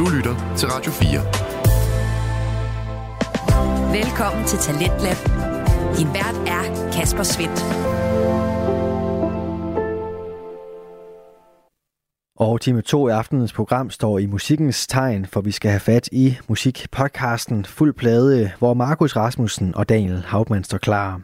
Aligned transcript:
Du 0.00 0.08
lytter 0.08 0.54
til 0.56 0.68
Radio 0.68 0.92
4. 0.92 1.20
Velkommen 3.92 4.44
til 4.46 4.58
Talentlab. 4.58 5.16
Din 5.96 6.08
vært 6.14 6.36
er 6.46 6.90
Kasper 6.92 7.22
Svendt. 7.22 7.60
Og 12.36 12.60
time 12.60 12.82
2 12.82 13.08
i 13.08 13.10
aftenens 13.10 13.52
program 13.52 13.90
står 13.90 14.18
i 14.18 14.26
musikkens 14.26 14.86
tegn, 14.86 15.26
for 15.26 15.40
vi 15.40 15.50
skal 15.50 15.70
have 15.70 15.80
fat 15.80 16.08
i 16.12 16.36
musikpodcasten 16.48 17.64
Fuld 17.64 17.92
Plade, 17.92 18.52
hvor 18.58 18.74
Markus 18.74 19.16
Rasmussen 19.16 19.74
og 19.74 19.88
Daniel 19.88 20.24
Hauptmann 20.26 20.64
står 20.64 20.78
klar. 20.78 21.20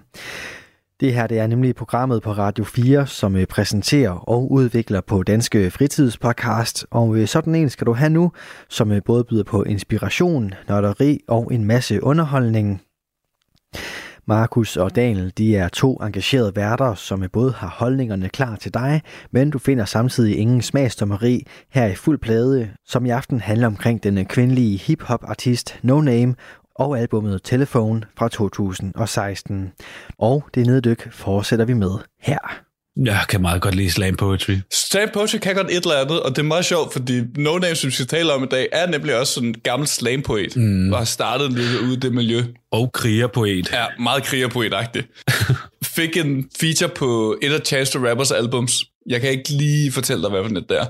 Det 1.01 1.15
her 1.15 1.27
det 1.27 1.39
er 1.39 1.47
nemlig 1.47 1.75
programmet 1.75 2.23
på 2.23 2.33
Radio 2.33 2.65
4, 2.65 3.07
som 3.07 3.37
øh, 3.37 3.47
præsenterer 3.47 4.11
og 4.11 4.53
udvikler 4.53 5.01
på 5.01 5.23
Danske 5.23 5.71
Fritidspodcast. 5.71 6.87
Og 6.91 7.17
øh, 7.17 7.27
sådan 7.27 7.55
en 7.55 7.71
skal 7.71 7.87
du 7.87 7.93
have 7.93 8.11
nu, 8.11 8.33
som 8.69 8.93
øh, 8.93 9.03
både 9.05 9.25
byder 9.25 9.45
på 9.45 9.63
inspiration, 9.63 10.55
nørderi 10.69 11.21
og 11.29 11.55
en 11.55 11.65
masse 11.65 12.03
underholdning. 12.03 12.83
Markus 14.27 14.77
og 14.77 14.97
Daniel, 14.97 15.33
de 15.39 15.57
er 15.57 15.69
to 15.69 15.97
engagerede 15.97 16.57
værter, 16.57 16.95
som 16.95 17.25
både 17.33 17.53
har 17.53 17.69
holdningerne 17.69 18.29
klar 18.29 18.57
til 18.57 18.75
dig, 18.75 19.03
men 19.31 19.51
du 19.51 19.59
finder 19.59 19.85
samtidig 19.85 20.39
ingen 20.39 20.63
smagsdommeri 20.63 21.47
her 21.71 21.87
i 21.87 21.95
fuld 21.95 22.19
plade, 22.19 22.71
som 22.87 23.07
i 23.07 23.11
aften 23.11 23.41
handler 23.41 23.67
omkring 23.67 24.03
den 24.03 24.27
kvindelige 24.27 24.79
hip-hop-artist 24.79 25.79
No 25.83 26.01
Name 26.01 26.35
og 26.79 26.99
albummet 26.99 27.41
Telephone 27.45 28.03
fra 28.19 28.29
2016. 28.29 29.73
Og 30.19 30.49
det 30.55 30.67
neddyk 30.67 31.13
fortsætter 31.13 31.65
vi 31.65 31.73
med 31.73 31.91
her. 32.21 32.39
Jeg 33.05 33.25
kan 33.29 33.41
meget 33.43 33.63
godt 33.63 33.75
lide 33.75 33.91
slam 33.91 34.17
poetry. 34.17 34.55
Slam 34.73 35.09
poetry 35.15 35.39
kan 35.39 35.55
godt 35.55 35.71
et 35.71 35.77
eller 35.77 36.01
andet, 36.01 36.23
og 36.23 36.31
det 36.31 36.39
er 36.39 36.43
meget 36.43 36.65
sjovt, 36.65 36.93
fordi 36.93 37.21
No 37.37 37.59
Name, 37.59 37.75
som 37.75 37.89
vi 37.89 37.93
skal 37.93 38.07
tale 38.07 38.33
om 38.33 38.45
i 38.45 38.47
dag, 38.47 38.69
er 38.73 38.87
nemlig 38.87 39.19
også 39.19 39.33
sådan 39.33 39.49
en 39.49 39.55
gammel 39.65 39.89
slam 39.89 40.23
poet, 40.23 40.57
mm. 40.57 40.93
og 40.93 40.99
har 40.99 41.05
startet 41.05 41.53
lidt 41.53 41.81
ude 41.83 41.93
i 41.93 41.97
det 41.97 42.15
miljø. 42.15 42.43
Og 42.71 42.93
krigerpoet. 42.93 43.73
Ja, 43.73 43.85
meget 43.99 44.23
krigerpoet-agtigt. 44.23 45.25
Fik 45.97 46.17
en 46.17 46.51
feature 46.61 46.89
på 46.89 47.39
et 47.43 47.53
af 47.53 47.61
Chance 47.61 47.99
the 47.99 48.09
Rappers 48.09 48.31
albums. 48.31 48.85
Jeg 49.07 49.21
kan 49.21 49.31
ikke 49.31 49.49
lige 49.49 49.93
fortælle 49.93 50.23
dig, 50.23 50.31
hvad 50.31 50.43
for 50.43 50.49
det 50.49 50.69
der. 50.69 50.87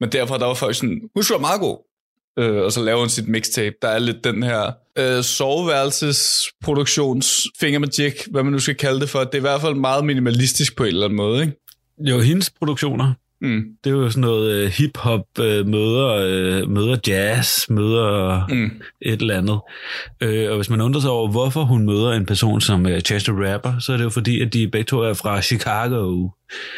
Men 0.00 0.12
derfor 0.12 0.36
der 0.36 0.46
var 0.46 0.54
folk 0.54 0.74
sådan, 0.74 1.00
hun 1.14 1.24
var 1.30 1.38
meget 1.38 1.60
god 1.60 1.78
øh, 2.38 2.62
og 2.62 2.72
så 2.72 2.82
laver 2.82 3.00
hun 3.00 3.08
sit 3.08 3.28
mixtape. 3.28 3.76
Der 3.82 3.88
er 3.88 3.98
lidt 3.98 4.24
den 4.24 4.42
her 4.42 4.72
øh, 5.00 5.24
soveværelsesproduktions 5.24 7.46
fingermagic, 7.60 8.14
hvad 8.30 8.42
man 8.42 8.52
nu 8.52 8.58
skal 8.58 8.74
kalde 8.74 9.00
det 9.00 9.08
for. 9.08 9.18
Det 9.18 9.34
er 9.34 9.38
i 9.38 9.40
hvert 9.40 9.60
fald 9.60 9.74
meget 9.74 10.04
minimalistisk 10.04 10.76
på 10.76 10.84
en 10.84 10.88
eller 10.88 11.04
anden 11.04 11.16
måde, 11.16 11.42
ikke? 11.42 11.56
Jo, 11.98 12.20
hendes 12.20 12.50
produktioner. 12.50 13.14
Mm. 13.42 13.62
Det 13.84 13.90
er 13.90 13.94
jo 13.94 14.10
sådan 14.10 14.20
noget 14.20 14.64
uh, 14.64 14.72
hip-hop 14.72 15.26
uh, 15.38 15.44
møder, 15.44 16.62
uh, 16.62 16.70
møder 16.70 16.96
jazz, 17.06 17.68
møder 17.70 18.46
mm. 18.48 18.70
et 19.00 19.20
eller 19.20 19.38
andet. 19.38 19.60
Uh, 20.24 20.50
og 20.50 20.56
hvis 20.56 20.70
man 20.70 20.80
undrer 20.80 21.00
sig 21.00 21.10
over, 21.10 21.28
hvorfor 21.30 21.64
hun 21.64 21.86
møder 21.86 22.12
en 22.12 22.26
person 22.26 22.60
som 22.60 22.86
uh, 22.86 22.98
Chester 22.98 23.32
Rapper, 23.32 23.78
så 23.78 23.92
er 23.92 23.96
det 23.96 24.04
jo 24.04 24.10
fordi, 24.10 24.40
at 24.40 24.52
de 24.52 24.68
begge 24.68 24.84
to 24.84 25.00
er 25.00 25.14
fra 25.14 25.42
Chicago, 25.42 26.28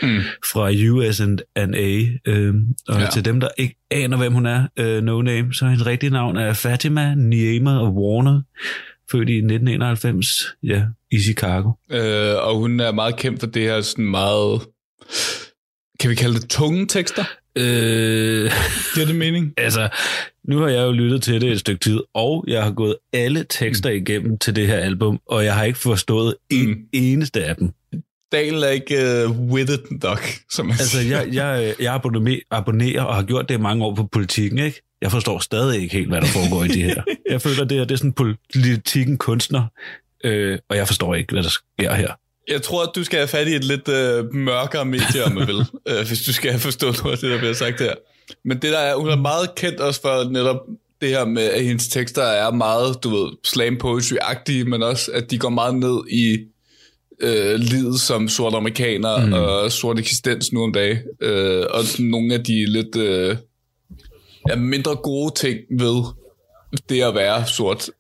mm. 0.03 0.19
fra 0.53 0.71
USA. 0.91 1.25
Uh, 1.25 2.55
og 2.89 3.01
ja. 3.01 3.07
til 3.13 3.25
dem, 3.25 3.41
der 3.41 3.49
ikke 3.57 3.77
aner, 3.91 4.17
hvem 4.17 4.33
hun 4.33 4.47
er, 4.47 4.67
uh, 4.81 5.05
no 5.05 5.23
name, 5.23 5.55
så 5.55 5.67
hendes 5.67 5.87
rigtige 5.87 6.11
navn 6.11 6.37
er 6.37 6.53
Fatima 6.53 7.15
Niema 7.15 7.79
og 7.79 7.95
Warner 7.95 8.41
født 9.13 9.29
i 9.29 9.37
1991, 9.37 10.27
ja, 10.63 10.83
i 11.11 11.19
Chicago. 11.19 11.69
Uh, 11.69 12.47
og 12.49 12.57
hun 12.59 12.81
er 12.81 12.93
meget 12.93 13.17
kendt 13.17 13.41
for 13.41 13.47
det 13.47 13.63
her 13.63 13.81
sådan 13.81 14.05
meget 14.05 14.61
kan 16.03 16.11
vi 16.11 16.15
kalde 16.15 16.41
det 16.41 16.51
tunge 16.51 16.87
tekster? 16.87 17.25
Øh, 17.57 18.51
Giver 18.95 19.07
det 19.07 19.17
mening? 19.17 19.53
Altså, 19.59 19.89
nu 20.49 20.59
har 20.59 20.69
jeg 20.69 20.83
jo 20.83 20.93
lyttet 20.93 21.23
til 21.23 21.41
det 21.41 21.53
et 21.53 21.61
stykke 21.61 21.81
tid, 21.81 22.01
og 22.15 22.45
jeg 22.49 22.63
har 22.63 22.71
gået 22.71 22.97
alle 23.13 23.45
tekster 23.51 23.91
mm. 23.91 23.97
igennem 23.97 24.39
til 24.39 24.57
det 24.57 24.67
her 24.67 24.77
album, 24.77 25.21
og 25.27 25.45
jeg 25.45 25.55
har 25.55 25.65
ikke 25.65 25.79
forstået 25.79 26.35
en 26.51 26.69
mm. 26.69 26.87
eneste 26.93 27.45
af 27.45 27.57
dem. 27.57 27.71
Daniel 28.33 28.63
er 28.63 28.69
ikke 28.69 29.27
uh, 29.29 29.41
with 29.51 29.73
it 29.73 30.03
nok, 30.03 30.23
som 30.51 30.67
man 30.67 30.73
Altså, 30.73 31.01
siger. 31.01 31.21
jeg, 31.23 31.35
jeg, 31.35 31.75
jeg 31.81 31.95
abonnerer 32.51 33.03
og 33.03 33.15
har 33.15 33.23
gjort 33.23 33.49
det 33.49 33.61
mange 33.61 33.85
år 33.85 33.95
på 33.95 34.07
politikken, 34.07 34.59
ikke? 34.59 34.83
Jeg 35.03 35.11
forstår 35.11 35.39
stadig 35.39 35.83
ikke 35.83 35.95
helt, 35.95 36.09
hvad 36.09 36.21
der 36.21 36.27
foregår 36.27 36.65
i 36.65 36.69
det 36.69 36.83
her. 36.83 37.03
Jeg 37.31 37.43
føler, 37.43 37.65
det, 37.65 37.79
her, 37.79 37.85
det 37.85 37.95
er 37.95 37.99
sådan 37.99 38.37
politikken 38.53 39.19
kunstner, 39.19 39.67
øh, 40.25 40.59
og 40.69 40.77
jeg 40.77 40.87
forstår 40.87 41.15
ikke, 41.15 41.33
hvad 41.33 41.43
der 41.43 41.49
sker 41.49 41.95
her. 41.95 42.13
Jeg 42.49 42.63
tror, 42.63 42.83
at 42.83 42.91
du 42.95 43.05
skal 43.05 43.19
have 43.19 43.29
fat 43.29 43.49
i 43.49 43.55
et 43.55 43.65
lidt 43.65 43.89
øh, 43.89 44.35
mørkere 44.35 44.85
medie, 44.85 45.25
om 45.25 45.33
man 45.33 45.47
vil, 45.53 45.65
øh, 45.89 46.07
hvis 46.07 46.23
du 46.23 46.33
skal 46.33 46.51
have 46.51 46.61
forstået 46.61 47.01
noget 47.03 47.13
af 47.13 47.19
det, 47.19 47.31
der 47.31 47.39
bliver 47.39 47.55
sagt 47.55 47.81
her. 47.81 47.95
Men 48.45 48.63
det 48.63 48.73
der 48.73 48.79
er, 48.79 48.97
hun 48.97 49.09
er 49.09 49.17
meget 49.17 49.55
kendt 49.55 49.81
også 49.81 50.01
for 50.01 50.31
netop 50.31 50.57
det 51.01 51.09
her 51.11 51.25
med, 51.25 51.43
at 51.43 51.65
hendes 51.65 51.89
tekster 51.89 52.23
er 52.23 52.51
meget, 52.51 53.05
du 53.05 53.11
ved, 53.11 53.33
slam 53.45 53.77
poetry-agtige, 53.77 54.65
men 54.65 54.83
også, 54.83 55.11
at 55.13 55.31
de 55.31 55.39
går 55.39 55.49
meget 55.49 55.75
ned 55.75 56.01
i 56.11 56.39
øh, 57.21 57.55
livet 57.55 58.01
som 58.01 58.29
sort 58.29 58.55
amerikaner 58.55 59.27
mm. 59.27 59.33
og 59.33 59.73
sort 59.73 59.99
eksistens 59.99 60.53
nu 60.53 60.63
om 60.63 60.73
dagen. 60.73 60.99
Øh, 61.21 61.67
og 61.71 61.83
nogle 61.99 62.35
af 62.35 62.45
de 62.45 62.67
lidt 62.67 62.97
øh, 62.97 63.37
ja, 64.49 64.57
mindre 64.57 64.97
gode 64.97 65.35
ting 65.35 65.59
ved 65.71 66.05
det 66.89 67.03
at 67.03 67.15
være 67.15 67.47
sort 67.47 67.91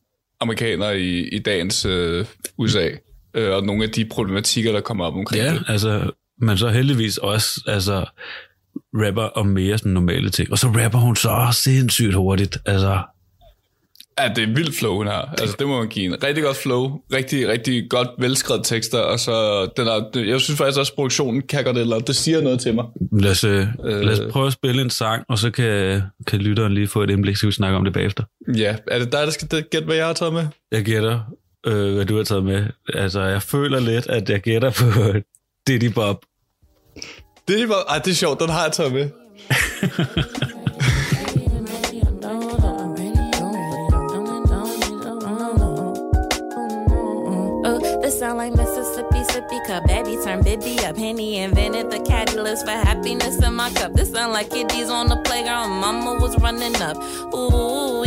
amerikaner 0.41 0.91
i, 0.91 1.28
i 1.28 1.38
dagens 1.38 1.84
øh, 1.84 2.26
USA 2.59 2.88
øh, 3.34 3.54
og 3.54 3.65
nogle 3.65 3.84
af 3.84 3.91
de 3.91 4.04
problematikker, 4.04 4.72
der 4.72 4.81
kommer 4.81 5.04
op 5.04 5.15
omkring 5.15 5.44
ja, 5.44 5.53
det. 5.53 5.65
altså, 5.69 6.10
men 6.41 6.59
så 6.59 6.69
heldigvis 6.69 7.19
også 7.19 7.62
altså, 7.66 8.04
rapper 8.94 9.22
om 9.22 9.47
mere 9.47 9.78
sådan 9.78 9.93
normale 9.93 10.31
ting. 10.31 10.53
Og 10.53 10.59
så 10.59 10.66
rapper 10.66 10.98
hun 10.98 11.16
så 11.16 11.48
sindssygt 11.53 12.15
hurtigt. 12.15 12.59
Altså, 12.66 13.03
Ja, 14.21 14.28
det 14.37 14.42
er 14.48 14.54
vildt 14.54 14.78
flow, 14.78 14.97
hun 14.97 15.06
har. 15.06 15.34
Altså, 15.38 15.56
det 15.59 15.66
må 15.66 15.78
man 15.78 15.88
give 15.88 16.04
en. 16.04 16.25
Rigtig 16.25 16.44
godt 16.44 16.56
flow. 16.56 17.00
Rigtig, 17.12 17.48
rigtig 17.48 17.91
godt 17.91 18.09
velskrevet 18.19 18.65
tekster. 18.65 18.98
Og 18.98 19.21
så, 19.21 19.66
den 19.76 19.87
er, 19.87 20.25
jeg 20.26 20.41
synes 20.41 20.59
faktisk 20.59 20.78
også, 20.78 20.92
at 20.92 20.97
produktionen 20.97 21.42
kan 21.42 21.65
godt 21.65 21.78
eller 21.78 21.98
det 21.98 22.16
siger 22.16 22.41
noget 22.41 22.60
til 22.60 22.75
mig. 22.75 22.84
Lad 23.12 23.31
os, 23.31 23.44
øh, 23.44 23.66
lad 23.84 24.12
os 24.12 24.32
prøve 24.32 24.47
at 24.47 24.53
spille 24.53 24.82
en 24.82 24.91
sang, 24.91 25.25
og 25.28 25.38
så 25.38 25.50
kan, 25.50 26.03
kan 26.26 26.38
lytteren 26.38 26.75
lige 26.75 26.88
få 26.88 27.03
et 27.03 27.10
indblik, 27.10 27.37
så 27.37 27.47
vi 27.47 27.53
snakker 27.53 27.78
om 27.78 27.84
det 27.84 27.92
bagefter. 27.92 28.25
Ja, 28.56 28.76
er 28.91 28.98
det 28.98 29.12
dig, 29.12 29.21
der 29.21 29.31
skal 29.31 29.48
gætte, 29.71 29.87
hvad 29.87 29.97
jeg 29.97 30.06
har 30.06 30.12
taget 30.12 30.32
med? 30.32 30.47
Jeg 30.72 30.84
gætter 30.84 31.21
øh, 31.66 31.94
hvad 31.94 32.04
du 32.04 32.16
har 32.16 32.24
taget 32.24 32.44
med. 32.44 32.66
Altså, 32.94 33.20
jeg 33.20 33.42
føler 33.42 33.80
lidt, 33.80 34.06
at 34.06 34.30
jeg 34.30 34.40
gætter 34.40 34.70
på 34.70 34.84
Diddy 35.66 35.92
Bob. 35.94 36.24
Diddy 37.48 37.66
Bob? 37.66 37.84
Ej, 37.88 37.98
det 37.98 38.10
er 38.10 38.14
sjovt, 38.14 38.40
den 38.40 38.48
har 38.48 38.62
jeg 38.62 38.72
taget 38.72 38.92
med. 38.92 39.10
sound 48.22 48.38
like 48.38 48.54
Mississippi 48.56 49.24
sippy 49.32 49.58
cup. 49.66 49.82
Baby 49.88 50.14
turn 50.22 50.44
Bibby 50.44 50.78
up. 50.88 50.96
Henny 50.96 51.38
invented 51.38 51.90
the 51.90 52.00
catalyst 52.00 52.64
for 52.64 52.70
happiness 52.70 53.42
in 53.42 53.54
my 53.54 53.68
cup. 53.70 53.94
This 53.94 54.12
sound 54.12 54.32
like 54.32 54.48
kiddies 54.50 54.90
on 54.90 55.08
the 55.08 55.16
playground. 55.24 55.70
Mama 55.80 56.12
was 56.22 56.36
running 56.38 56.76
up. 56.76 56.96
Ooh, 57.34 58.04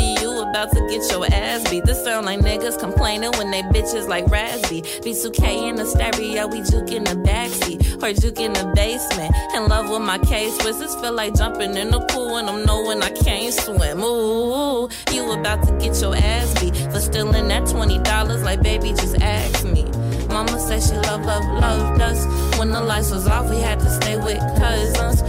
about 0.55 0.71
to 0.71 0.87
get 0.87 1.11
your 1.11 1.25
ass 1.33 1.69
beat. 1.69 1.83
This 1.83 2.01
sound 2.01 2.25
like 2.25 2.39
niggas 2.39 2.79
complaining 2.79 3.31
when 3.31 3.51
they 3.51 3.61
bitches 3.63 4.07
like 4.07 4.25
Raspy. 4.27 4.83
B2K 5.03 5.69
in 5.69 5.75
the 5.75 5.85
stereo, 5.85 6.47
we 6.47 6.61
juke 6.61 6.91
in 6.91 7.03
the 7.03 7.15
backseat. 7.27 8.01
Or 8.01 8.13
juke 8.13 8.39
in 8.39 8.53
the 8.53 8.71
basement. 8.73 9.35
In 9.53 9.67
love 9.67 9.89
with 9.89 10.01
my 10.01 10.17
case 10.17 10.57
was 10.63 10.79
this 10.79 10.95
feel 10.95 11.11
like 11.11 11.35
jumping 11.35 11.75
in 11.75 11.91
the 11.91 11.99
pool 11.99 12.37
and 12.37 12.49
I'm 12.49 12.65
knowing 12.65 13.03
I 13.03 13.09
can't 13.09 13.53
swim. 13.53 14.01
Ooh, 14.01 14.87
you 15.11 15.29
about 15.29 15.67
to 15.67 15.73
get 15.73 15.99
your 15.99 16.15
ass 16.15 16.57
beat 16.61 16.73
for 16.89 17.01
stealing 17.01 17.49
that 17.49 17.63
$20 17.63 18.43
like 18.43 18.63
baby, 18.63 18.91
just 18.91 19.19
ask 19.21 19.65
me. 19.65 19.83
Mama 20.29 20.57
said 20.57 20.81
she 20.81 20.95
love, 21.09 21.25
love, 21.25 21.43
loved 21.59 22.01
us. 22.01 22.57
When 22.57 22.71
the 22.71 22.81
lights 22.81 23.11
was 23.11 23.27
off, 23.27 23.49
we 23.49 23.59
had 23.59 23.79
to 23.79 23.89
stay 23.89 24.15
with 24.15 24.39
cousins. 24.57 25.21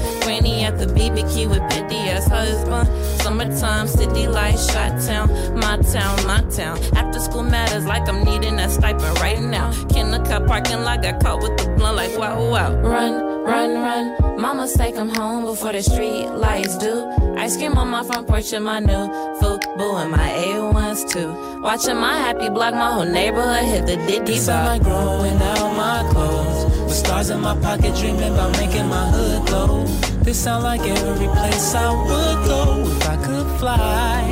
At 0.47 0.79
the 0.79 0.87
BBQ 0.87 1.51
with 1.51 1.61
Petty 1.71 1.97
as 2.11 2.27
husband. 2.27 2.89
Summertime, 3.23 3.89
city 3.89 4.27
lights, 4.29 4.73
shot 4.73 5.01
town, 5.03 5.29
my 5.59 5.77
town, 5.79 6.27
my 6.27 6.41
town. 6.51 6.79
After 6.95 7.21
school 7.21 7.43
matters 7.43 7.85
like 7.85 8.09
I'm 8.09 8.25
needing 8.25 8.57
that 8.57 8.71
stipend 8.71 9.19
right 9.19 9.41
now. 9.41 9.73
Kindercut 9.91 10.47
parking 10.47 10.83
lot 10.83 11.03
got 11.03 11.21
caught 11.23 11.43
with 11.43 11.57
the 11.57 11.69
blunt 11.77 11.97
like 11.97 12.17
wow, 12.17 12.39
wow. 12.51 12.75
Run 12.81 13.37
Run, 13.47 13.75
run, 13.75 14.41
mama 14.41 14.67
say 14.67 14.91
come 14.91 15.09
home 15.09 15.45
before 15.45 15.71
the 15.71 15.81
street 15.81 16.27
lights 16.27 16.77
do. 16.79 17.09
Ice 17.39 17.57
cream 17.57 17.79
on 17.79 17.87
my 17.87 18.03
front 18.03 18.27
porch 18.27 18.53
and 18.53 18.65
my 18.65 18.81
new 18.81 19.07
boo 19.41 19.97
and 19.97 20.11
my 20.11 20.29
A1s 20.31 21.09
too. 21.09 21.61
Watching 21.61 21.95
my 21.95 22.15
happy 22.15 22.49
block, 22.49 22.75
my 22.75 22.91
whole 22.91 23.05
neighborhood 23.05 23.65
hit 23.65 23.87
the 23.87 23.97
diddy 24.05 24.41
like 24.41 24.83
growing 24.83 25.41
out 25.41 25.77
my 25.77 26.11
clothes. 26.11 26.65
With 26.87 26.95
stars 26.95 27.31
in 27.31 27.41
my 27.41 27.57
pocket, 27.61 27.95
dreaming 27.95 28.33
about 28.35 28.51
making 28.59 28.89
my 28.89 29.07
hood 29.11 29.47
glow. 29.47 30.16
This 30.27 30.43
sound 30.43 30.65
like 30.65 30.81
every 30.81 31.29
place 31.29 31.73
I 31.77 31.89
would 31.95 32.47
go 32.49 32.83
if 32.85 33.09
I 33.09 33.17
could 33.25 33.47
fly. 33.61 34.25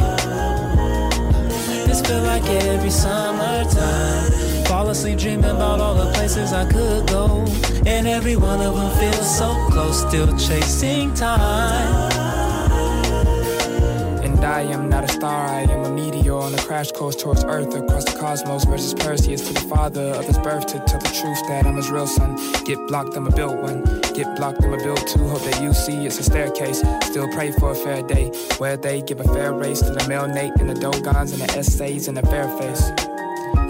This 1.86 2.00
feel 2.02 2.20
like 2.22 2.42
every 2.48 2.90
summertime. 2.90 4.64
Fall 4.64 4.88
asleep 4.88 5.20
dreaming 5.20 5.44
about 5.44 5.78
all 5.78 5.94
the 5.94 6.12
places 6.14 6.52
I 6.52 6.64
could 6.68 7.06
go. 7.06 7.44
And 7.86 8.08
every 8.08 8.34
one 8.34 8.60
of 8.60 8.74
them 8.74 8.90
feels 8.98 9.38
so 9.38 9.54
close, 9.70 10.00
still 10.00 10.36
chasing 10.36 11.14
time. 11.14 12.23
And 14.34 14.44
I 14.44 14.62
am 14.62 14.88
not 14.88 15.04
a 15.04 15.08
star, 15.08 15.46
I 15.46 15.60
am 15.62 15.84
a 15.84 15.90
meteor 15.90 16.34
on 16.34 16.54
a 16.54 16.58
crash 16.58 16.90
course 16.90 17.14
towards 17.14 17.44
Earth 17.44 17.72
across 17.72 18.04
the 18.04 18.18
cosmos 18.18 18.64
versus 18.64 18.92
Perseus 18.92 19.46
to 19.46 19.54
the 19.54 19.60
father 19.60 20.10
of 20.10 20.24
his 20.24 20.38
birth 20.38 20.66
to 20.66 20.80
tell 20.80 20.98
the 20.98 21.08
truth 21.20 21.38
that 21.46 21.64
I'm 21.64 21.76
his 21.76 21.88
real 21.88 22.08
son. 22.08 22.34
Get 22.64 22.78
blocked, 22.88 23.16
I'ma 23.16 23.30
build 23.30 23.62
one. 23.62 23.84
Get 24.12 24.36
blocked, 24.36 24.62
I'ma 24.64 24.78
build 24.78 25.06
two. 25.06 25.22
Hope 25.28 25.42
that 25.42 25.62
you 25.62 25.72
see 25.72 26.04
it's 26.04 26.18
a 26.18 26.24
staircase. 26.24 26.82
Still 27.04 27.28
pray 27.28 27.52
for 27.52 27.70
a 27.70 27.74
fair 27.76 28.02
day 28.02 28.26
where 28.58 28.76
they 28.76 29.02
give 29.02 29.20
a 29.20 29.24
fair 29.24 29.52
race 29.52 29.80
to 29.82 29.92
the 29.92 30.04
male 30.08 30.26
Nate 30.26 30.52
and 30.58 30.68
the 30.68 30.74
Dogons 30.74 31.30
and 31.32 31.40
the 31.40 31.56
essays 31.56 32.08
and 32.08 32.16
the 32.16 32.22
fair 32.22 32.48
face. 32.58 32.90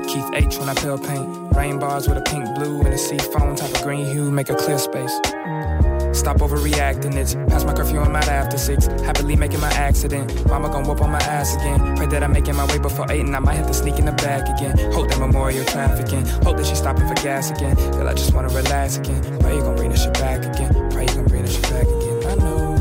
Keith 0.08 0.30
H 0.32 0.58
when 0.58 0.70
I 0.70 0.74
pale 0.74 0.98
paint. 0.98 1.54
Rain 1.54 1.78
bars 1.78 2.08
with 2.08 2.16
a 2.16 2.22
pink 2.22 2.46
blue 2.54 2.80
and 2.80 2.94
a 2.94 2.98
sea 2.98 3.18
foam 3.18 3.54
type 3.54 3.74
of 3.74 3.82
green 3.82 4.06
hue 4.06 4.30
make 4.30 4.48
a 4.48 4.54
clear 4.56 4.78
space. 4.78 5.20
Stop 6.14 6.38
overreacting, 6.38 7.16
it's 7.16 7.34
past 7.34 7.66
my 7.66 7.74
curfew, 7.74 8.00
I'm 8.00 8.14
out 8.16 8.28
after 8.28 8.56
six. 8.56 8.86
Happily 9.02 9.36
making 9.36 9.60
my 9.60 9.70
accident. 9.72 10.46
Mama 10.48 10.68
gon' 10.70 10.84
whoop 10.84 11.02
on 11.02 11.10
my 11.10 11.18
ass 11.18 11.54
again. 11.56 11.96
Pray 11.96 12.06
that 12.06 12.22
I'm 12.22 12.32
making 12.32 12.56
my 12.56 12.64
way 12.66 12.78
before 12.78 13.04
eight 13.10 13.20
and 13.20 13.34
I 13.34 13.40
might 13.40 13.54
have 13.54 13.66
to 13.66 13.74
sneak 13.74 13.98
in 13.98 14.06
the 14.06 14.12
back 14.12 14.48
again. 14.48 14.92
Hope 14.92 15.08
that 15.08 15.18
memorial 15.18 15.64
trafficking. 15.66 16.24
Hope 16.42 16.56
that 16.56 16.66
she's 16.66 16.78
stopping 16.78 17.06
for 17.08 17.14
gas 17.14 17.50
again. 17.50 17.76
Girl, 17.92 18.08
I 18.08 18.14
just 18.14 18.32
wanna 18.32 18.48
relax 18.48 18.96
again. 18.96 19.38
Pray 19.40 19.56
you 19.56 19.62
gon' 19.62 19.76
bring 19.76 19.90
this 19.90 20.02
shit 20.04 20.14
back 20.14 20.44
again. 20.44 20.90
Pray 20.90 21.02
you 21.02 21.14
gon' 21.14 21.26
bring 21.26 21.42
this 21.42 21.54
shit 21.54 21.62
back 21.64 21.82
again. 21.82 22.26
I 22.26 22.34
know. 22.36 22.74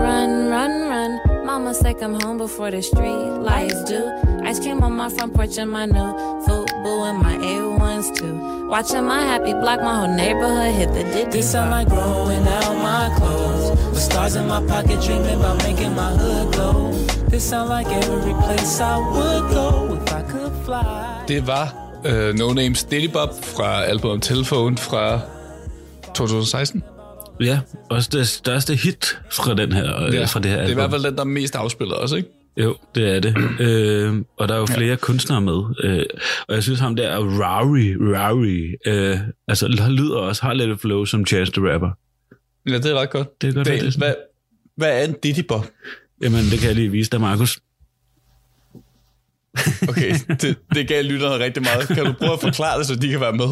Run, 0.00 0.48
run, 0.48 0.88
run. 0.88 1.44
Mama 1.44 1.74
say 1.74 1.92
come 1.94 2.18
home 2.20 2.38
before 2.38 2.70
the 2.70 2.82
street 2.82 3.28
lights 3.50 3.84
do. 3.84 4.10
Ice 4.44 4.60
cream 4.60 4.82
on 4.82 4.92
my 4.92 5.08
front 5.08 5.34
porch 5.34 5.58
and 5.58 5.70
my 5.70 5.86
new 5.86 6.34
Fubu 6.84 7.08
and 7.08 7.18
my 7.22 7.36
A1s 7.36 8.14
too. 8.14 8.68
Watching 8.68 9.04
my 9.04 9.20
happy 9.20 9.52
block, 9.52 9.80
my 9.80 10.00
whole 10.00 10.14
neighborhood 10.14 10.74
hit 10.74 10.92
the 10.92 11.04
diddy. 11.12 11.30
This 11.30 11.50
sound 11.52 11.70
like 11.70 11.88
growing 11.88 12.46
out 12.46 12.76
my 12.76 13.10
clothes. 13.18 13.70
With 13.90 14.02
stars 14.02 14.36
in 14.36 14.46
my 14.48 14.60
pocket, 14.66 15.00
dreaming 15.02 15.38
about 15.40 15.56
making 15.66 15.94
my 15.94 16.10
hood 16.20 16.52
glow. 16.52 16.92
This 17.30 17.42
sound 17.42 17.70
like 17.70 17.86
every 17.86 18.34
place 18.44 18.80
I 18.80 18.96
would 18.98 19.44
go 19.50 19.94
if 19.96 20.12
I 20.12 20.22
could 20.30 20.52
fly. 20.64 21.24
Det 21.28 21.46
var 21.46 21.74
uh, 22.04 22.34
No 22.34 22.52
Names 22.52 22.84
Diddy 22.84 23.12
Bob 23.12 23.30
fra 23.42 23.84
albumet 23.84 24.22
Telephone 24.22 24.78
fra 24.78 25.20
2016. 26.14 26.82
Ja, 27.40 27.58
også 27.90 28.08
det 28.12 28.28
største 28.28 28.74
hit 28.74 29.18
fra, 29.30 29.54
den 29.54 29.72
her, 29.72 30.12
ja, 30.12 30.24
fra 30.24 30.40
det 30.40 30.50
her 30.50 30.58
album. 30.58 30.66
Det 30.66 30.68
er 30.68 30.70
i 30.70 30.74
hvert 30.74 30.90
fald 30.90 31.04
den, 31.04 31.14
der 31.14 31.20
er 31.20 31.24
mest 31.24 31.54
afspillet 31.56 31.96
også, 31.96 32.16
ikke? 32.16 32.43
Jo, 32.56 32.76
det 32.94 33.16
er 33.16 33.20
det. 33.20 33.36
øh, 33.60 34.22
og 34.36 34.48
der 34.48 34.54
er 34.54 34.58
jo 34.58 34.66
flere 34.66 34.88
ja. 34.88 34.96
kunstnere 34.96 35.40
med. 35.40 35.62
Øh, 35.84 36.06
og 36.48 36.54
jeg 36.54 36.62
synes 36.62 36.80
ham 36.80 36.96
der, 36.96 37.16
Rowry, 37.18 37.96
Rowry, 38.16 38.74
øh, 38.86 39.18
altså 39.48 39.68
lyder 39.68 40.16
også, 40.16 40.42
har 40.42 40.52
lidt 40.52 40.80
flow 40.80 41.04
som 41.04 41.26
Chance 41.26 41.52
the 41.52 41.72
Rapper. 41.72 41.90
Ja, 42.68 42.78
det 42.78 42.86
er 42.86 42.94
ret 42.94 43.10
godt. 43.10 43.42
Det 43.42 43.48
er 43.48 43.52
godt, 43.52 43.66
det, 43.66 43.82
det 43.82 43.96
hvad, 43.96 44.14
hvad 44.76 45.00
er 45.00 45.04
en 45.04 45.16
Diddy 45.22 45.44
Bob? 45.48 45.66
Jamen, 46.22 46.44
det 46.50 46.58
kan 46.58 46.68
jeg 46.68 46.74
lige 46.74 46.90
vise 46.90 47.10
dig, 47.10 47.20
Markus. 47.20 47.58
Okay, 49.88 50.14
det, 50.40 50.56
det 50.74 50.88
gav 50.88 51.02
lytterne 51.02 51.44
rigtig 51.44 51.62
meget. 51.62 51.88
Kan 51.88 52.04
du 52.04 52.12
prøve 52.12 52.32
at 52.32 52.40
forklare 52.40 52.78
det, 52.78 52.86
så 52.86 52.94
de 52.96 53.08
kan 53.08 53.20
være 53.20 53.32
med? 53.32 53.50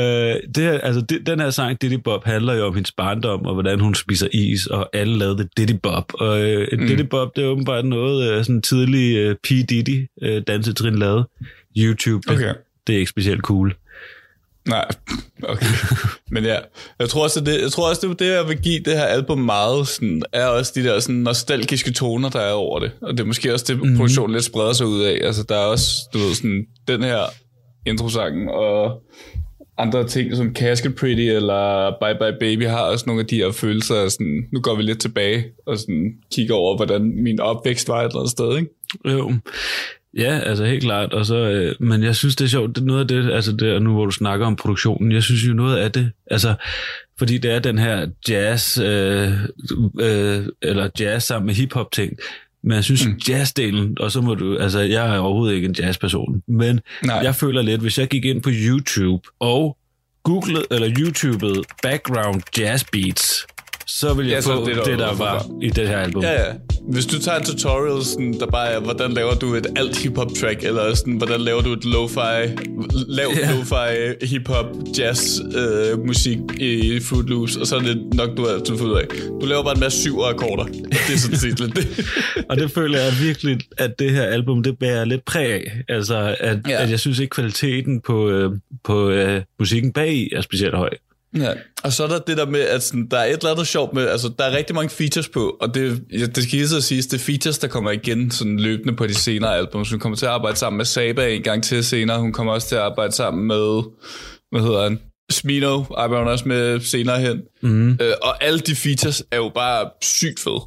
øh, 0.00 0.36
det 0.54 0.80
altså, 0.82 1.00
det, 1.00 1.26
den 1.26 1.40
her 1.40 1.50
sang, 1.50 1.82
Diddy 1.82 2.00
Bob, 2.04 2.24
handler 2.24 2.54
jo 2.54 2.66
om 2.66 2.74
hendes 2.74 2.92
barndom, 2.92 3.46
og 3.46 3.54
hvordan 3.54 3.80
hun 3.80 3.94
spiser 3.94 4.28
is, 4.32 4.66
og 4.66 4.88
alle 4.92 5.18
lavede 5.18 5.38
det 5.38 5.48
Diddy 5.56 5.78
Bob. 5.82 6.04
Og 6.14 6.40
øh, 6.40 6.68
mm. 6.72 6.86
Diddy 6.86 7.00
Bob, 7.00 7.36
det 7.36 7.44
er 7.44 7.48
åbenbart 7.48 7.84
noget 7.84 8.30
øh, 8.30 8.44
sådan 8.44 8.62
tidlig 8.62 9.16
øh, 9.16 9.36
P. 9.44 9.48
Diddy 9.48 10.08
øh, 10.22 10.42
dansetrin 10.46 10.98
lavet. 10.98 11.26
YouTube, 11.78 12.32
okay. 12.32 12.54
det 12.86 12.94
er 12.94 12.98
ikke 12.98 13.10
specielt 13.10 13.40
cool. 13.40 13.74
Nej, 14.68 14.88
okay. 15.42 15.66
Men 16.30 16.44
ja, 16.44 16.56
jeg 16.98 17.08
tror 17.08 17.22
også, 17.22 17.40
det, 17.40 17.60
jeg 17.62 17.72
tror 17.72 17.88
også, 17.88 18.08
det 18.08 18.18
det, 18.18 18.26
jeg 18.26 18.48
vil 18.48 18.58
give 18.58 18.80
det 18.80 18.92
her 18.92 19.04
album 19.04 19.38
meget, 19.38 19.88
sådan, 19.88 20.22
er 20.32 20.46
også 20.46 20.72
de 20.74 20.84
der 20.84 21.00
sådan, 21.00 21.14
nostalgiske 21.14 21.92
toner, 21.92 22.28
der 22.28 22.40
er 22.40 22.52
over 22.52 22.78
det. 22.78 22.90
Og 23.02 23.12
det 23.12 23.20
er 23.20 23.24
måske 23.24 23.52
også 23.52 23.64
det, 23.68 23.76
mm-hmm. 23.76 23.96
produktionen 23.96 24.34
lidt 24.34 24.44
spreder 24.44 24.72
sig 24.72 24.86
ud 24.86 25.02
af. 25.02 25.18
Altså, 25.22 25.42
der 25.42 25.54
er 25.54 25.64
også, 25.64 25.86
du 26.12 26.18
ved, 26.18 26.34
sådan, 26.34 26.66
den 26.88 27.02
her 27.02 27.20
introsangen, 27.86 28.48
og 28.48 29.02
andre 29.78 30.08
ting 30.08 30.36
som 30.36 30.54
Casket 30.54 30.94
Pretty 30.94 31.22
eller 31.22 31.90
Bye 32.00 32.18
Bye 32.18 32.38
Baby 32.40 32.68
har 32.68 32.80
også 32.80 33.04
nogle 33.06 33.20
af 33.20 33.26
de 33.26 33.36
her 33.36 33.52
følelser. 33.52 34.08
Sådan, 34.08 34.42
nu 34.52 34.60
går 34.60 34.74
vi 34.74 34.82
lidt 34.82 35.00
tilbage 35.00 35.44
og 35.66 35.78
sådan, 35.78 36.12
kigger 36.34 36.54
over, 36.54 36.76
hvordan 36.76 37.22
min 37.22 37.40
opvækst 37.40 37.88
var 37.88 38.00
et 38.00 38.04
eller 38.04 38.18
andet 38.18 38.30
sted, 38.30 38.56
ikke? 38.56 38.70
Jo. 39.18 39.32
Ja, 40.18 40.38
altså 40.38 40.64
helt 40.64 40.82
klart. 40.82 41.12
Og 41.12 41.26
så, 41.26 41.36
øh, 41.36 41.74
men 41.80 42.02
jeg 42.02 42.16
synes, 42.16 42.36
det 42.36 42.44
er 42.44 42.48
sjovt. 42.48 42.76
Det 42.76 42.84
noget 42.84 43.00
af 43.00 43.08
det, 43.08 43.32
altså 43.32 43.52
det, 43.52 43.82
nu 43.82 43.92
hvor 43.92 44.04
du 44.04 44.10
snakker 44.10 44.46
om 44.46 44.56
produktionen, 44.56 45.12
jeg 45.12 45.22
synes 45.22 45.48
jo 45.48 45.54
noget 45.54 45.76
af 45.76 45.92
det, 45.92 46.10
altså 46.26 46.54
fordi 47.18 47.38
det 47.38 47.50
er 47.50 47.58
den 47.58 47.78
her 47.78 48.06
jazz, 48.28 48.78
øh, 48.78 49.32
øh, 50.00 50.46
eller 50.62 50.88
jazz 51.00 51.26
sammen 51.26 51.46
med 51.46 51.54
hiphop 51.54 51.92
ting, 51.92 52.12
men 52.62 52.74
jeg 52.74 52.84
synes, 52.84 53.06
mm. 53.06 53.20
jazzdelen, 53.28 53.96
og 54.00 54.12
så 54.12 54.20
må 54.20 54.34
du, 54.34 54.58
altså 54.58 54.80
jeg 54.80 55.14
er 55.14 55.18
overhovedet 55.18 55.54
ikke 55.54 55.68
en 55.68 55.74
jazzperson, 55.78 56.42
men 56.48 56.80
Nej. 57.04 57.16
jeg 57.16 57.34
føler 57.34 57.62
lidt, 57.62 57.80
hvis 57.80 57.98
jeg 57.98 58.08
gik 58.08 58.24
ind 58.24 58.42
på 58.42 58.50
YouTube 58.52 59.28
og 59.40 59.76
googlede, 60.22 60.64
eller 60.70 60.90
YouTubede 60.98 61.62
background 61.82 62.42
jazz 62.58 62.84
beats, 62.92 63.46
så 63.94 64.14
vil 64.14 64.26
jeg 64.26 64.44
ja, 64.46 64.54
få 64.54 64.66
det, 64.66 64.76
der, 64.76 64.82
det, 64.82 64.98
der 64.98 65.14
var 65.14 65.46
i 65.62 65.68
det 65.68 65.88
her 65.88 65.98
album. 65.98 66.22
Ja, 66.22 66.32
ja. 66.32 66.52
Hvis 66.88 67.06
du 67.06 67.18
tager 67.18 67.38
en 67.38 67.44
tutorial, 67.44 68.04
sådan, 68.04 68.32
der 68.40 68.46
bare 68.46 68.68
er, 68.68 68.80
hvordan 68.80 69.12
laver 69.12 69.34
du 69.34 69.54
et 69.54 69.66
alt 69.76 69.98
hip-hop 69.98 70.28
track, 70.40 70.64
eller 70.64 70.94
sådan, 70.94 71.14
hvordan 71.14 71.40
laver 71.40 71.60
du 71.62 71.72
et 71.72 71.84
lo-fi, 71.84 72.54
lav 73.08 73.28
yeah. 73.38 73.58
lo-fi 73.58 74.26
hip-hop 74.26 74.66
jazz 74.98 75.40
øh, 75.56 76.06
musik 76.06 76.38
i 76.60 77.00
Fruit 77.00 77.28
Loops, 77.28 77.56
og 77.56 77.66
så 77.66 77.76
er 77.76 77.80
det 77.80 78.14
nok, 78.14 78.36
du 78.36 78.42
har 78.46 78.62
fundet 78.66 78.84
ud 78.84 78.98
af. 78.98 79.06
Du 79.40 79.46
laver 79.46 79.62
bare 79.62 79.74
en 79.74 79.80
masse 79.80 80.00
syv 80.00 80.20
akkorder. 80.20 80.64
Det 80.64 81.14
er 81.14 81.18
sådan 81.18 81.38
set 81.38 81.60
lidt 81.60 81.76
det. 81.76 82.06
og 82.50 82.56
det 82.56 82.70
føler 82.70 82.98
jeg 82.98 83.12
virkelig, 83.22 83.58
at 83.78 83.98
det 83.98 84.10
her 84.10 84.22
album, 84.22 84.62
det 84.62 84.78
bærer 84.78 85.04
lidt 85.04 85.24
præg 85.24 85.52
af. 85.52 85.82
Altså, 85.88 86.36
at, 86.40 86.58
ja. 86.68 86.82
at 86.82 86.90
jeg 86.90 87.00
synes 87.00 87.18
ikke, 87.18 87.30
kvaliteten 87.30 88.00
på, 88.00 88.30
øh, 88.30 88.50
på 88.84 89.10
øh, 89.10 89.42
musikken 89.58 89.92
bag 89.92 90.28
er 90.32 90.40
specielt 90.40 90.74
høj. 90.74 90.90
Ja, 91.36 91.52
og 91.84 91.92
så 91.92 92.04
er 92.04 92.08
der 92.08 92.18
det 92.18 92.36
der 92.36 92.46
med, 92.46 92.60
at 92.60 92.82
sådan, 92.82 93.06
der 93.10 93.18
er 93.18 93.24
et 93.24 93.32
eller 93.32 93.50
andet 93.50 93.66
sjovt 93.66 93.92
med, 93.92 94.08
altså 94.08 94.30
der 94.38 94.44
er 94.44 94.56
rigtig 94.56 94.74
mange 94.74 94.90
features 94.90 95.28
på, 95.28 95.56
og 95.60 95.74
det, 95.74 96.02
ja, 96.12 96.26
det 96.26 96.42
skal 96.42 96.58
lige 96.58 96.76
at 96.76 96.84
sige, 96.84 97.02
det 97.02 97.14
er 97.14 97.18
features, 97.18 97.58
der 97.58 97.68
kommer 97.68 97.90
igen 97.90 98.30
sådan 98.30 98.60
løbende 98.60 98.96
på 98.96 99.06
de 99.06 99.14
senere 99.14 99.56
album, 99.56 99.84
så 99.84 99.90
hun 99.90 100.00
kommer 100.00 100.16
til 100.16 100.26
at 100.26 100.32
arbejde 100.32 100.56
sammen 100.56 100.76
med 100.76 100.84
Saba 100.84 101.28
en 101.28 101.42
gang 101.42 101.64
til 101.64 101.84
senere, 101.84 102.18
hun 102.20 102.32
kommer 102.32 102.52
også 102.52 102.68
til 102.68 102.74
at 102.74 102.82
arbejde 102.82 103.12
sammen 103.12 103.46
med, 103.46 103.82
hvad 104.50 104.60
hedder 104.60 104.82
han, 104.82 105.00
Smino 105.30 105.84
arbejder 105.96 106.24
hun 106.24 106.32
også 106.32 106.48
med 106.48 106.80
senere 106.80 107.20
hen, 107.20 107.42
mm. 107.62 107.90
øh, 107.90 108.12
og 108.22 108.44
alle 108.44 108.58
de 108.58 108.76
features 108.76 109.22
er 109.30 109.36
jo 109.36 109.50
bare 109.54 109.90
sygt 110.02 110.40
fede. 110.40 110.60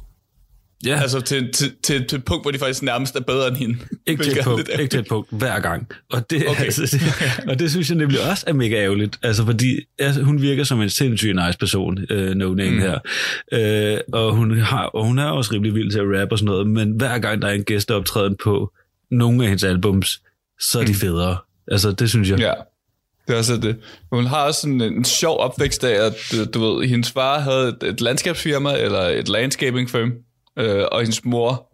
Ja. 0.84 1.00
Altså 1.00 1.20
til, 1.20 1.52
til, 1.52 1.72
til, 1.82 2.06
til 2.06 2.16
et 2.18 2.24
punkt, 2.24 2.44
hvor 2.44 2.50
de 2.50 2.58
faktisk 2.58 2.82
nærmest 2.82 3.16
er 3.16 3.20
bedre 3.20 3.48
end 3.48 3.56
hende. 3.56 3.78
Ikke 4.06 4.24
til 4.24 4.38
et 4.38 4.44
punkt, 4.44 4.68
ikke 4.68 4.86
til 4.86 5.00
et 5.00 5.08
punkt 5.08 5.28
hver 5.30 5.60
gang. 5.60 5.88
Og 6.12 6.30
det, 6.30 6.48
okay. 6.48 6.64
altså, 6.64 6.82
det, 6.82 7.02
og 7.50 7.58
det 7.58 7.70
synes 7.70 7.88
jeg 7.88 7.96
nemlig 7.96 8.30
også 8.30 8.44
er 8.46 8.52
mega 8.52 8.74
ærgerligt. 8.84 9.18
Altså 9.22 9.44
fordi 9.44 9.80
altså, 9.98 10.22
hun 10.22 10.42
virker 10.42 10.64
som 10.64 10.82
en 10.82 10.90
sindssygt 10.90 11.36
nice 11.46 11.58
person, 11.58 11.98
uh, 12.10 12.18
no 12.18 12.54
name 12.54 12.70
mm. 12.70 12.78
her. 12.78 12.98
Uh, 13.52 14.20
og, 14.20 14.34
hun 14.34 14.58
har, 14.58 14.84
og 14.84 15.04
hun 15.04 15.18
er 15.18 15.26
også 15.26 15.52
rimelig 15.52 15.74
vild 15.74 15.90
til 15.90 15.98
at 15.98 16.20
rappe 16.20 16.34
og 16.34 16.38
sådan 16.38 16.46
noget, 16.46 16.66
men 16.66 16.90
hver 16.90 17.18
gang 17.18 17.42
der 17.42 17.48
er 17.48 17.52
en 17.52 17.64
gæsteoptræden 17.64 18.36
på 18.44 18.72
nogle 19.10 19.42
af 19.42 19.48
hendes 19.48 19.64
albums, 19.64 20.20
så 20.60 20.80
er 20.80 20.84
de 20.84 20.92
mm. 20.92 20.98
federe. 20.98 21.36
Altså 21.70 21.92
det 21.92 22.10
synes 22.10 22.30
jeg. 22.30 22.38
Ja. 22.38 22.52
Det 23.26 23.34
er 23.34 23.38
også 23.38 23.56
det. 23.56 23.76
Hun 24.12 24.26
har 24.26 24.46
også 24.46 24.68
en, 24.68 24.80
en 24.80 25.04
sjov 25.04 25.38
opvækst 25.38 25.84
af, 25.84 26.06
at 26.06 26.14
du, 26.32 26.44
du 26.44 26.64
ved, 26.64 26.88
hendes 26.88 27.10
far 27.10 27.40
havde 27.40 27.68
et, 27.68 27.88
et 27.88 28.00
landskabsfirma, 28.00 28.78
eller 28.78 29.00
et 29.00 29.28
landscaping 29.28 29.90
firm, 29.90 30.12
øh, 30.58 30.84
og 30.92 31.00
hendes 31.00 31.24
mor 31.24 31.72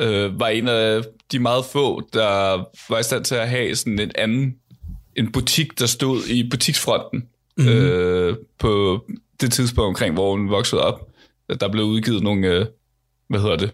øh, 0.00 0.40
var 0.40 0.48
en 0.48 0.68
af 0.68 1.02
de 1.32 1.38
meget 1.38 1.64
få, 1.64 2.08
der 2.12 2.56
var 2.92 2.98
i 2.98 3.02
stand 3.02 3.24
til 3.24 3.34
at 3.34 3.48
have 3.48 3.76
sådan 3.76 3.98
en 3.98 4.10
anden 4.14 4.54
en 5.16 5.32
butik, 5.32 5.78
der 5.78 5.86
stod 5.86 6.26
i 6.26 6.48
butiksfronten 6.50 7.24
mm-hmm. 7.56 7.72
øh, 7.72 8.36
på 8.58 9.04
det 9.40 9.52
tidspunkt 9.52 9.88
omkring, 9.88 10.14
hvor 10.14 10.30
hun 10.30 10.50
voksede 10.50 10.82
op. 10.82 11.08
Der 11.60 11.68
blev 11.68 11.84
udgivet 11.84 12.22
nogle, 12.22 12.46
øh, 12.46 12.66
hvad 13.28 13.40
hedder 13.40 13.56
det, 13.56 13.70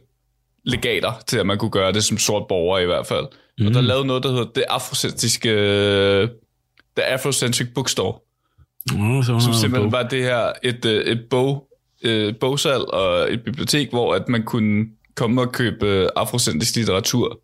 legater 0.65 1.13
til, 1.27 1.39
at 1.39 1.47
man 1.47 1.59
kunne 1.59 1.71
gøre 1.71 1.93
det 1.93 2.05
som 2.05 2.19
sort 2.19 2.47
borger 2.49 2.79
i 2.79 2.87
hvert 2.87 3.07
fald. 3.07 3.27
Mm. 3.59 3.67
Og 3.67 3.75
der 3.75 3.81
mhm. 3.81 3.87
lavede 3.87 4.07
noget, 4.07 4.23
der 4.23 4.29
hedder 4.29 4.53
det 4.55 4.65
afrocentriske, 4.69 5.51
uh, 5.51 6.29
The 6.97 7.05
Afrocentric 7.05 7.69
Bookstore. 7.75 8.19
Mm, 8.93 9.23
så 9.23 9.41
som 9.41 9.53
simpelthen 9.53 9.93
var 9.93 10.03
det 10.03 10.23
her, 10.23 10.53
et, 10.63 10.85
øh, 10.85 11.05
et 11.05 11.25
bog, 11.31 11.66
øh, 12.03 12.35
bogsal 12.41 12.85
og 12.93 13.33
et 13.33 13.45
bibliotek, 13.45 13.91
hvor 13.91 14.15
at 14.15 14.29
man 14.29 14.43
kunne 14.43 14.87
komme 15.15 15.41
og 15.41 15.53
købe 15.53 15.87
øh, 15.87 16.09
afrocentrisk 16.17 16.77
litteratur. 16.77 17.41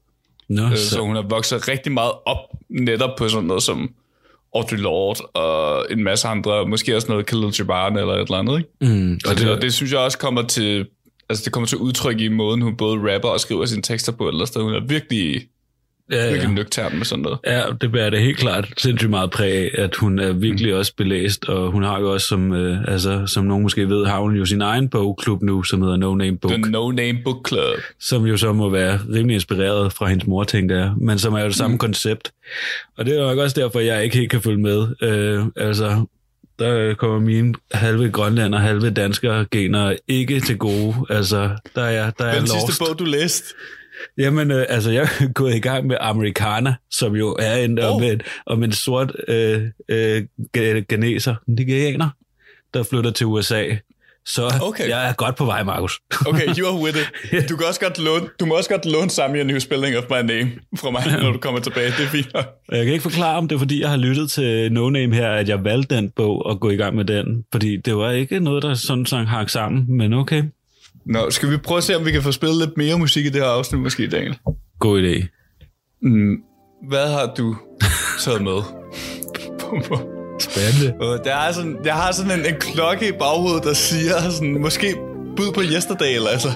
Nå, 0.49 0.67
øh, 0.67 0.77
så. 0.77 0.91
så 0.91 1.01
hun 1.01 1.17
har 1.17 1.23
vokset 1.23 1.69
rigtig 1.69 1.93
meget 1.93 2.13
op 2.27 2.39
netop 2.69 3.11
på 3.19 3.29
sådan 3.29 3.47
noget 3.47 3.63
som 3.63 3.91
Audre 4.55 4.77
Lorde 4.77 5.21
og 5.21 5.87
en 5.91 6.05
masse 6.05 6.29
andre, 6.29 6.67
måske 6.67 6.97
også 6.97 7.09
noget 7.09 7.27
Khalil 7.27 7.53
Gibran 7.53 7.97
eller 7.97 8.15
et 8.15 8.21
eller 8.21 8.39
andet. 8.39 8.59
Ikke? 8.59 8.95
Mm, 8.95 9.21
og, 9.29 9.39
det, 9.39 9.51
og 9.51 9.63
det 9.63 9.75
synes 9.75 9.93
jeg 9.93 10.01
også 10.01 10.19
kommer 10.19 10.43
til, 10.43 10.87
altså 11.29 11.45
det 11.45 11.53
kommer 11.53 11.67
til 11.67 11.79
udtryk 11.79 12.21
i 12.21 12.29
måden, 12.29 12.63
hun 12.63 12.77
både 12.77 13.15
rapper 13.15 13.29
og 13.29 13.41
skriver 13.41 13.67
sine 13.67 13.83
tekster 13.83 14.13
på, 14.13 14.29
eller 14.29 14.45
sted. 14.45 14.63
Hun 14.63 14.75
er 14.75 14.87
virkelig 14.87 15.49
ja, 16.11 16.25
ja. 16.25 16.31
virkelig 16.31 16.55
nøgtern 16.55 16.97
med 16.97 17.05
sådan 17.05 17.23
noget. 17.23 17.39
Ja, 17.47 17.63
det 17.81 17.93
bærer 17.93 18.11
det 18.11 18.21
helt 18.21 18.39
klart 18.39 18.69
sindssygt 18.77 19.11
meget 19.11 19.31
præg 19.31 19.53
af, 19.53 19.83
at 19.83 19.97
hun 19.97 20.19
er 20.19 20.33
virkelig 20.33 20.73
mm. 20.73 20.79
også 20.79 20.93
belæst, 20.97 21.49
og 21.49 21.71
hun 21.71 21.83
har 21.83 22.01
jo 22.01 22.13
også, 22.13 22.27
som, 22.27 22.53
øh, 22.53 22.85
altså, 22.89 23.27
som 23.27 23.45
nogen 23.45 23.63
måske 23.63 23.89
ved, 23.89 24.07
har 24.07 24.21
hun 24.21 24.35
jo 24.35 24.45
sin 24.45 24.63
egen 24.63 24.89
bogklub 24.89 25.43
nu, 25.43 25.63
som 25.63 25.83
hedder 25.83 25.97
No 25.97 26.15
Name 26.15 26.39
Book. 26.39 26.53
The 26.53 26.71
No 26.71 26.91
Name 26.91 27.19
Book 27.25 27.49
Club. 27.49 27.81
Som 28.01 28.27
jo 28.27 28.37
så 28.37 28.53
må 28.53 28.69
være 28.69 29.01
rimelig 29.15 29.35
inspireret 29.35 29.93
fra 29.93 30.07
hendes 30.07 30.27
mor, 30.27 30.45
tænker 30.45 30.79
jeg, 30.79 30.93
men 31.01 31.19
som 31.19 31.35
er 31.35 31.41
jo 31.41 31.47
det 31.47 31.57
samme 31.57 31.75
mm. 31.75 31.79
koncept. 31.79 32.33
Og 32.99 33.07
det 33.07 33.17
er 33.17 33.21
nok 33.21 33.39
også 33.39 33.61
derfor, 33.61 33.81
jeg 33.81 34.05
ikke 34.05 34.17
helt 34.17 34.31
kan 34.31 34.41
følge 34.41 34.61
med. 34.63 34.87
Øh, 35.03 35.45
altså, 35.57 36.07
der 36.59 36.95
kommer 36.95 37.21
mine 37.21 37.55
halve 37.73 38.11
grønlænder 38.11 38.59
og 38.59 38.65
halve 38.65 38.91
danskere 38.91 39.47
gener 39.51 39.97
ikke 40.09 40.41
til 40.41 40.59
gode. 40.59 40.95
Altså, 41.11 41.51
der 41.75 41.83
er, 41.83 42.11
der 42.11 42.25
er 42.25 42.35
Den 42.35 42.41
lost. 42.41 42.67
sidste 42.67 42.85
bog, 42.85 42.99
du 42.99 43.05
læste? 43.05 43.55
Jamen, 44.19 44.51
øh, 44.51 44.67
altså, 44.69 44.91
jeg 44.91 45.03
er 45.03 45.33
gået 45.35 45.55
i 45.55 45.61
gang 45.61 45.87
med 45.87 45.97
Americana, 46.01 46.75
som 46.91 47.17
jo 47.17 47.37
er 47.39 47.57
en, 47.57 47.79
oh. 47.79 47.97
om, 47.97 48.03
en, 48.03 48.21
om 48.47 48.63
en 48.63 48.73
sort 48.73 49.13
øh, 49.29 49.63
øh, 49.89 50.25
geneser, 50.89 51.35
nigerianer, 51.47 52.09
der 52.75 52.83
flytter 52.83 53.11
til 53.11 53.27
USA. 53.27 53.65
Så 54.27 54.61
okay. 54.63 54.89
jeg 54.89 55.09
er 55.09 55.13
godt 55.13 55.37
på 55.37 55.45
vej, 55.45 55.63
Markus. 55.63 56.01
okay, 56.27 56.47
you 56.59 56.67
are 56.67 56.83
with 56.83 56.97
it. 56.97 57.13
Du, 57.49 57.57
kan 57.57 57.67
også 57.67 57.81
godt 57.81 57.99
låne, 57.99 58.29
du 58.41 58.47
må 58.47 58.57
også 58.57 58.71
godt 58.71 58.87
låne 58.87 59.11
sammen 59.11 59.41
en 59.41 59.47
new 59.47 59.59
spelling 59.59 59.97
of 59.97 60.05
my 60.11 60.33
name 60.33 60.51
fra 60.79 60.91
mig, 60.91 61.03
når 61.23 61.33
du 61.33 61.39
kommer 61.39 61.61
tilbage. 61.61 61.87
Det 61.87 62.05
er 62.05 62.09
fint. 62.09 62.29
Jeg 62.73 62.85
kan 62.85 62.93
ikke 62.93 63.03
forklare, 63.03 63.39
om 63.39 63.49
det 63.49 63.55
er, 63.55 63.59
fordi 63.59 63.81
jeg 63.81 63.91
har 63.91 63.97
lyttet 63.97 64.31
til 64.31 64.73
No 64.73 64.91
Name 64.91 65.15
her, 65.15 65.31
at 65.31 65.49
jeg 65.49 65.65
valgte 65.65 65.97
den 65.97 66.11
bog 66.11 66.47
og 66.47 66.61
gå 66.61 66.71
i 66.71 66.77
gang 66.77 66.97
med 66.97 67.05
den. 67.05 67.45
Fordi 67.53 67.77
det 67.77 67.97
var 67.97 68.11
ikke 68.11 68.41
noget, 68.41 68.63
der 68.63 68.75
sådan 68.75 69.07
sang 69.07 69.29
hang 69.29 69.51
sammen, 69.51 69.97
men 69.97 70.13
okay. 70.13 70.43
Nå, 71.07 71.31
skal 71.31 71.51
vi 71.51 71.57
prøve 71.57 71.79
at 71.79 71.85
se, 71.85 71.97
om 71.97 72.05
vi 72.07 72.13
kan 72.13 72.23
få 72.23 72.33
spillet 72.33 72.59
lidt 72.59 72.77
mere 72.77 72.99
musik 72.99 73.27
i 73.27 73.29
det 73.29 73.43
her 73.43 73.49
afsnit 73.49 73.81
måske, 73.81 74.07
Daniel? 74.09 74.39
God 74.79 75.03
idé. 75.03 75.27
Mm, 76.03 76.37
hvad 76.89 77.07
har 77.07 77.35
du 77.39 77.57
taget 78.21 78.43
med? 78.43 78.63
Spændende. 80.41 81.21
Der 81.25 81.35
er 81.35 81.53
sådan, 81.53 81.79
jeg 81.85 81.95
har 81.95 82.13
sådan 82.13 82.41
en, 82.41 82.47
en 82.47 82.61
klokke 82.61 83.09
i 83.09 83.13
baghovedet, 83.13 83.65
der 83.65 83.73
siger 83.73 84.31
sådan, 84.31 84.61
måske 84.61 84.97
bud 85.37 85.53
på 85.55 85.61
Yesterday, 85.63 86.15
eller 86.15 86.31
altså. 86.31 86.49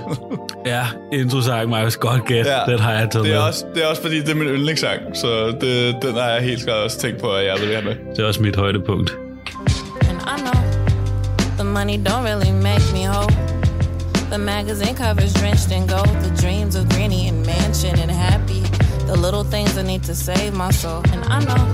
ja, 0.66 0.86
introsang, 1.12 1.70
Markus. 1.70 1.96
Godt 1.96 2.24
gæt. 2.24 2.46
Ja, 2.46 2.58
den 2.68 2.78
har 2.78 2.92
jeg 2.92 3.10
taget 3.10 3.26
det 3.26 3.32
er 3.34 3.38
med. 3.38 3.46
Også, 3.46 3.64
det 3.74 3.82
er 3.82 3.86
også 3.86 4.02
fordi, 4.02 4.20
det 4.20 4.28
er 4.28 4.34
min 4.34 4.48
yndlingssang, 4.48 5.00
så 5.14 5.56
det, 5.60 5.96
den 6.02 6.14
har 6.14 6.28
jeg 6.28 6.42
helt 6.42 6.62
klart 6.64 6.76
også 6.76 6.98
tænkt 6.98 7.20
på, 7.20 7.32
at 7.32 7.46
jeg 7.46 7.56
vil 7.60 7.68
have 7.68 7.84
med. 7.84 7.94
Det 8.16 8.18
er 8.22 8.26
også 8.26 8.42
mit 8.42 8.56
højdepunkt. 8.56 9.16
And 10.08 10.18
I 10.20 10.40
know 10.40 10.62
the 11.58 11.64
money 11.64 11.98
don't 12.08 12.24
really 12.24 12.52
make 12.62 12.84
me 12.92 13.08
whole. 13.08 13.65
The 14.30 14.38
magazine 14.38 14.96
covers 14.96 15.32
drenched 15.34 15.70
in 15.70 15.86
gold. 15.86 16.08
The 16.20 16.34
dreams 16.40 16.74
of 16.74 16.88
granny 16.88 17.28
and 17.28 17.46
mansion 17.46 17.98
and 17.98 18.10
happy. 18.10 18.60
The 19.06 19.16
little 19.16 19.44
things 19.44 19.78
I 19.78 19.82
need 19.82 20.02
to 20.04 20.16
save 20.16 20.52
my 20.52 20.72
soul. 20.72 21.02
And 21.12 21.24
I 21.26 21.38
know 21.44 21.64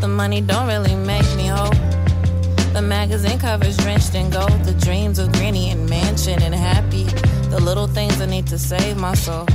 the 0.00 0.06
money 0.08 0.40
don't 0.40 0.68
really 0.68 0.94
make 0.94 1.26
me 1.36 1.48
whole. 1.48 1.74
The 2.72 2.82
magazine 2.82 3.38
covers 3.38 3.76
drenched 3.78 4.14
in 4.14 4.30
gold. 4.30 4.62
The 4.64 4.74
dreams 4.74 5.18
of 5.18 5.32
granny 5.32 5.70
and 5.70 5.90
mansion 5.90 6.40
and 6.40 6.54
happy. 6.54 7.04
The 7.50 7.60
little 7.60 7.88
things 7.88 8.20
I 8.20 8.26
need 8.26 8.46
to 8.46 8.58
save 8.58 8.96
my 8.96 9.14
soul. 9.14 9.46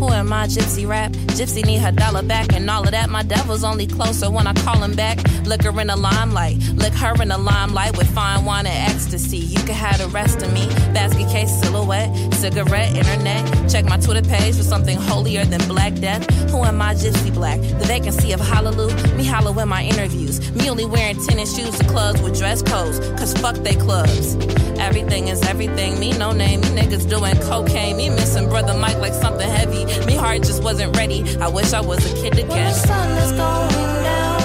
Who 0.00 0.08
am 0.08 0.32
I, 0.32 0.46
Gypsy 0.46 0.88
Rap? 0.88 1.12
Gypsy 1.36 1.62
need 1.62 1.80
her 1.80 1.92
dollar 1.92 2.22
back 2.22 2.54
and 2.54 2.70
all 2.70 2.82
of 2.82 2.90
that. 2.92 3.10
My 3.10 3.22
devil's 3.22 3.62
only 3.62 3.86
closer 3.86 4.30
when 4.30 4.46
I 4.46 4.54
call 4.54 4.82
him 4.82 4.96
back. 4.96 5.18
Lick 5.44 5.62
her 5.64 5.78
in 5.78 5.88
the 5.88 5.96
limelight, 5.96 6.56
lick 6.76 6.94
her 6.94 7.12
in 7.20 7.28
the 7.28 7.36
limelight 7.36 7.98
with 7.98 8.08
fine 8.14 8.46
wine 8.46 8.66
and 8.66 8.90
ecstasy. 8.90 9.36
You 9.36 9.58
can 9.58 9.74
have 9.74 9.98
the 9.98 10.08
rest 10.08 10.42
of 10.42 10.50
me. 10.54 10.66
Basket 10.94 11.28
case, 11.28 11.50
silhouette, 11.60 12.32
cigarette, 12.32 12.96
internet. 12.96 13.70
Check 13.70 13.84
my 13.84 13.98
Twitter 13.98 14.26
page 14.26 14.56
for 14.56 14.62
something 14.62 14.96
holier 14.96 15.44
than 15.44 15.60
Black 15.68 15.94
Death. 15.96 16.24
Who 16.50 16.64
am 16.64 16.80
I, 16.80 16.94
Gypsy 16.94 17.32
Black? 17.34 17.60
The 17.60 17.84
vacancy 17.86 18.32
of 18.32 18.40
Hallelujah. 18.40 18.96
Me 19.16 19.24
hollow 19.26 19.58
in 19.58 19.68
my 19.68 19.82
interviews. 19.82 20.50
Me 20.52 20.70
only 20.70 20.86
wearing 20.86 21.22
tennis 21.26 21.54
shoes 21.54 21.78
to 21.78 21.84
clubs 21.84 22.22
with 22.22 22.38
dress 22.38 22.62
codes. 22.62 23.00
Cause 23.18 23.34
fuck 23.34 23.56
they 23.56 23.74
clubs. 23.74 24.36
Everything 24.78 25.28
is 25.28 25.42
everything. 25.42 26.00
Me 26.00 26.16
no 26.16 26.32
name. 26.32 26.62
Me 26.62 26.68
niggas 26.68 27.08
doing 27.08 27.36
cocaine. 27.42 27.98
Me 27.98 28.08
missing 28.08 28.48
brother 28.48 28.72
Mike 28.72 28.96
like 28.96 29.12
something 29.12 29.48
heavy. 29.48 29.89
Me 30.06 30.14
heart 30.16 30.42
just 30.42 30.62
wasn't 30.62 30.96
ready. 30.96 31.24
I 31.38 31.48
wish 31.48 31.72
I 31.72 31.80
was 31.80 32.04
a 32.10 32.14
kid 32.14 32.38
again. 32.38 32.48
When 32.48 32.64
the 32.64 32.72
sun 32.72 33.10
is 33.18 33.32
going 33.32 34.02
down, 34.02 34.40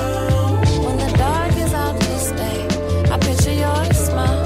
when 0.86 0.98
the 0.98 1.12
dark 1.18 1.56
is 1.58 1.74
out 1.74 2.00
to 2.00 2.20
stay, 2.20 2.68
I 3.12 3.18
picture 3.18 3.54
your 3.54 3.86
smile 3.94 4.44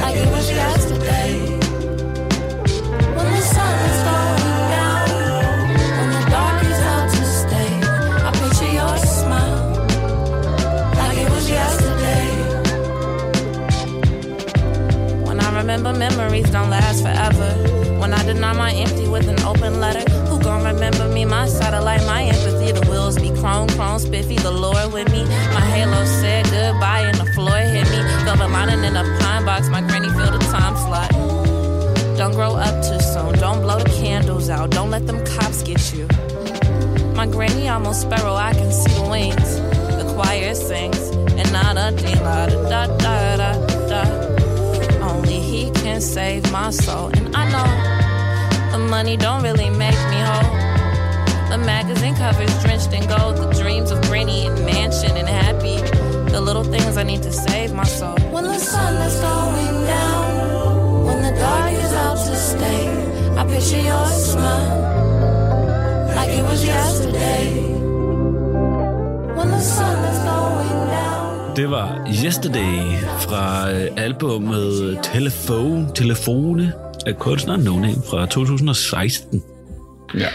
like 0.00 0.16
it 0.16 0.28
was 0.30 0.50
yesterday. 0.50 1.58
When 3.16 3.28
the 3.32 3.42
sun 3.54 3.78
is 3.90 4.00
going 4.10 4.68
down, 4.74 5.08
when 5.98 6.10
the 6.16 6.24
dark 6.30 6.62
is 6.64 6.80
out 6.94 7.08
to 7.10 7.24
stay, 7.42 7.70
I 8.26 8.30
picture 8.32 8.72
your 8.80 8.96
smile 8.98 9.60
like 10.96 11.18
it 11.18 11.30
was 11.30 11.48
yesterday. 11.48 12.26
When 15.24 15.40
I 15.40 15.48
remember 15.56 15.92
memories 15.92 16.48
don't 16.50 16.70
last 16.70 17.02
forever. 17.02 17.50
When 17.98 18.12
I 18.12 18.22
deny 18.24 18.52
my 18.52 18.72
empty 18.72 19.08
with 19.08 19.28
an 19.28 19.38
My 21.24 21.48
satellite, 21.48 22.04
my 22.06 22.24
empathy. 22.24 22.72
The 22.72 22.86
wheels 22.90 23.18
be 23.18 23.30
chrome, 23.40 23.68
chrome, 23.68 23.98
spiffy. 23.98 24.36
The 24.36 24.50
Lord 24.50 24.92
with 24.92 25.10
me. 25.10 25.24
My 25.54 25.60
halo 25.60 26.04
said 26.04 26.44
goodbye 26.46 27.00
and 27.00 27.16
the 27.16 27.26
floor 27.32 27.56
hit 27.56 27.88
me. 27.90 27.98
Velvet 28.24 28.50
lining 28.50 28.84
in 28.84 28.96
a 28.96 29.04
pine 29.20 29.44
box. 29.44 29.68
My 29.68 29.80
granny 29.80 30.08
filled 30.10 30.34
the 30.34 30.44
time 30.52 30.76
slot. 30.76 31.10
Don't 32.16 32.32
grow 32.32 32.54
up 32.56 32.74
too 32.84 33.00
soon. 33.00 33.32
Don't 33.38 33.60
blow 33.62 33.78
the 33.78 33.90
candles 33.90 34.50
out. 34.50 34.70
Don't 34.70 34.90
let 34.90 35.06
them 35.06 35.24
cops 35.24 35.62
get 35.62 35.92
you. 35.94 36.06
My 37.14 37.26
granny 37.26 37.68
almost 37.68 38.02
sparrow. 38.02 38.34
I 38.34 38.52
can 38.52 38.70
see 38.70 38.92
the 38.94 39.08
wings. 39.08 39.56
The 39.98 40.12
choir 40.14 40.54
sings. 40.54 41.08
And 41.38 41.52
not 41.52 41.76
a 41.76 41.96
dee 41.96 42.14
la 42.20 42.46
da 42.46 42.86
da 42.86 43.36
da 43.36 43.66
da 43.88 44.24
only 45.02 45.40
he 45.40 45.70
can 45.70 46.00
save 46.00 46.50
my 46.52 46.70
soul. 46.70 47.10
And 47.14 47.34
I 47.36 47.44
know 47.50 48.72
the 48.72 48.78
money 48.78 49.16
don't 49.16 49.42
really 49.42 49.70
make 49.70 49.98
me 50.10 50.20
whole. 50.20 50.53
The 51.54 51.58
magazine 51.58 52.16
covers 52.16 52.52
drenched 52.64 52.92
in 52.92 53.06
gold, 53.06 53.36
the 53.36 53.48
dreams 53.62 53.92
of 53.92 54.02
granny 54.08 54.44
and 54.48 54.58
mansion 54.66 55.16
and 55.16 55.28
happy. 55.28 55.76
The 56.32 56.40
little 56.40 56.64
things 56.64 56.96
I 56.96 57.04
need 57.04 57.22
to 57.22 57.30
save 57.30 57.72
my 57.72 57.84
soul. 57.84 58.16
When 58.32 58.42
the 58.42 58.58
sun 58.58 58.94
is 59.08 59.14
going 59.20 59.86
down, 59.86 61.06
when 61.06 61.22
the 61.22 61.30
dark 61.38 61.72
is 61.72 61.92
out 61.92 62.18
to 62.26 62.34
stay, 62.34 62.84
I 63.38 63.44
picture 63.46 63.82
your 63.90 64.06
smile 64.30 64.80
like 66.16 66.32
it 66.38 66.42
was 66.42 66.64
yesterday. 66.66 67.44
When 69.36 69.48
the 69.56 69.60
sun 69.60 69.96
is 70.10 70.18
going 70.32 70.80
down. 70.90 71.56
Det 71.56 71.70
var 71.70 72.06
Yesterday 72.24 72.98
fra 73.20 73.70
øh, 73.72 73.90
albumet 73.96 74.98
Telefone, 75.02 75.90
Telefone 75.94 76.72
af 77.06 77.18
kunstneren 77.18 77.60
No 77.60 77.78
Name 77.78 78.02
fra 78.10 78.26
2016. 78.26 79.42
Ja. 80.14 80.28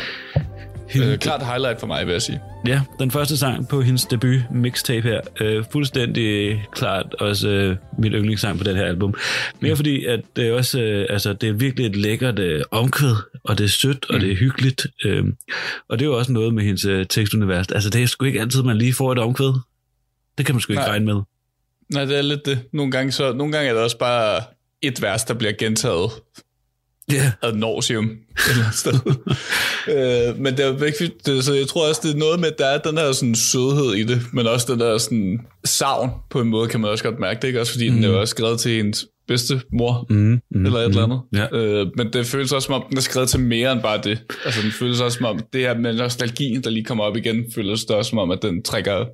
Hende, 0.90 1.08
øh, 1.08 1.18
klart 1.18 1.46
highlight 1.46 1.80
for 1.80 1.88
mig, 1.88 2.06
vil 2.06 2.12
jeg 2.12 2.22
sige. 2.22 2.42
Ja, 2.68 2.82
den 3.00 3.12
første 3.12 3.38
sang 3.38 3.68
på 3.68 3.82
hendes 3.82 4.06
debut 4.06 4.40
mixtape 4.52 5.08
her. 5.08 5.22
Øh, 5.42 5.64
fuldstændig 5.72 6.62
klart 6.72 7.14
også 7.20 7.50
øh, 7.50 7.76
mit 7.98 8.12
yndlingssang 8.16 8.58
på 8.58 8.64
den 8.64 8.76
her 8.76 8.86
album. 8.86 9.14
Mere 9.60 9.74
mm. 9.74 9.76
fordi, 9.76 10.06
at 10.06 10.20
det 10.36 10.48
er 10.48 10.54
også, 10.54 10.80
øh, 10.80 11.06
altså, 11.10 11.34
det 11.34 11.50
er 11.50 11.54
virkelig 11.54 11.86
et 11.86 11.96
lækkert 11.96 12.40
øh, 12.40 12.62
omkvæd, 12.72 13.16
og 13.44 13.58
det 13.58 13.64
er 13.64 13.68
sødt, 13.68 14.06
og 14.10 14.16
mm. 14.16 14.22
det 14.22 14.32
er 14.32 14.36
hyggeligt. 14.36 14.88
Øh, 15.06 15.24
og 15.88 16.00
det 16.00 16.06
er 16.06 16.10
jo 16.10 16.18
også 16.18 16.32
noget 16.32 16.54
med 16.54 16.64
hendes 16.64 16.86
øh, 16.86 17.06
tekstunivers. 17.06 17.68
Altså, 17.68 17.90
det 17.90 18.04
er 18.04 18.08
sgu 18.08 18.26
ikke 18.26 18.42
altid, 18.42 18.64
man 18.64 18.78
lige 18.78 18.94
får 18.94 19.12
et 19.12 19.20
omkvæd. 19.20 19.60
Det 20.38 20.46
kan 20.46 20.56
man 20.56 20.62
sgu 20.62 20.74
ikke 20.74 20.82
Nej. 20.82 20.90
regne 20.90 21.06
med. 21.06 21.22
Nej, 21.94 22.06
det 22.06 22.18
er 22.18 22.22
lidt 22.22 22.46
det. 22.46 22.60
Nogle 22.74 22.92
gange, 22.92 23.12
så, 23.12 23.34
nogle 23.34 23.54
gange 23.54 23.70
er 23.70 23.74
det 23.74 23.84
også 23.84 23.98
bare 23.98 24.42
et 24.82 25.02
vers, 25.02 25.24
der 25.24 25.34
bliver 25.34 25.54
gentaget 25.54 26.12
yeah. 27.14 27.32
ad 27.44 27.54
nauseum 27.54 28.06
et 28.06 28.18
eller 28.50 28.64
andet 28.64 28.78
sted. 28.78 28.94
øh, 30.30 30.40
men 30.40 30.58
det 30.58 30.66
er 30.66 30.72
vigtigt, 30.72 31.26
det, 31.26 31.44
så 31.44 31.54
jeg 31.54 31.68
tror 31.68 31.88
også, 31.88 32.02
det 32.04 32.14
er 32.14 32.18
noget 32.18 32.40
med, 32.40 32.48
at 32.48 32.58
der 32.58 32.66
er 32.66 32.78
den 32.78 32.98
her 32.98 33.12
sådan, 33.12 33.36
sødhed 33.36 33.94
i 33.94 34.04
det, 34.04 34.22
men 34.34 34.48
også 34.48 34.72
den 34.72 34.80
der 34.80 34.98
sådan, 34.98 35.40
savn 35.66 36.10
på 36.30 36.42
en 36.42 36.48
måde, 36.48 36.68
kan 36.68 36.80
man 36.80 36.90
også 36.90 37.04
godt 37.04 37.20
mærke 37.20 37.42
det, 37.42 37.48
ikke? 37.48 37.60
Også 37.60 37.72
fordi 37.72 37.90
mm. 37.90 37.96
den 37.96 38.04
er 38.04 38.08
jo 38.10 38.20
også 38.20 38.32
skrevet 38.32 38.60
til 38.60 38.80
ens 38.80 39.08
bedste 39.28 39.62
mor, 39.74 40.06
mm, 40.10 40.42
mm, 40.52 40.66
eller 40.66 40.80
et 40.80 40.86
mm, 40.86 40.90
eller 40.90 41.04
andet. 41.04 41.22
Ja. 41.34 41.58
Øh, 41.58 41.88
men 41.98 42.14
det 42.14 42.26
føles 42.26 42.52
også 42.52 42.66
som 42.66 42.76
om, 42.76 42.84
den 42.90 42.98
er 42.98 43.02
skrevet 43.02 43.30
til 43.30 43.40
mere 43.40 43.72
end 43.72 43.82
bare 43.82 44.02
det. 44.04 44.20
Altså, 44.46 44.62
den 44.62 44.72
føles 44.72 45.02
også 45.02 45.18
som 45.18 45.26
om, 45.26 45.40
det 45.54 45.62
her 45.62 45.78
med 45.78 45.94
nostalgien, 45.94 46.64
der 46.64 46.70
lige 46.70 46.86
kommer 46.86 47.04
op 47.04 47.18
igen, 47.18 47.46
føles 47.56 47.86
det 47.86 47.96
også 47.96 48.10
som 48.10 48.18
om, 48.18 48.32
at 48.32 48.42
den 48.42 48.64
trækker 48.64 49.06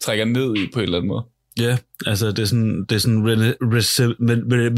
trækker 0.00 0.24
ned 0.24 0.56
i 0.56 0.68
på 0.72 0.78
en 0.78 0.82
eller 0.82 0.98
anden 0.98 1.08
måde. 1.08 1.22
Ja, 1.58 1.76
altså 2.06 2.26
det 2.26 2.38
er 2.38 2.44
sådan, 2.44 2.84
det 2.84 2.96
er 2.96 2.98
sådan 2.98 3.26
re, 3.26 3.30
re, 3.30 3.80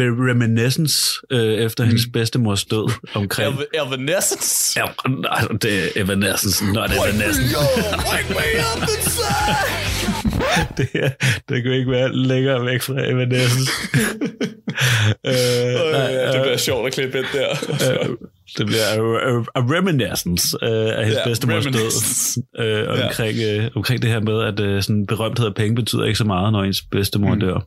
re, 0.01 0.31
reminiscence 0.31 0.95
øh, 1.31 1.55
efter 1.55 1.85
hendes 1.85 2.07
mm. 2.07 2.13
bedstemors 2.13 2.65
død 2.65 2.93
omkring... 3.15 3.59
Evanescence? 3.75 4.81
Ja, 4.81 4.87
altså, 5.31 5.59
det 5.63 5.79
er 5.79 6.03
Evanescence, 6.05 6.65
not 6.73 6.91
Evanescence. 6.91 7.57
Wake 8.13 8.29
me 8.29 8.37
up 8.77 8.89
det, 10.77 10.89
er, 10.95 11.11
det 11.49 11.63
kan 11.63 11.73
ikke 11.73 11.91
være 11.91 12.17
længere 12.17 12.67
væk 12.67 12.83
fra 12.83 13.11
Evanescence. 13.11 13.73
øh, 15.27 15.33
øh, 15.33 15.93
ja, 15.93 16.33
det 16.33 16.41
bliver 16.43 16.57
sjovt 16.57 16.87
at 16.87 16.93
klippe 16.93 17.19
ind 17.19 17.27
der. 17.33 17.49
øh, 18.03 18.09
Det 18.59 18.67
bliver 18.67 18.83
a, 18.93 18.97
a, 18.97 19.43
a 19.55 19.61
reminiscence 19.61 20.57
uh, 20.63 20.69
af 20.69 21.05
hendes 21.05 21.15
Ja, 21.19 21.25
bedstemors 21.29 21.65
død. 21.65 22.87
Uh, 22.87 23.01
omkring, 23.05 23.39
uh, 23.59 23.77
omkring 23.77 24.03
det 24.03 24.11
her 24.11 24.21
med, 24.21 24.43
at 24.45 24.61
uh, 24.77 24.83
sådan 24.83 25.07
berømthed 25.07 25.47
af 25.47 25.55
penge 25.55 25.75
betyder 25.75 26.05
ikke 26.05 26.19
så 26.19 26.25
meget, 26.25 26.53
når 26.53 26.63
ens 26.63 26.83
bedstemor 26.91 27.35
Mm. 27.35 27.41
dør. 27.41 27.67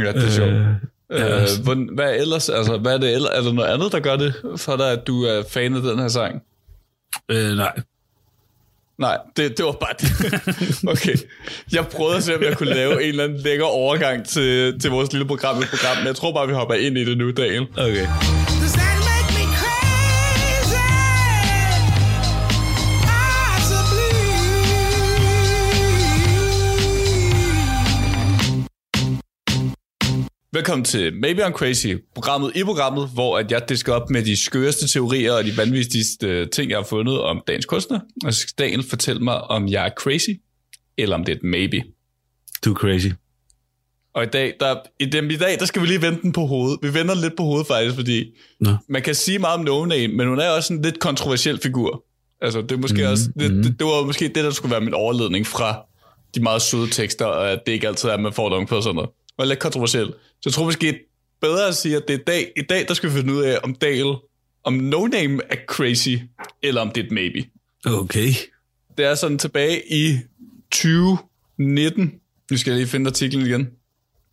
Ja, 0.00 0.12
det 0.12 0.24
er 0.24 0.30
sjovt. 0.30 0.50
Øh, 0.50 0.66
Øh, 1.12 1.20
ja. 1.20 1.44
hvordan- 1.64 1.88
hvad 1.94 2.04
er 2.04 2.14
ellers, 2.14 2.48
altså, 2.48 2.76
hvad 2.78 2.94
er 2.94 2.98
det 2.98 3.14
ellers? 3.14 3.30
Er 3.34 3.40
der 3.42 3.52
noget 3.52 3.68
andet, 3.68 3.92
der 3.92 4.00
gør 4.00 4.16
det 4.16 4.34
for 4.56 4.76
dig, 4.76 4.92
at 4.92 5.06
du 5.06 5.22
er 5.22 5.42
fan 5.50 5.74
af 5.74 5.82
den 5.82 5.98
her 5.98 6.08
sang? 6.08 6.42
uh, 7.32 7.56
nej. 7.56 7.72
Nej, 8.98 9.18
det, 9.36 9.58
det 9.58 9.64
var 9.64 9.72
bare 9.72 9.94
det. 10.00 10.08
Okay. 10.92 11.16
Jeg 11.72 11.86
prøvede 11.86 12.16
at 12.16 12.22
se, 12.22 12.36
om 12.36 12.42
jeg 12.42 12.56
kunne 12.56 12.74
lave 12.74 13.02
en 13.02 13.08
eller 13.08 13.24
anden 13.24 13.38
lækker 13.38 13.64
overgang 13.64 14.26
til, 14.26 14.80
til 14.80 14.90
vores 14.90 15.12
lille 15.12 15.26
program 15.26 15.54
program, 15.56 15.96
men 15.96 16.06
jeg 16.06 16.16
tror 16.16 16.32
bare, 16.32 16.46
vi 16.46 16.52
hopper 16.54 16.74
ind 16.74 16.98
i 16.98 17.04
det 17.04 17.18
nu, 17.18 17.30
Daniel. 17.30 17.66
Okay. 17.76 18.06
Velkommen 30.56 30.84
til 30.84 31.14
Maybe 31.14 31.44
I'm 31.46 31.52
Crazy, 31.52 31.94
programmet 32.14 32.56
i 32.56 32.64
programmet, 32.64 33.08
hvor 33.14 33.38
at 33.38 33.52
jeg 33.52 33.68
disker 33.68 33.92
op 33.92 34.10
med 34.10 34.22
de 34.22 34.36
skøreste 34.36 34.88
teorier 34.88 35.32
og 35.32 35.44
de 35.44 35.56
vanvittigste 35.56 36.46
ting, 36.46 36.70
jeg 36.70 36.78
har 36.78 36.84
fundet 36.84 37.20
om 37.20 37.42
dagens 37.46 37.66
kunstner. 37.66 38.00
Og 38.24 38.34
så 38.34 38.40
skal 38.40 38.52
Daniel 38.58 38.88
fortælle 38.88 39.24
mig, 39.24 39.40
om 39.40 39.68
jeg 39.68 39.86
er 39.86 39.90
crazy, 39.98 40.30
eller 40.98 41.16
om 41.16 41.24
det 41.24 41.32
er 41.32 41.36
et 41.36 41.42
maybe. 41.42 41.82
Du 42.64 42.70
er 42.70 42.74
crazy. 42.74 43.08
Og 44.14 44.22
i 44.22 44.26
dag, 44.26 44.54
der, 44.60 44.74
i, 45.00 45.04
dem, 45.04 45.30
i 45.30 45.36
dag, 45.36 45.58
der 45.58 45.64
skal 45.64 45.82
vi 45.82 45.86
lige 45.86 46.02
vende 46.02 46.22
den 46.22 46.32
på 46.32 46.46
hovedet. 46.46 46.78
Vi 46.82 46.94
vender 46.94 47.14
lidt 47.14 47.36
på 47.36 47.42
hovedet 47.42 47.66
faktisk, 47.66 47.94
fordi 47.94 48.24
Nå. 48.60 48.70
man 48.88 49.02
kan 49.02 49.14
sige 49.14 49.38
meget 49.38 49.58
om 49.58 49.64
No 49.64 49.84
Name, 49.84 50.08
men 50.08 50.28
hun 50.28 50.38
er 50.38 50.48
også 50.48 50.72
en 50.72 50.82
lidt 50.82 50.98
kontroversiel 50.98 51.58
figur. 51.62 52.04
Altså, 52.40 52.62
det 52.62 52.72
er 52.72 52.76
måske 52.76 53.02
mm, 53.02 53.10
også, 53.10 53.30
det, 53.38 53.50
det, 53.50 53.78
det, 53.78 53.86
var 53.86 54.04
måske 54.04 54.28
det, 54.28 54.44
der 54.44 54.50
skulle 54.50 54.72
være 54.72 54.80
min 54.80 54.94
overledning 54.94 55.46
fra 55.46 55.86
de 56.34 56.42
meget 56.42 56.62
søde 56.62 56.90
tekster, 56.90 57.24
og 57.24 57.50
at 57.50 57.58
det 57.66 57.72
ikke 57.72 57.88
altid 57.88 58.08
er, 58.08 58.12
at 58.12 58.20
man 58.20 58.32
får 58.32 58.58
det 58.58 58.68
på 58.68 58.80
sådan 58.80 58.94
noget. 58.94 59.10
Det 59.36 59.42
var 59.42 59.44
lidt 59.44 59.58
kontroversiel. 59.58 60.06
Så 60.06 60.40
jeg 60.44 60.52
tror 60.52 60.64
måske 60.64 61.00
bedre 61.40 61.68
at 61.68 61.74
sige, 61.74 61.96
at 61.96 62.02
det 62.08 62.14
er 62.14 62.24
dag, 62.26 62.52
i 62.56 62.62
dag, 62.62 62.88
der 62.88 62.94
skal 62.94 63.10
vi 63.10 63.14
finde 63.14 63.34
ud 63.34 63.42
af, 63.42 63.58
om 63.62 63.74
Dale, 63.74 64.14
om 64.64 64.72
No 64.72 65.06
Name 65.06 65.40
er 65.50 65.56
crazy, 65.66 66.16
eller 66.62 66.80
om 66.80 66.90
det 66.90 67.00
er 67.00 67.04
et 67.04 67.12
maybe. 67.12 67.44
Okay. 67.86 68.28
Det 68.98 69.04
er 69.04 69.14
sådan 69.14 69.38
tilbage 69.38 69.92
i 69.92 70.18
2019. 70.70 72.12
Nu 72.50 72.56
skal 72.56 72.70
jeg 72.70 72.78
lige 72.78 72.88
finde 72.88 73.08
artiklen 73.08 73.46
igen. 73.46 73.68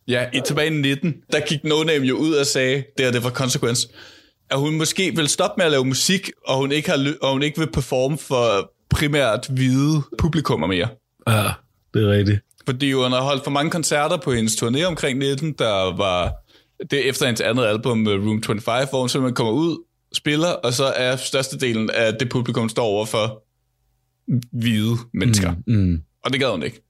Ja, 0.08 0.26
i 0.34 0.40
tilbage 0.46 0.66
i 0.66 0.80
19, 0.80 1.14
der 1.32 1.40
gik 1.46 1.64
No 1.64 1.82
Name 1.82 2.06
jo 2.06 2.16
ud 2.16 2.34
og 2.34 2.46
sagde, 2.46 2.84
det 2.98 3.06
er 3.06 3.10
det 3.12 3.22
for 3.22 3.30
konsekvens, 3.30 3.88
at 4.50 4.58
hun 4.58 4.74
måske 4.74 5.16
vil 5.16 5.28
stoppe 5.28 5.54
med 5.58 5.64
at 5.64 5.70
lave 5.70 5.84
musik, 5.84 6.30
og 6.46 6.56
hun 6.56 6.72
ikke, 6.72 6.90
har, 6.90 7.14
og 7.22 7.32
hun 7.32 7.42
ikke 7.42 7.58
vil 7.58 7.72
performe 7.72 8.18
for 8.18 8.72
primært 8.90 9.46
hvide 9.50 10.02
publikummer 10.18 10.66
mere. 10.66 10.88
Ja, 11.28 11.50
det 11.94 12.02
er 12.02 12.10
rigtigt. 12.10 12.40
Fordi 12.66 12.92
hun 12.92 13.12
har 13.12 13.20
holdt 13.20 13.44
for 13.44 13.50
mange 13.50 13.70
koncerter 13.70 14.16
på 14.16 14.32
hendes 14.32 14.62
turné 14.62 14.82
omkring 14.82 15.18
19, 15.18 15.52
der 15.52 15.96
var 15.96 16.32
det 16.90 17.06
er 17.06 17.08
efter 17.08 17.26
hendes 17.26 17.40
andet 17.40 17.64
album, 17.64 18.08
øh, 18.08 18.26
Room 18.26 18.42
25, 18.42 18.86
hvor 18.90 19.00
hun 19.00 19.08
simpelthen 19.08 19.34
kommer 19.34 19.52
ud, 19.52 19.84
spiller, 20.12 20.48
og 20.48 20.72
så 20.72 20.84
er 20.84 21.16
størstedelen 21.16 21.90
af 21.90 22.14
det 22.20 22.28
publikum 22.28 22.68
står 22.68 22.84
over 22.84 23.06
for 23.06 23.44
hvide 24.52 24.96
mennesker. 25.14 25.54
Mm, 25.66 25.74
mm. 25.74 26.00
Og 26.24 26.32
det 26.32 26.40
gad 26.40 26.50
hun 26.50 26.62
ikke. 26.62 26.80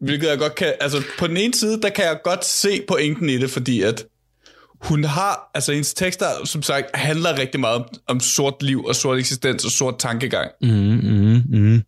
Hvilket 0.00 0.28
jeg 0.28 0.38
godt 0.38 0.54
kan... 0.54 0.74
Altså, 0.80 1.02
på 1.18 1.26
den 1.26 1.36
ene 1.36 1.54
side, 1.54 1.82
der 1.82 1.88
kan 1.88 2.04
jeg 2.04 2.20
godt 2.24 2.44
se 2.44 2.82
pointen 2.88 3.28
i 3.28 3.38
det, 3.38 3.50
fordi 3.50 3.82
at 3.82 4.04
hun 4.80 5.04
har... 5.04 5.50
Altså, 5.54 5.72
hendes 5.72 5.94
tekster, 5.94 6.26
som 6.44 6.62
sagt, 6.62 6.86
handler 6.94 7.38
rigtig 7.38 7.60
meget 7.60 7.76
om, 7.76 7.84
om 8.06 8.20
sort 8.20 8.62
liv 8.62 8.84
og 8.84 8.96
sort 8.96 9.18
eksistens 9.18 9.64
og 9.64 9.70
sort 9.70 9.98
tankegang. 9.98 10.50
Mm, 10.62 10.68
mm, 10.68 11.42
mm. 11.48 11.82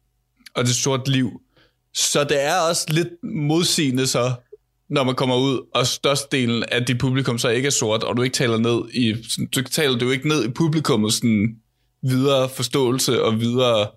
Og 0.55 0.65
det 0.65 0.75
sort 0.75 1.09
liv. 1.09 1.41
Så 1.95 2.25
det 2.25 2.45
er 2.45 2.57
også 2.57 2.87
lidt 2.89 3.09
modsigende 3.23 4.07
så, 4.07 4.33
når 4.91 5.05
man 5.05 5.15
kommer 5.15 5.37
ud, 5.37 5.61
og 5.75 5.87
størstedelen 5.87 6.65
af 6.69 6.87
dit 6.87 6.99
publikum 6.99 7.39
så 7.39 7.49
ikke 7.49 7.67
er 7.67 7.71
sort, 7.71 8.03
og 8.03 8.17
du 8.17 8.23
ikke 8.23 8.35
taler 8.35 8.59
ned 8.59 8.95
i... 8.95 9.15
Du 9.55 9.63
taler 9.63 9.99
du 9.99 10.11
ikke 10.11 10.29
ned 10.29 10.45
i 10.45 10.49
publikummets 10.49 11.17
sådan, 11.17 11.57
videre 12.03 12.49
forståelse 12.49 13.23
og 13.23 13.41
videre... 13.41 13.89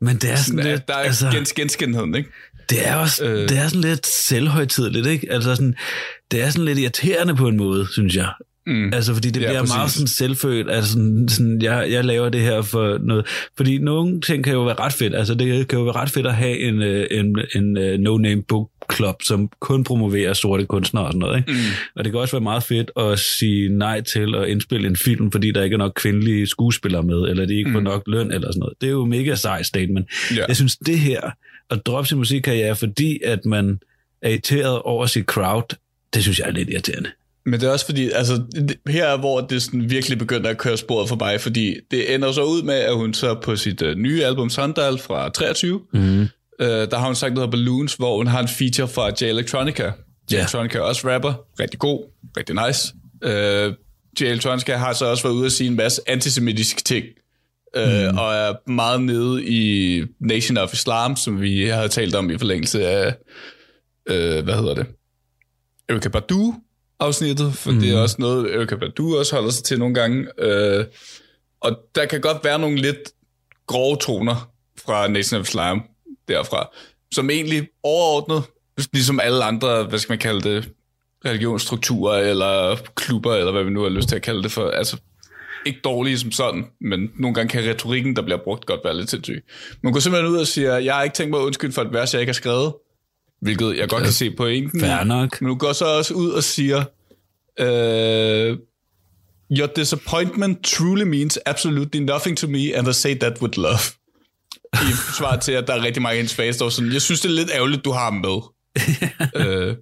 Men 0.00 0.16
det 0.16 0.30
er 0.30 0.36
sådan 0.36 0.58
Sådan, 0.58 0.70
lidt... 0.70 0.88
der 0.88 0.94
er 0.94 0.98
altså, 0.98 1.30
gens, 1.30 1.52
genskendheden, 1.52 2.14
ikke? 2.14 2.30
det 2.70 2.88
er 2.88 2.96
også 2.96 3.24
øh, 3.24 3.48
det 3.48 3.58
er 3.58 3.68
sådan 3.68 3.80
lidt 3.80 4.06
selvhøjtidligt, 4.06 5.06
ikke? 5.06 5.32
Altså 5.32 5.54
sådan, 5.54 5.74
det 6.30 6.42
er 6.42 6.50
sådan 6.50 6.64
lidt 6.64 6.78
irriterende 6.78 7.36
på 7.36 7.48
en 7.48 7.56
måde, 7.56 7.92
synes 7.92 8.16
jeg. 8.16 8.28
Mm. 8.66 8.92
Altså, 8.94 9.14
fordi 9.14 9.30
det 9.30 9.40
Ja, 9.40 9.46
bliver 9.46 9.60
præcis. 9.60 9.74
meget 9.76 9.90
sådan 9.90 10.06
selvfødt, 10.06 10.70
altså 10.70 10.92
sådan, 10.92 11.28
sådan 11.28 11.62
jeg, 11.62 11.86
jeg 11.90 12.04
laver 12.04 12.28
det 12.28 12.40
her 12.40 12.62
for 12.62 12.98
noget. 12.98 13.26
Fordi 13.56 13.78
nogle 13.78 14.20
ting 14.20 14.44
kan 14.44 14.52
jo 14.52 14.64
være 14.64 14.74
ret 14.74 14.92
fedt. 14.92 15.14
Altså, 15.14 15.34
det 15.34 15.68
kan 15.68 15.78
jo 15.78 15.84
være 15.84 15.94
ret 15.94 16.10
fedt 16.10 16.26
at 16.26 16.34
have 16.34 16.58
en, 16.58 16.82
øh, 16.82 17.06
en, 17.10 17.38
en 17.56 17.76
øh, 17.78 17.98
no-name 17.98 18.42
book 18.48 18.70
club, 18.94 19.22
som 19.22 19.50
kun 19.60 19.84
promoverer 19.84 20.32
sorte 20.32 20.64
kunstnere 20.66 21.04
og 21.04 21.12
sådan 21.12 21.18
noget. 21.18 21.36
Ikke? 21.38 21.52
Mm. 21.52 21.58
Og 21.96 22.04
det 22.04 22.12
kan 22.12 22.20
også 22.20 22.32
være 22.36 22.42
meget 22.42 22.62
fedt 22.62 22.90
at 22.96 23.18
sige 23.18 23.68
nej 23.68 24.00
til 24.00 24.34
at 24.34 24.48
indspille 24.48 24.88
en 24.88 24.96
film, 24.96 25.32
fordi 25.32 25.50
der 25.50 25.62
ikke 25.62 25.74
er 25.74 25.78
nok 25.78 25.92
kvindelige 25.96 26.46
skuespillere 26.46 27.02
med, 27.02 27.16
eller 27.22 27.46
de 27.46 27.54
ikke 27.58 27.72
får 27.72 27.78
Mm. 27.78 27.84
nok 27.84 28.02
løn 28.06 28.32
eller 28.32 28.48
sådan 28.52 28.60
noget. 28.60 28.74
Det 28.80 28.86
er 28.86 28.90
jo 28.90 29.04
mega 29.04 29.34
sej 29.34 29.62
statement. 29.62 30.08
Ja. 30.36 30.44
Jeg 30.48 30.56
synes, 30.56 30.76
det 30.76 30.98
her, 30.98 31.20
at 31.70 31.86
droppe 31.86 32.08
sin 32.08 32.18
musikkarriere, 32.18 32.76
fordi 32.76 33.20
at 33.24 33.44
man 33.44 33.78
er 34.22 34.28
irriteret 34.28 34.78
over 34.82 35.06
sit 35.06 35.24
crowd, 35.24 35.76
det 36.14 36.22
synes 36.22 36.38
jeg 36.38 36.48
er 36.48 36.52
lidt 36.52 36.70
irriterende. 36.70 37.10
Men 37.46 37.60
det 37.60 37.66
er 37.66 37.70
også 37.70 37.86
fordi, 37.86 38.10
altså, 38.10 38.42
det- 38.54 38.76
her 38.88 39.06
er, 39.06 39.16
hvor 39.18 39.40
det 39.40 39.62
sådan 39.62 39.90
virkelig 39.90 40.18
begynder 40.18 40.50
at 40.50 40.58
køre 40.58 40.76
sporet 40.76 41.08
for 41.08 41.16
mig, 41.16 41.40
fordi 41.40 41.76
det 41.90 42.14
ender 42.14 42.32
så 42.32 42.42
ud 42.44 42.62
med, 42.62 42.74
at 42.74 42.94
hun 42.96 43.14
så 43.14 43.34
på 43.42 43.56
sit 43.56 43.82
uh, 43.82 43.94
nye 43.94 44.24
album 44.24 44.50
Sandal 44.50 44.98
fra 44.98 45.28
23, 45.28 45.80
Mm. 45.92 46.20
uh, 46.20 46.26
der 46.66 46.98
har 46.98 47.06
hun 47.06 47.14
sagt 47.14 47.34
noget 47.34 47.50
Balloons, 47.50 47.94
hvor 47.94 48.16
hun 48.16 48.26
har 48.26 48.40
en 48.42 48.48
feature 48.48 48.88
fra 48.88 49.10
J 49.20 49.24
Electronica. 49.24 49.84
J 49.84 49.90
Ja. 50.32 50.36
Electronica 50.38 50.78
er 50.78 50.82
også 50.82 51.08
rapper, 51.14 51.34
rigtig 51.60 51.78
god, 51.78 52.04
rigtig 52.36 52.56
nice. 52.66 52.94
Uh, 53.24 53.74
J 54.20 54.24
Electronica 54.24 54.76
har 54.76 54.92
så 54.92 55.04
også 55.06 55.22
været 55.22 55.34
ude 55.34 55.46
at 55.46 55.52
sige 55.52 55.68
en 55.70 55.76
masse 55.76 56.02
antisemitiske 56.06 56.82
ting, 56.82 57.04
uh, 57.76 57.82
mm. 58.10 58.18
og 58.18 58.34
er 58.34 58.70
meget 58.70 59.00
nede 59.02 59.44
i 59.46 60.02
Nation 60.20 60.56
of 60.56 60.72
Islam, 60.72 61.16
som 61.16 61.40
vi 61.40 61.66
har 61.66 61.86
talt 61.86 62.14
om 62.14 62.30
i 62.30 62.38
forlængelse 62.38 62.86
af, 62.86 63.06
uh, 64.10 64.44
hvad 64.44 64.54
hedder 64.54 64.74
det, 64.74 64.86
Erika 65.88 66.08
Badu 66.08 66.54
afsnittet, 67.00 67.54
for 67.54 67.70
mm. 67.70 67.80
det 67.80 67.90
er 67.90 67.98
også 67.98 68.16
noget, 68.18 68.54
Erika 68.54 68.76
Badu 68.76 69.18
også 69.18 69.34
holder 69.34 69.50
sig 69.50 69.64
til 69.64 69.78
nogle 69.78 69.94
gange. 69.94 70.26
Øh, 70.38 70.84
og 71.60 71.76
der 71.94 72.06
kan 72.06 72.20
godt 72.20 72.44
være 72.44 72.58
nogle 72.58 72.76
lidt 72.76 73.12
grove 73.66 73.96
toner 73.96 74.50
fra 74.78 75.08
Nation 75.08 75.40
of 75.40 75.48
Islam 75.48 75.82
derfra, 76.28 76.68
som 77.14 77.30
egentlig 77.30 77.68
overordnet, 77.82 78.42
ligesom 78.92 79.20
alle 79.20 79.44
andre, 79.44 79.84
hvad 79.84 79.98
skal 79.98 80.12
man 80.12 80.18
kalde 80.18 80.40
det, 80.40 80.70
religionsstrukturer 81.24 82.18
eller 82.18 82.76
klubber, 82.94 83.34
eller 83.34 83.52
hvad 83.52 83.64
vi 83.64 83.70
nu 83.70 83.82
har 83.82 83.88
lyst 83.88 84.08
til 84.08 84.16
at 84.16 84.22
kalde 84.22 84.42
det 84.42 84.52
for, 84.52 84.70
altså 84.70 84.96
ikke 85.66 85.80
dårlige 85.84 86.18
som 86.18 86.32
sådan, 86.32 86.64
men 86.80 87.10
nogle 87.18 87.34
gange 87.34 87.48
kan 87.48 87.70
retorikken, 87.70 88.16
der 88.16 88.22
bliver 88.22 88.38
brugt, 88.44 88.66
godt 88.66 88.80
være 88.84 88.96
lidt 88.96 89.10
sindssyg. 89.10 89.44
Man 89.82 89.92
går 89.92 90.00
simpelthen 90.00 90.32
ud 90.32 90.38
og 90.38 90.46
siger, 90.46 90.78
jeg 90.78 90.94
har 90.94 91.02
ikke 91.02 91.14
tænkt 91.14 91.30
mig 91.30 91.40
at 91.40 91.44
undskylde 91.44 91.72
for 91.72 91.82
et 91.82 91.92
vers, 91.92 92.14
jeg 92.14 92.20
ikke 92.20 92.30
har 92.30 92.34
skrevet, 92.34 92.74
hvilket 93.44 93.76
jeg 93.76 93.88
godt 93.88 94.02
kan 94.02 94.12
se 94.12 94.30
pointen. 94.30 94.80
i. 94.80 94.82
Fair 94.82 95.04
nok. 95.04 95.40
Men 95.40 95.48
du 95.48 95.54
går 95.54 95.72
så 95.72 95.84
også 95.84 96.14
ud 96.14 96.30
og 96.30 96.44
siger, 96.44 96.84
øh, 97.60 98.56
Your 99.58 99.66
disappointment 99.76 100.64
truly 100.64 101.02
means 101.02 101.38
absolutely 101.46 102.00
nothing 102.00 102.38
to 102.38 102.46
me, 102.46 102.76
and 102.76 102.88
I 102.88 102.92
say 102.92 103.18
that 103.18 103.42
with 103.42 103.58
love. 103.58 103.78
I 104.74 104.92
svar 105.18 105.36
til, 105.36 105.52
at 105.52 105.66
der 105.66 105.74
er 105.74 105.82
rigtig 105.82 106.02
mange 106.02 106.12
af 106.12 106.16
hendes 106.16 106.34
fans, 106.34 106.56
der 106.56 106.68
sådan, 106.68 106.92
jeg 106.92 107.02
synes, 107.02 107.20
det 107.20 107.28
er 107.28 107.32
lidt 107.32 107.50
ærgerligt, 107.54 107.84
du 107.84 107.90
har 107.90 108.04
ham 108.04 108.14
med. 108.14 108.40
øh, 109.46 109.76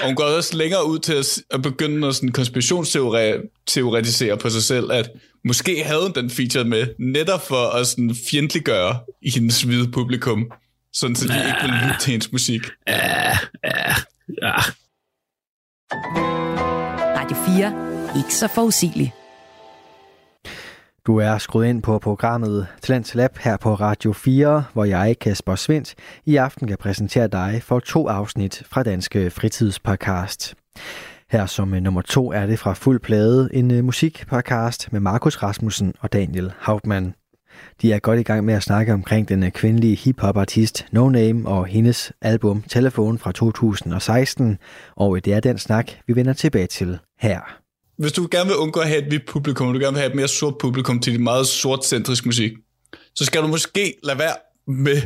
og 0.00 0.06
hun 0.06 0.14
går 0.14 0.24
også 0.24 0.56
længere 0.56 0.86
ud 0.86 0.98
til 0.98 1.12
at, 1.12 1.38
at 1.50 1.62
begynde 1.62 2.08
at 2.08 2.14
sådan 2.14 2.32
konspirationsteoretisere 2.32 4.36
på 4.36 4.50
sig 4.50 4.62
selv, 4.62 4.92
at 4.92 5.10
måske 5.44 5.84
havde 5.84 6.02
hun 6.02 6.12
den 6.14 6.30
feature 6.30 6.64
med, 6.64 6.86
netop 6.98 7.46
for 7.46 7.66
at 7.66 7.86
sådan 7.86 8.16
fjendtliggøre 8.30 8.98
hendes 9.34 9.62
hvide 9.62 9.90
publikum, 9.90 10.52
sådan 10.92 11.16
så 11.16 11.28
de 11.28 11.46
ikke 11.46 11.62
vil 11.62 11.70
lytte 11.70 12.00
til 12.00 12.10
hendes 12.10 12.32
musik. 12.32 12.60
Ja, 12.88 13.30
ja, 13.64 13.94
ja. 14.42 14.54
Radio 17.18 17.36
4. 17.36 18.16
Ikke 18.16 18.34
så 18.34 18.48
forudsigelig. 18.48 19.14
Du 21.06 21.16
er 21.16 21.38
skruet 21.38 21.66
ind 21.66 21.82
på 21.82 21.98
programmet 21.98 22.66
Talent 22.82 23.14
Lab 23.14 23.38
her 23.38 23.56
på 23.56 23.74
Radio 23.74 24.12
4, 24.12 24.64
hvor 24.72 24.84
jeg, 24.84 25.16
Kasper 25.20 25.54
Svendt, 25.54 25.94
i 26.26 26.36
aften 26.36 26.68
kan 26.68 26.78
præsentere 26.78 27.28
dig 27.28 27.62
for 27.62 27.80
to 27.80 28.08
afsnit 28.08 28.62
fra 28.66 28.82
Danske 28.82 29.30
Fritidspodcast. 29.30 30.54
Her 31.30 31.46
som 31.46 31.74
øh, 31.74 31.80
nummer 31.80 32.02
to 32.02 32.32
er 32.32 32.46
det 32.46 32.58
fra 32.58 32.72
Fuld 32.72 33.00
Plade, 33.00 33.48
en 33.52 33.70
øh, 33.70 33.84
musikpodcast 33.84 34.92
med 34.92 35.00
Markus 35.00 35.36
Rasmussen 35.42 35.94
og 36.00 36.12
Daniel 36.12 36.52
Hauptmann. 36.58 37.14
De 37.82 37.92
er 37.92 37.98
godt 37.98 38.20
i 38.20 38.22
gang 38.22 38.44
med 38.44 38.54
at 38.54 38.62
snakke 38.62 38.92
omkring 38.92 39.28
den 39.28 39.42
øh, 39.42 39.50
kvindelige 39.50 39.96
hip-hop-artist 39.96 40.86
No 40.92 41.08
Name 41.08 41.48
og 41.48 41.66
hendes 41.66 42.12
album 42.22 42.62
Telefon 42.62 43.18
fra 43.18 43.32
2016, 43.32 44.58
og 44.96 45.24
det 45.24 45.32
er 45.32 45.40
den 45.40 45.58
snak, 45.58 45.92
vi 46.06 46.16
vender 46.16 46.32
tilbage 46.32 46.66
til 46.66 46.98
her. 47.20 47.40
hvis 47.98 48.12
du 48.12 48.28
gerne 48.30 48.46
vil 48.46 48.56
undgå 48.56 48.80
at 48.80 48.88
have 48.88 49.02
et 49.02 49.08
hvidt 49.08 49.26
publikum, 49.26 49.68
og 49.68 49.74
du 49.74 49.78
gerne 49.78 49.92
vil 49.92 50.00
have 50.00 50.10
et 50.10 50.16
mere 50.16 50.28
sort 50.28 50.58
publikum 50.60 51.00
til 51.00 51.12
dit 51.12 51.20
meget 51.22 51.46
sort-centrisk 51.46 52.26
musik, 52.26 52.52
så 53.14 53.24
skal 53.24 53.42
du 53.42 53.46
måske 53.46 53.94
lade 54.02 54.18
være 54.18 54.34
med 54.66 55.02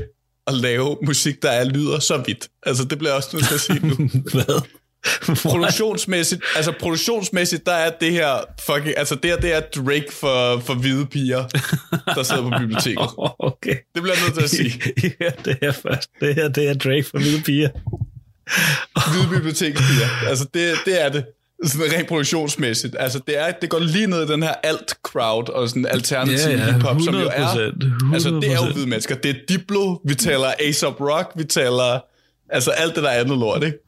at 0.46 0.54
lave 0.54 0.96
musik, 1.06 1.42
der 1.42 1.50
er 1.50 1.64
lyder 1.64 1.98
så 1.98 2.22
vidt. 2.26 2.48
Altså, 2.62 2.84
det 2.84 2.98
bliver 2.98 3.12
også 3.12 3.28
nødt 3.32 3.46
til 3.46 3.54
at 3.54 3.60
sige 3.60 3.86
nu. 3.86 3.94
Hvad? 4.32 4.62
produktionsmæssigt, 5.42 6.42
altså 6.56 6.72
produktionsmæssigt, 6.80 7.66
der 7.66 7.72
er 7.72 7.90
det 8.00 8.12
her 8.12 8.44
fucking, 8.66 8.98
altså 8.98 9.14
det 9.14 9.30
her, 9.30 9.36
det 9.36 9.54
er 9.54 9.60
Drake 9.60 10.12
for, 10.12 10.58
for 10.66 10.74
hvide 10.74 11.06
piger, 11.06 11.44
der 12.14 12.22
sidder 12.22 12.42
på 12.42 12.50
biblioteket. 12.60 13.08
Okay. 13.38 13.76
Det 13.94 14.02
bliver 14.02 14.14
jeg 14.14 14.22
nødt 14.24 14.34
til 14.34 14.42
at 14.42 14.50
sige. 14.50 14.82
ja, 15.20 15.30
det 15.44 15.58
her 15.62 15.72
først. 15.72 16.10
Det 16.20 16.34
her, 16.34 16.48
det 16.48 16.68
er 16.68 16.74
Drake 16.74 17.04
for 17.10 17.18
hvide 17.18 17.42
piger. 17.42 17.68
Hvide 19.10 19.28
bibliotekspiger. 19.30 20.28
Altså 20.28 20.44
det, 20.54 20.74
det 20.84 21.04
er 21.04 21.08
det. 21.08 21.24
Sådan 21.64 21.92
rent 21.92 22.08
produktionsmæssigt. 22.08 22.96
Altså 22.98 23.20
det, 23.26 23.38
er, 23.38 23.50
det 23.50 23.70
går 23.70 23.78
lige 23.78 24.06
ned 24.06 24.22
i 24.22 24.32
den 24.32 24.42
her 24.42 24.54
alt-crowd 24.62 25.52
og 25.52 25.68
sådan 25.68 25.86
alternativ 25.86 26.50
Ja, 26.50 26.50
ja, 26.50 26.72
hip-hop, 26.72 26.96
som 27.04 27.14
jo 27.14 27.30
er... 27.32 27.46
100%, 27.48 28.14
Altså 28.14 28.30
det 28.30 28.50
er 28.50 28.54
jo 28.54 28.60
100%. 28.60 28.72
hvide 28.72 28.86
mennesker. 28.86 29.14
Det 29.14 29.30
er 29.30 29.34
Diplo, 29.48 29.96
vi 30.04 30.14
taler 30.14 30.46
A$AP 30.46 31.00
Rock, 31.00 31.32
vi 31.36 31.44
taler... 31.44 32.00
Altså 32.48 32.70
alt 32.70 32.94
det 32.94 33.02
der 33.02 33.10
andet 33.10 33.38
lort, 33.38 33.62
ikke? 33.64 33.78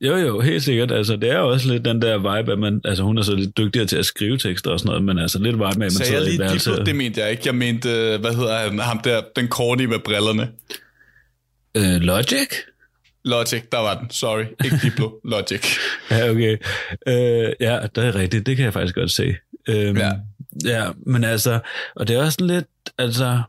Jo, 0.00 0.16
jo, 0.16 0.40
helt 0.40 0.62
sikkert. 0.62 0.92
Altså, 0.92 1.16
det 1.16 1.30
er 1.30 1.38
jo 1.38 1.48
også 1.48 1.68
lidt 1.72 1.84
den 1.84 2.02
der 2.02 2.18
vibe, 2.18 2.52
at 2.52 2.58
man, 2.58 2.80
altså, 2.84 3.02
hun 3.02 3.18
er 3.18 3.22
så 3.22 3.34
lidt 3.34 3.56
dygtigere 3.56 3.86
til 3.86 3.96
at 3.96 4.06
skrive 4.06 4.38
tekster 4.38 4.70
og 4.70 4.78
sådan 4.78 4.88
noget, 4.88 5.04
men 5.04 5.18
altså 5.18 5.38
lidt 5.38 5.54
vibe 5.54 5.58
med, 5.58 5.70
at 5.72 5.78
man 5.78 5.82
jeg 5.84 5.92
sidder 5.92 6.20
i 6.20 6.22
et 6.22 6.28
lige 6.28 6.38
værelse. 6.38 6.70
Diplo, 6.70 6.84
det 6.84 6.96
mente 6.96 7.20
jeg 7.20 7.30
ikke. 7.30 7.42
Jeg 7.46 7.54
mente, 7.54 7.90
øh, 7.90 8.20
hvad 8.20 8.34
hedder 8.34 8.58
han, 8.58 8.78
ham 8.78 8.98
der, 8.98 9.20
den 9.36 9.48
corny 9.48 9.84
med 9.84 9.98
brillerne. 9.98 10.48
Øh, 11.76 12.00
Logic? 12.00 12.48
Logic, 13.24 13.62
der 13.72 13.78
var 13.78 13.98
den. 13.98 14.10
Sorry. 14.10 14.44
Ikke 14.64 14.78
Diplo, 14.82 15.10
Logic. 15.30 15.76
Ja, 16.10 16.30
okay. 16.30 16.56
Øh, 17.08 17.52
ja, 17.60 17.78
det 17.94 18.04
er 18.04 18.14
rigtigt. 18.14 18.46
Det 18.46 18.56
kan 18.56 18.64
jeg 18.64 18.72
faktisk 18.72 18.94
godt 18.94 19.10
se. 19.10 19.34
Øhm, 19.68 19.96
Ja. 19.96 20.10
ja. 20.64 20.84
men 21.06 21.24
altså, 21.24 21.60
og 21.96 22.08
det 22.08 22.16
er 22.16 22.22
også 22.24 22.44
lidt, 22.44 22.66
altså, 22.98 23.42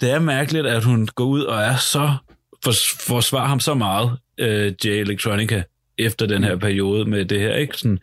det 0.00 0.10
er 0.10 0.18
mærkeligt, 0.18 0.66
at 0.66 0.84
hun 0.84 1.06
går 1.06 1.24
ud 1.24 1.42
og 1.42 1.62
er 1.62 1.76
så, 1.76 2.14
for, 2.64 2.72
forsvarer 3.00 3.48
ham 3.48 3.60
så 3.60 3.74
meget, 3.74 4.10
øh, 4.38 4.72
J 4.84 4.88
Electronica, 4.88 5.62
efter 5.98 6.26
den 6.26 6.38
Mm. 6.38 6.44
her 6.44 6.56
periode 6.56 7.04
med 7.10 7.24
det 7.24 7.40
her, 7.40 7.54
ikke? 7.54 7.78
Sådan, 7.78 7.98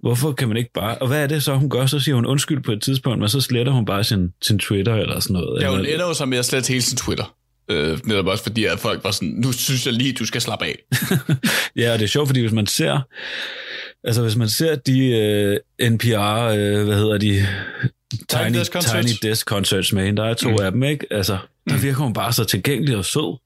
hvorfor 0.00 0.32
kan 0.32 0.48
man 0.48 0.56
ikke 0.56 0.70
bare... 0.74 0.98
Og 0.98 1.08
hvad 1.08 1.22
er 1.22 1.26
det 1.26 1.42
så, 1.42 1.54
hun 1.54 1.70
gør? 1.70 1.86
Så 1.86 2.00
siger 2.00 2.14
hun 2.14 2.26
undskyld 2.26 2.62
på 2.62 2.72
et 2.72 2.82
tidspunkt, 2.82 3.18
men 3.18 3.28
så 3.28 3.40
sletter 3.40 3.72
hun 3.72 3.84
bare 3.84 4.04
sin, 4.04 4.32
sin 4.42 4.58
Twitter 4.58 4.94
eller 4.94 5.20
sådan 5.20 5.34
noget. 5.34 5.62
Ja, 5.62 5.68
hun 5.68 5.78
eller, 5.78 5.94
ender 5.94 6.06
jo 6.06 6.14
så 6.14 6.24
med 6.24 6.38
at 6.38 6.44
slette 6.44 6.68
hele 6.68 6.82
sin 6.82 6.96
Twitter. 6.96 7.34
Øh, 7.70 7.98
netop 8.04 8.26
også 8.26 8.42
fordi, 8.42 8.64
at 8.64 8.78
folk 8.78 9.04
var 9.04 9.10
sådan, 9.10 9.28
nu 9.28 9.52
synes 9.52 9.86
jeg 9.86 9.94
lige, 9.94 10.12
du 10.12 10.26
skal 10.26 10.40
slappe 10.40 10.64
af. 10.64 10.76
Ja, 11.76 11.92
og 11.92 11.98
det 11.98 12.04
er 12.04 12.08
sjovt, 12.08 12.28
fordi 12.28 12.40
hvis 12.40 12.52
man 12.52 12.66
ser, 12.66 13.00
altså 14.04 14.22
hvis 14.22 14.36
man 14.36 14.48
ser 14.48 14.74
de 14.74 15.06
øh, 15.80 15.90
NPR, 15.90 16.38
øh, 16.40 16.84
hvad 16.84 16.96
hedder 16.96 17.18
de, 17.18 17.46
Tiny. 18.28 18.64
Tiny 18.80 19.14
Desk 19.22 19.46
Concerts 19.46 19.92
med 19.92 20.04
hende, 20.04 20.22
der 20.22 20.28
er 20.28 20.34
to 20.34 20.50
mm. 20.50 20.56
af 20.60 20.72
dem, 20.72 20.82
ikke? 20.82 21.06
Altså, 21.10 21.38
der 21.70 21.76
virker 21.78 21.98
hun 22.02 22.12
bare 22.12 22.32
så 22.32 22.44
tilgængelig 22.44 22.96
og 22.96 23.04
sød. 23.04 23.38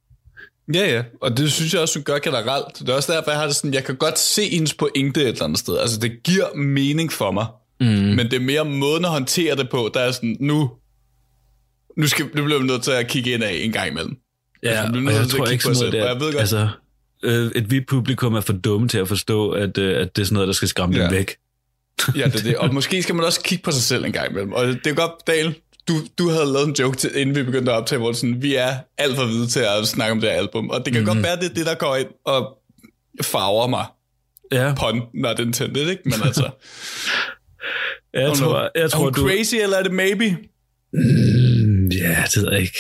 Ja, 0.75 0.95
ja. 0.95 1.03
Og 1.21 1.37
det 1.37 1.53
synes 1.53 1.73
jeg 1.75 1.81
også, 1.83 1.99
hun 1.99 2.05
gør 2.05 2.19
generelt. 2.19 2.79
Det 2.79 2.89
er 2.89 2.95
også 2.95 3.13
derfor, 3.13 3.31
jeg 3.31 3.41
har 3.41 3.47
det 3.47 3.57
sådan, 3.57 3.75
jeg 3.75 3.85
kan 3.85 3.97
godt 3.97 4.19
se 4.19 4.49
hendes 4.51 4.75
pointe 4.75 5.21
et 5.23 5.29
eller 5.29 5.45
andet 5.45 5.59
sted. 5.59 5.79
Altså, 5.79 6.01
det 6.01 6.23
giver 6.25 6.55
mening 6.55 7.13
for 7.13 7.31
mig. 7.31 7.47
Mm. 7.81 7.87
Men 7.87 8.19
det 8.19 8.33
er 8.35 8.41
mere 8.41 8.65
måden 8.65 9.05
at 9.05 9.11
håndtere 9.11 9.57
det 9.57 9.71
på, 9.71 9.91
der 9.95 10.01
er 10.01 10.11
sådan, 10.13 10.37
nu, 10.41 10.71
nu, 11.97 12.07
skal, 12.07 12.25
nu 12.35 12.45
bliver 12.45 12.59
vi 12.61 12.67
nødt 12.67 12.83
til 12.83 12.91
at 12.91 13.09
kigge 13.09 13.31
ind 13.31 13.45
af 13.45 13.53
en 13.53 13.73
gang 13.73 13.91
imellem. 13.91 14.17
Ja, 14.63 14.69
Altså, 14.69 14.97
og 15.07 15.13
jeg 15.13 15.29
tror 15.29 15.47
ikke 15.47 15.65
sådan 15.65 15.79
noget 15.79 16.03
og 16.03 16.09
jeg 16.09 16.21
ved 16.21 16.27
der, 16.27 16.33
godt- 16.33 16.41
altså, 16.41 16.69
øh, 17.23 17.51
et 17.55 17.65
hvidt 17.65 17.87
publikum 17.89 18.35
er 18.35 18.41
for 18.41 18.53
dumme 18.53 18.89
til 18.89 18.99
at 18.99 19.09
forstå, 19.09 19.51
at, 19.51 19.79
øh, 19.79 20.01
at 20.01 20.17
det 20.17 20.23
er 20.23 20.27
sådan 20.27 20.35
noget, 20.35 20.47
der 20.47 20.53
skal 20.53 20.69
skræmme 20.69 20.97
ja. 20.97 21.03
dem 21.03 21.13
væk. 21.13 21.37
Ja, 22.17 22.25
det 22.25 22.35
er 22.35 22.43
det. 22.43 22.57
Og 22.57 22.75
måske 22.79 23.03
skal 23.03 23.15
man 23.15 23.25
også 23.25 23.41
kigge 23.41 23.63
på 23.65 23.71
sig 23.71 23.83
selv 23.83 24.05
en 24.05 24.13
gang 24.13 24.31
imellem. 24.31 24.53
Og 24.53 24.67
det 24.67 24.87
er 24.87 24.95
godt, 24.95 25.13
Daniel, 25.27 25.55
du, 25.89 25.95
du 26.19 26.29
havde 26.31 26.53
lavet 26.53 26.69
en 26.69 26.75
joke, 26.79 26.97
til, 26.97 27.11
inden 27.17 27.35
vi 27.37 27.43
begyndte 27.43 27.73
at 27.73 27.77
optage, 27.77 27.99
hvor 27.99 28.13
sådan, 28.13 28.43
vi 28.43 28.55
er 28.55 28.77
alt 28.99 29.17
for 29.17 29.27
hvide 29.27 29.47
til 29.47 29.61
at 29.61 29.89
snakke 29.89 30.13
om 30.13 30.21
det 30.21 30.31
her 30.31 30.37
album. 30.37 30.71
Og 30.71 30.85
det 30.85 30.93
kan 30.93 31.03
mm-hmm. 31.03 31.15
godt 31.17 31.25
være, 31.25 31.37
det 31.37 31.51
er 31.51 31.55
det, 31.55 31.67
der 31.67 31.75
går 31.75 31.97
ind 31.97 32.09
og 32.25 32.59
farver 33.23 33.67
mig. 33.67 33.87
Ja, 34.53 34.75
Pun, 34.75 35.03
not 35.15 35.39
intended, 35.39 35.89
ikke? 35.89 36.03
Men 36.05 36.15
altså, 36.25 36.51
jeg 38.15 38.33
tror, 38.37 38.71
jeg 38.75 38.83
er 38.85 38.89
tror 38.89 39.05
hun 39.05 39.13
du... 39.13 39.29
crazy, 39.29 39.55
eller 39.55 39.77
er 39.77 39.83
det 39.83 39.93
maybe? 39.93 40.37
Mm, 40.93 41.89
Ja, 41.89 42.25
det 42.35 42.43
ved 42.43 42.53
jeg 42.53 42.61
ikke. 42.61 42.79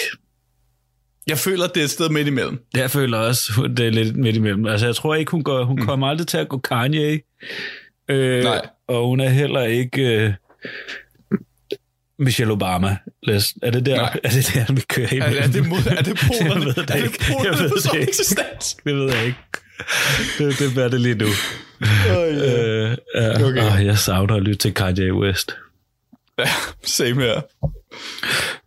Jeg 1.26 1.38
føler, 1.38 1.66
det 1.66 1.80
er 1.80 1.84
et 1.84 1.90
sted 1.90 2.08
midt 2.08 2.26
imellem. 2.26 2.58
Jeg 2.76 2.90
føler 2.90 3.18
også, 3.18 3.70
det 3.76 3.86
er 3.86 3.90
lidt 3.90 4.16
midt 4.16 4.36
imellem. 4.36 4.66
Altså, 4.66 4.86
jeg 4.86 4.96
tror 4.96 5.14
ikke, 5.14 5.30
hun, 5.30 5.42
går, 5.42 5.64
hun 5.64 5.80
mm. 5.80 5.86
kommer 5.86 6.06
aldrig 6.06 6.26
til 6.26 6.38
at 6.38 6.48
gå 6.48 6.58
Kanye. 6.58 7.20
Øh, 8.08 8.44
Nej. 8.44 8.66
Og 8.88 9.06
hun 9.06 9.20
er 9.20 9.28
heller 9.28 9.62
ikke 9.62 10.02
øh, 10.02 10.32
Michelle 12.18 12.52
Obama. 12.52 12.96
Lad- 13.22 13.54
Er 13.62 13.70
det 13.70 13.86
der, 13.86 13.96
Nej. 13.96 14.20
er 14.24 14.28
det 14.28 14.50
der 14.54 14.72
vi 14.72 14.80
kører 14.88 15.12
i? 15.14 15.18
Er, 15.18 15.24
er 15.24 15.46
det, 15.46 15.66
mod, 15.68 15.78
er 15.98 16.02
det 16.02 16.16
polerne? 16.26 16.64
Jeg 16.66 16.66
ved 16.66 16.74
det 16.74 16.90
er 16.90 16.94
det 16.96 17.04
ikke. 17.04 17.24
Jeg 17.44 17.58
ved 17.58 17.70
det 17.70 17.94
ikke. 17.94 18.08
eksistens? 18.08 18.76
Det 18.84 18.94
ved 18.96 19.12
jeg 19.12 19.26
ikke. 19.26 19.38
Det, 20.38 20.58
det 20.76 20.84
er 20.84 20.88
det 20.88 21.00
lige 21.00 21.14
nu. 21.14 21.26
Oh, 21.26 22.28
yeah. 22.28 22.90
Øh, 22.90 22.96
ja. 23.14 23.44
Okay. 23.46 23.72
oh, 23.80 23.86
jeg 23.86 23.98
savner 23.98 24.34
at 24.34 24.42
lytte 24.42 24.58
til 24.58 24.74
Kanye 24.74 25.14
West. 25.14 25.56
Ja, 26.38 26.48
same 26.84 27.22
her. 27.22 27.40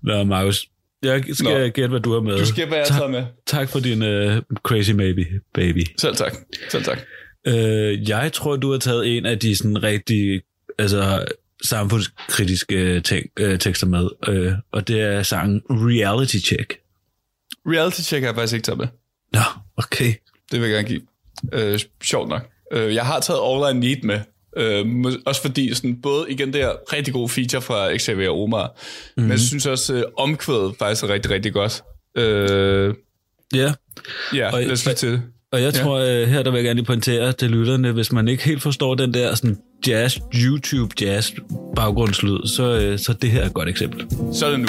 Nå, 0.03 0.23
Markus. 0.23 0.67
Jeg 1.03 1.23
skal 1.33 1.43
Nå. 1.43 1.67
gætte, 1.67 1.87
hvad 1.87 1.99
du 1.99 2.13
har 2.13 2.19
med. 2.21 2.37
Du 2.37 2.45
skal 2.45 2.71
være 2.71 2.85
tak, 2.85 2.97
taget 2.97 3.11
med. 3.11 3.23
tak 3.47 3.69
for 3.69 3.79
din 3.79 4.01
uh, 4.01 4.37
crazy 4.63 4.91
maybe, 4.91 5.25
baby. 5.53 5.85
Selv 5.97 6.15
tak. 6.15 6.33
Selv 6.69 6.83
tak. 6.83 6.99
Øh, 7.47 8.09
jeg 8.09 8.33
tror, 8.33 8.55
du 8.55 8.71
har 8.71 8.77
taget 8.79 9.17
en 9.17 9.25
af 9.25 9.39
de 9.39 9.55
sådan 9.55 9.83
rigtig 9.83 10.41
altså, 10.79 11.25
samfundskritiske 11.65 13.01
ting, 13.01 13.25
øh, 13.39 13.59
tekster 13.59 13.87
med, 13.87 14.09
øh, 14.27 14.53
og 14.71 14.87
det 14.87 15.01
er 15.01 15.23
sangen 15.23 15.61
Reality 15.69 16.37
Check. 16.37 16.77
Reality 17.67 18.01
check 18.01 18.21
har 18.23 18.27
jeg 18.27 18.35
faktisk 18.35 18.53
ikke 18.53 18.63
taget 18.65 18.77
med. 18.77 18.87
Nå, 19.33 19.39
okay. 19.77 20.13
Det 20.51 20.61
vil 20.61 20.69
jeg 20.69 20.75
gerne 20.75 20.87
give. 20.87 21.01
Øh, 21.53 21.79
sjovt 22.03 22.29
nok. 22.29 22.49
Øh, 22.73 22.93
jeg 22.95 23.05
har 23.05 23.19
taget 23.19 23.39
All 23.43 23.75
I 23.75 23.79
Need 23.79 24.01
med. 24.03 24.19
Øh, 24.57 25.13
også 25.25 25.41
fordi 25.41 25.73
sådan, 25.73 26.01
både 26.01 26.31
igen 26.31 26.53
det 26.53 26.61
her 26.61 26.93
rigtig 26.93 27.13
god 27.13 27.29
feature 27.29 27.61
fra 27.61 27.97
Xavier 27.97 28.29
Omar, 28.29 28.67
mm-hmm. 28.67 29.23
men 29.23 29.31
jeg 29.31 29.39
synes 29.39 29.65
også 29.65 29.93
øh, 29.93 30.03
omkvædet 30.17 30.75
faktisk 30.79 31.03
er 31.03 31.07
rigtig, 31.09 31.31
rigtig 31.31 31.53
godt. 31.53 31.83
Øh, 32.17 32.93
Ja, 33.53 33.73
ja, 34.33 34.51
Og- 34.53 34.61
lad 34.61 34.71
os 34.71 34.85
lytte 34.85 34.99
til 34.99 35.11
det. 35.11 35.21
Og 35.53 35.61
jeg 35.61 35.73
Ja. 35.75 35.83
tror, 35.83 35.97
øh, 35.97 36.27
her 36.27 36.43
der 36.43 36.51
vil 36.51 36.57
jeg 36.57 36.63
gerne 36.65 36.77
lige 36.77 36.85
pointere 36.85 37.33
til 37.33 37.49
lytterne, 37.49 37.91
hvis 37.91 38.11
man 38.11 38.27
ikke 38.27 38.43
helt 38.43 38.61
forstår 38.61 38.95
den 38.95 39.13
der 39.13 39.35
sådan 39.35 39.57
jazz, 39.87 40.17
YouTube 40.35 40.93
jazz 41.01 41.31
baggrundslyd, 41.75 42.47
så, 42.47 42.63
øh, 42.63 42.99
så 42.99 43.13
det 43.13 43.31
her 43.31 43.41
er 43.41 43.45
et 43.45 43.53
godt 43.53 43.69
eksempel. 43.69 44.07
Så 44.33 44.45
er 44.45 44.49
det 44.51 44.59
nu. 44.59 44.67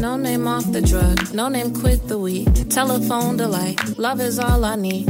No 0.00 0.16
name 0.16 0.50
off 0.56 0.64
the 0.66 0.80
drug, 0.80 1.34
no 1.34 1.48
name 1.48 1.74
quit 1.82 2.00
the 2.08 2.16
weed. 2.18 2.46
Telephone 2.70 3.38
delight, 3.38 3.98
love 3.98 4.28
is 4.28 4.38
all 4.38 4.64
I 4.74 4.76
need. 4.88 5.06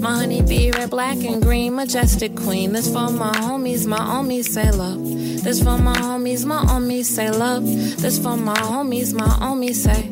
My 0.00 0.14
honey 0.20 0.42
bee, 0.42 0.70
red, 0.78 0.90
black, 0.90 1.16
and 1.24 1.42
green, 1.42 1.72
majestic 1.76 2.30
queen. 2.36 2.74
This 2.74 2.88
for 2.92 3.10
my 3.12 3.32
homies, 3.46 3.86
my 3.86 3.96
homies 4.12 4.44
say 4.44 4.70
love. 4.70 4.98
This 5.44 5.62
for 5.62 5.78
my 5.78 5.96
homies, 5.96 6.44
my 6.44 6.62
homies 6.70 7.04
say 7.04 7.30
love. 7.30 7.64
This 8.02 8.18
for 8.18 8.36
my 8.36 8.58
homies, 8.72 9.12
my 9.14 9.28
homies 9.44 9.74
say. 9.86 10.10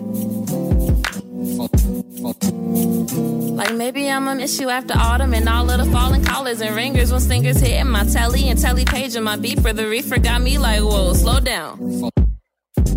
Like 2.20 3.74
maybe 3.74 4.10
I'ma 4.10 4.34
miss 4.34 4.60
you 4.60 4.68
after 4.68 4.92
autumn 4.94 5.32
and 5.32 5.48
all 5.48 5.70
of 5.70 5.78
the 5.82 5.90
falling 5.90 6.22
collars 6.22 6.60
and 6.60 6.76
ringers 6.76 7.10
when 7.10 7.20
singers 7.20 7.58
hitting 7.58 7.88
my 7.88 8.04
telly 8.04 8.50
and 8.50 8.60
telly 8.60 8.84
page 8.84 9.14
and 9.14 9.24
my 9.24 9.36
beeper. 9.36 9.74
The 9.74 9.88
reefer 9.88 10.18
got 10.18 10.42
me 10.42 10.58
like, 10.58 10.80
whoa, 10.80 11.14
slow 11.14 11.40
down. 11.40 12.10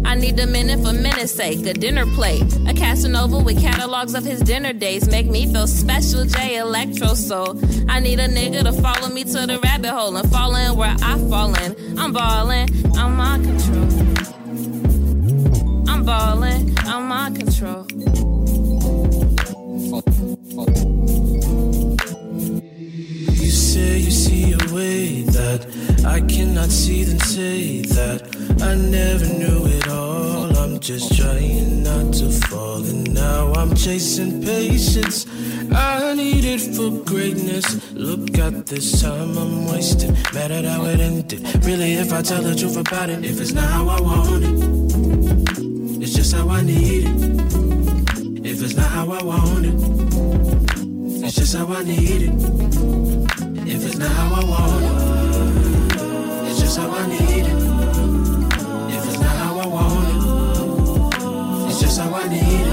I 0.04 0.16
need 0.16 0.38
a 0.40 0.46
minute 0.46 0.82
for 0.82 0.92
minute's 0.92 1.32
sake, 1.32 1.66
a 1.66 1.74
dinner 1.74 2.06
plate. 2.08 2.44
A 2.68 2.74
Casanova 2.74 3.40
with 3.40 3.62
catalogs 3.62 4.16
of 4.16 4.26
his 4.26 4.42
dinner 4.42 4.74
dates 4.74 5.08
make 5.08 5.28
me 5.28 5.52
feel 5.52 5.68
special, 5.68 6.26
J 6.26 6.58
Electro 6.58 7.14
Soul. 7.14 7.58
I 7.90 8.02
need 8.02 8.20
a 8.20 8.28
nigga 8.28 8.64
to 8.64 8.74
follow 8.74 9.08
me 9.08 9.24
to 9.24 9.48
the 9.48 9.60
rabbit 9.64 9.92
hole 9.92 10.16
and 10.18 10.30
fall 10.30 10.56
in 10.56 10.76
where 10.76 10.96
I 11.02 11.18
fall 11.30 11.56
in. 11.56 11.98
I'm 11.98 12.12
ballin', 12.12 12.68
I'm 12.98 13.20
on 13.20 13.44
control. 13.46 13.88
I'm 15.88 16.04
ballin', 16.06 16.78
I'm 16.80 17.12
on 17.12 17.36
control. 17.36 18.45
You 19.96 20.02
say 23.50 24.00
you 24.00 24.12
see 24.12 24.52
a 24.52 24.58
way 24.74 25.22
that 25.22 25.66
I 26.06 26.20
cannot 26.20 26.70
see, 26.70 27.06
then 27.06 27.20
say 27.20 27.82
that 27.82 28.28
I 28.62 28.76
never 28.76 29.26
knew 29.26 29.66
it 29.68 29.88
all. 29.88 30.58
I'm 30.58 30.80
just 30.82 31.16
trying 31.16 31.84
not 31.84 32.14
to 32.16 32.30
fall, 32.30 32.84
and 32.84 33.14
now 33.14 33.54
I'm 33.54 33.74
chasing 33.74 34.44
patience. 34.44 35.26
I 35.74 36.14
need 36.14 36.44
it 36.44 36.76
for 36.76 36.92
greatness. 37.06 37.94
Look 37.94 38.38
at 38.38 38.66
this 38.66 39.02
time 39.02 39.38
I'm 39.38 39.66
wasting. 39.68 40.12
Mad 40.34 40.52
at 40.52 40.66
how 40.66 40.84
it 40.86 41.00
ended. 41.00 41.42
Really, 41.64 41.94
if 41.94 42.12
I 42.12 42.22
tell 42.22 42.42
the 42.42 42.54
truth 42.54 42.76
about 42.76 43.10
it, 43.10 43.24
if 43.24 43.40
it's 43.40 43.54
not 43.54 43.70
how 43.72 43.88
I 43.88 44.02
want 44.02 44.44
it, 44.44 46.02
it's 46.04 46.12
just 46.14 46.36
how 46.36 46.50
I 46.50 46.62
need 46.62 47.06
it. 47.08 47.65
It's 48.66 48.76
not 48.76 48.90
how 48.90 49.12
I 49.12 49.24
want 49.24 49.64
it, 49.64 49.76
it's 51.24 51.36
just 51.36 51.56
how 51.56 51.68
I 51.68 51.84
need 51.84 52.24
it. 52.24 52.34
If 53.68 53.86
it's 53.86 53.96
not 53.96 54.10
how 54.10 54.34
I 54.34 54.44
want 54.44 54.84
it, 54.84 56.50
It's 56.50 56.62
just 56.62 56.80
how 56.80 56.90
I 56.90 57.06
need 57.06 57.46
it. 57.46 57.60
If 58.92 59.06
it's 59.06 59.20
not 59.20 59.36
how 59.38 59.60
I 59.60 59.68
want 59.68 60.08
it, 60.10 61.70
it's 61.70 61.80
just 61.80 62.00
how 62.02 62.12
I 62.12 62.28
need 62.28 62.62
it. 62.62 62.65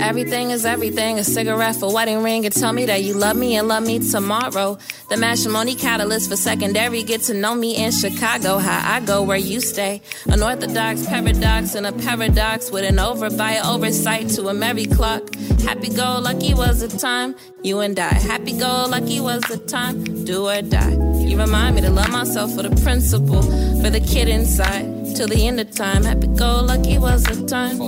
Everything 0.00 0.50
is 0.50 0.64
everything. 0.64 1.18
A 1.18 1.24
cigarette 1.24 1.76
for 1.76 1.92
wedding 1.92 2.22
ring. 2.22 2.44
And 2.44 2.54
tell 2.54 2.72
me 2.72 2.86
that 2.86 3.02
you 3.02 3.14
love 3.14 3.36
me 3.36 3.56
and 3.56 3.68
love 3.68 3.84
me 3.84 3.98
tomorrow. 3.98 4.78
The 5.10 5.16
matrimony 5.16 5.74
catalyst 5.74 6.30
for 6.30 6.36
secondary. 6.36 7.02
Get 7.02 7.22
to 7.22 7.34
know 7.34 7.54
me 7.54 7.76
in 7.76 7.90
Chicago. 7.92 8.58
How 8.58 8.96
I 8.96 9.00
go 9.00 9.22
where 9.22 9.36
you 9.36 9.60
stay. 9.60 10.02
An 10.26 10.42
orthodox 10.42 11.06
paradox 11.06 11.74
and 11.74 11.86
a 11.86 11.92
paradox 11.92 12.70
with 12.70 12.84
an 12.84 12.98
over 12.98 13.30
by 13.30 13.58
oversight 13.58 14.28
to 14.30 14.48
a 14.48 14.54
merry 14.54 14.86
clock. 14.86 15.34
Happy 15.64 15.88
go 15.88 16.18
lucky 16.20 16.54
was 16.54 16.80
the 16.80 16.98
time 16.98 17.34
you 17.62 17.80
and 17.80 17.98
I. 17.98 18.14
Happy 18.14 18.52
go 18.52 18.86
lucky 18.88 19.20
was 19.20 19.42
the 19.42 19.58
time. 19.58 20.24
Do 20.24 20.48
or 20.48 20.62
die. 20.62 20.92
You 21.26 21.38
remind 21.38 21.76
me 21.76 21.82
to 21.82 21.90
love 21.90 22.10
myself 22.10 22.54
for 22.54 22.62
the 22.62 22.74
principle. 22.82 23.42
For 23.82 23.90
the 23.90 24.00
kid 24.00 24.28
inside. 24.28 25.16
Till 25.16 25.26
the 25.28 25.46
end 25.46 25.60
of 25.60 25.70
time. 25.72 26.04
Happy 26.04 26.28
go 26.28 26.62
lucky 26.62 26.98
was 26.98 27.24
the 27.24 27.46
time. 27.46 27.80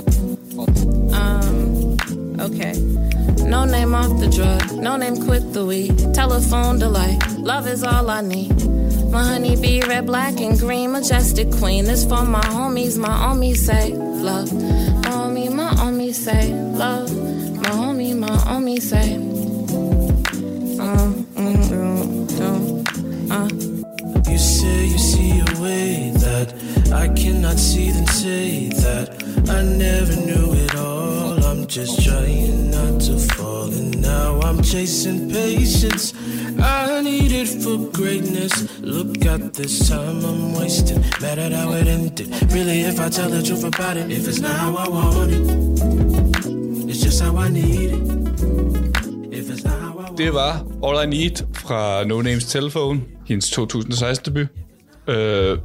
Um, 1.13 1.50
okay. 2.41 2.73
No 3.45 3.65
name 3.65 3.93
off 3.93 4.19
the 4.19 4.27
drug, 4.27 4.71
no 4.73 4.97
name 4.97 5.17
quit 5.25 5.53
the 5.53 5.65
weed. 5.65 6.13
Telephone 6.13 6.79
delight, 6.79 7.19
love 7.37 7.67
is 7.67 7.83
all 7.83 8.09
I 8.09 8.21
need. 8.21 8.65
My 9.11 9.23
honey 9.23 9.55
bee, 9.55 9.81
red, 9.81 10.05
black, 10.05 10.39
and 10.39 10.57
green, 10.57 10.91
majestic 10.91 11.51
queen. 11.51 11.85
This 11.85 12.03
for 12.03 12.25
my 12.25 12.41
homies, 12.41 12.97
my 12.97 13.09
homies 13.09 13.57
say 13.57 13.93
love. 13.93 14.51
My 14.53 15.11
homie, 15.19 15.51
my 15.51 15.69
homie 15.71 16.13
say 16.13 16.53
love. 16.53 17.11
My 17.57 17.69
homie, 17.69 18.15
my 18.15 18.29
homie 18.29 18.81
say. 18.81 19.17
Mm, 20.79 21.25
mm, 21.35 22.31
uh. 23.31 24.31
You 24.31 24.37
say 24.37 24.85
you 24.85 24.97
see 24.97 25.39
a 25.39 25.61
way 25.61 26.11
that 26.15 26.53
I 26.93 27.07
cannot 27.09 27.59
see, 27.59 27.91
then 27.91 28.07
say 28.07 28.69
that 28.69 29.23
I 29.49 29.61
never 29.63 30.15
knew 30.15 30.53
it 30.53 30.75
all. 30.75 31.30
Just 31.71 32.03
trying 32.03 32.69
not 32.69 32.99
to 32.99 33.17
fall, 33.17 33.71
and 33.71 34.01
now 34.01 34.41
I'm 34.41 34.61
chasing 34.61 35.29
patience. 35.31 36.13
I 36.59 36.99
need 37.01 37.31
it 37.31 37.47
for 37.47 37.77
greatness. 37.97 38.53
Look 38.81 39.25
at 39.25 39.53
this 39.53 39.87
time 39.87 40.25
I'm 40.25 40.53
wasting. 40.53 40.99
Mad 41.21 41.39
at 41.39 41.53
how 41.53 41.71
it 41.71 41.87
ended. 41.87 42.27
Really, 42.51 42.81
if 42.81 42.99
I 42.99 43.07
tell 43.07 43.29
the 43.29 43.41
truth 43.41 43.63
about 43.63 43.95
it, 43.95 44.11
if 44.11 44.27
it's 44.27 44.41
not 44.41 44.51
how 44.51 44.75
I 44.75 44.89
want 44.89 45.31
it, 45.31 46.89
it's 46.89 47.01
just 47.01 47.21
how 47.23 47.37
I 47.37 47.47
need 47.47 47.91
it. 47.93 48.03
If 49.31 49.49
it's 49.49 49.63
not 49.63 49.79
how 49.79 49.91
I 49.91 49.95
want 49.95 50.17
Det 50.17 50.33
var 50.33 50.65
All 50.83 50.97
I 51.03 51.05
Need 51.05 51.47
fra 51.53 52.03
No 52.03 52.21
Names 52.21 52.45
Telephone, 52.45 53.01
hendes 53.27 53.49
2016 53.49 54.25
debut. 54.25 54.47
Øh, 55.07 55.57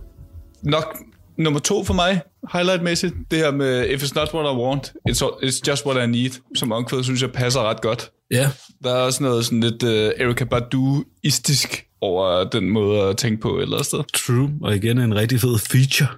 nok 0.62 0.96
nummer 1.38 1.60
to 1.60 1.84
for 1.84 1.94
mig, 1.94 2.20
highlightmæssigt, 2.52 3.14
det 3.30 3.38
her 3.38 3.50
med 3.50 3.90
If 3.90 4.02
it's 4.02 4.14
not 4.14 4.34
what 4.34 4.54
I 4.54 4.56
want, 4.62 4.92
it's, 5.10 5.24
all, 5.24 5.32
it's 5.50 5.60
just 5.68 5.86
what 5.86 6.08
I 6.08 6.10
need, 6.10 6.30
som 6.54 6.72
omkvæd 6.72 7.02
synes 7.02 7.22
jeg 7.22 7.32
passer 7.32 7.60
ret 7.60 7.80
godt. 7.82 8.10
Ja, 8.30 8.50
Der 8.84 8.90
er 8.90 9.00
også 9.00 9.22
noget 9.22 9.44
sådan 9.44 9.60
lidt 9.60 9.82
uh, 9.82 9.90
Erika 9.90 10.44
Badu-istisk 10.44 11.86
over 12.00 12.44
den 12.44 12.70
måde 12.70 13.02
at 13.02 13.16
tænke 13.16 13.40
på 13.40 13.56
et 13.56 13.62
eller 13.62 13.76
andet 13.76 13.86
sted. 13.86 14.02
true. 14.14 14.50
Og 14.62 14.76
igen 14.76 14.98
en 14.98 15.14
rigtig 15.14 15.40
fed 15.40 15.58
feature. 15.58 16.08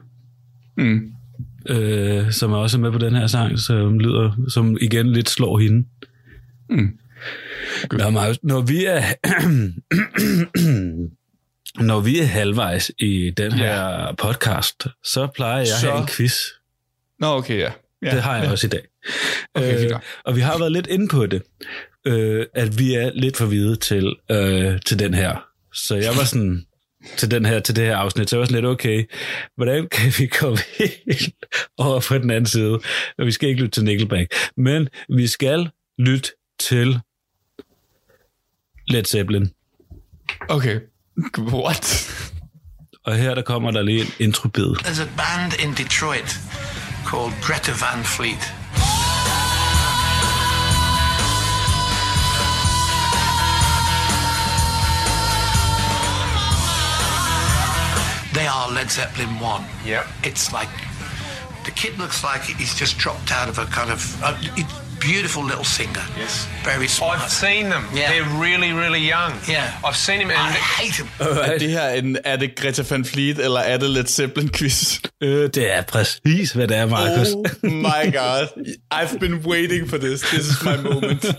Mm. 0.77 1.01
øh, 1.69 2.33
som 2.33 2.53
er 2.53 2.57
også 2.57 2.79
med 2.79 2.93
på 2.93 2.99
den 2.99 3.15
her 3.15 3.27
sang, 3.27 3.59
som 3.59 3.99
lyder, 3.99 4.33
som 4.49 4.77
igen 4.81 5.13
lidt 5.13 5.31
slår 5.31 5.59
hende. 5.59 5.87
Mm. 6.71 6.89
Nå, 7.93 8.11
Marius, 8.11 8.39
når 8.43 8.61
vi 8.61 8.85
er 8.85 9.03
når 11.81 12.01
vi 12.01 12.19
er 12.21 12.25
halvvejs 12.25 12.91
i 12.99 13.31
den 13.37 13.53
her 13.53 14.12
podcast, 14.19 14.87
så 15.05 15.27
plejer 15.35 15.59
jeg 15.59 15.69
at 15.75 15.81
have 15.81 15.97
Så- 15.99 16.03
en 16.03 16.07
quiz. 16.09 16.35
Nå, 17.21 17.27
okay, 17.27 17.59
ja. 17.59 17.73
ja. 18.03 18.11
Det 18.14 18.23
har 18.23 18.37
jeg 18.38 18.51
også 18.51 18.67
i 18.67 18.71
dag. 18.71 18.83
Okay, 19.55 19.91
øh, 19.91 20.01
og 20.25 20.37
vi 20.37 20.41
har 20.41 20.59
været 20.59 20.73
lidt 20.73 20.87
inde 20.87 21.09
på 21.09 21.27
det, 21.27 21.43
øh, 22.07 22.47
at 22.55 22.79
vi 22.79 22.95
er 22.95 23.11
lidt 23.14 23.37
for 23.37 23.47
hvide 23.47 23.77
til, 23.77 24.17
øh, 24.31 24.81
til 24.87 24.99
den 24.99 25.14
her. 25.14 25.45
Så 25.75 25.97
jeg 25.97 26.11
var 26.17 26.25
sådan, 26.25 26.67
til, 27.17 27.31
den 27.31 27.47
her, 27.47 27.61
til 27.61 27.77
det 27.77 27.85
her 27.85 27.97
afsnit, 27.97 28.31
så 28.31 28.37
jeg 28.37 28.41
var 28.41 28.47
sådan 28.47 28.62
lidt, 28.62 28.67
okay, 28.73 29.05
hvordan 29.57 29.88
kan 29.88 30.12
vi 30.19 30.27
komme 30.27 30.59
helt 30.79 31.35
over 31.79 32.01
på 32.09 32.19
den 32.19 32.31
anden 32.31 32.47
side? 32.47 32.81
Og 33.19 33.27
vi 33.27 33.33
skal 33.33 33.49
ikke 33.49 33.61
lytte 33.62 33.81
til 33.81 33.85
Nickelback, 33.85 34.35
men 34.57 34.88
vi 35.09 35.27
skal 35.27 35.71
lytte 35.99 36.31
til 36.61 37.01
Led 38.88 39.05
Zeppelin. 39.05 39.51
Okay. 40.49 40.81
What? 41.39 42.15
Og 43.05 43.15
her 43.17 43.35
der 43.35 43.43
kommer 43.43 43.71
der 43.71 43.83
lige 43.83 44.01
en 44.01 44.13
introbid. 44.19 44.75
There's 44.75 45.01
a 45.01 45.09
band 45.17 45.53
in 45.65 45.75
Detroit 45.75 46.39
called 47.07 47.33
Greta 47.43 47.73
Van 47.73 48.05
Fleet. 48.05 48.55
They 58.35 58.47
are 58.47 58.73
Led 58.75 58.91
Zeppelin 58.91 59.41
1. 59.41 59.65
Yep. 59.87 60.05
It's 60.25 60.53
like 60.53 60.71
the 61.65 61.73
kid 61.73 61.99
looks 61.99 62.23
like 62.23 62.43
he's 62.43 62.75
just 62.81 62.99
dropped 62.99 63.33
out 63.33 63.49
of 63.49 63.59
a 63.59 63.67
kind 63.67 63.91
of 63.91 64.23
uh, 64.23 64.37
a 64.57 64.88
beautiful 65.01 65.43
little 65.45 65.65
singer. 65.65 66.05
Yes. 66.19 66.49
Very 66.65 66.89
smart. 66.89 67.21
I've 67.21 67.31
seen 67.31 67.65
them. 67.71 67.85
Yeah. 67.95 68.11
They're 68.11 68.31
really, 68.47 68.73
really 68.73 69.03
young. 69.17 69.33
Yeah. 69.49 69.87
I've 69.87 69.97
seen 69.97 70.21
him 70.21 70.31
I 70.31 70.35
and 70.35 70.55
hate 70.55 70.97
him. 71.01 71.09
Er 71.21 71.59
det 71.59 71.71
her 71.71 71.89
en, 71.89 72.17
er 72.25 72.37
det 72.37 72.55
Greta 72.57 72.83
Van 72.91 73.05
Fleet, 73.05 73.39
eller 73.39 73.61
er 73.61 73.77
det 73.77 73.91
Led 73.91 74.07
Zeppelin 74.07 74.49
quiz? 74.49 74.99
Øh, 75.21 75.51
det 75.55 75.75
er 75.75 75.83
præcis, 75.83 76.53
hvad 76.53 76.69
det 76.69 76.77
er, 76.77 76.87
Markus. 76.87 77.29
Oh 77.33 77.71
my 77.71 78.13
god. 78.13 78.47
I've 78.95 79.19
been 79.19 79.47
waiting 79.47 79.91
for 79.91 79.97
this. 79.97 80.21
This 80.21 80.47
is 80.47 80.63
my 80.63 80.77
moment. 80.77 81.25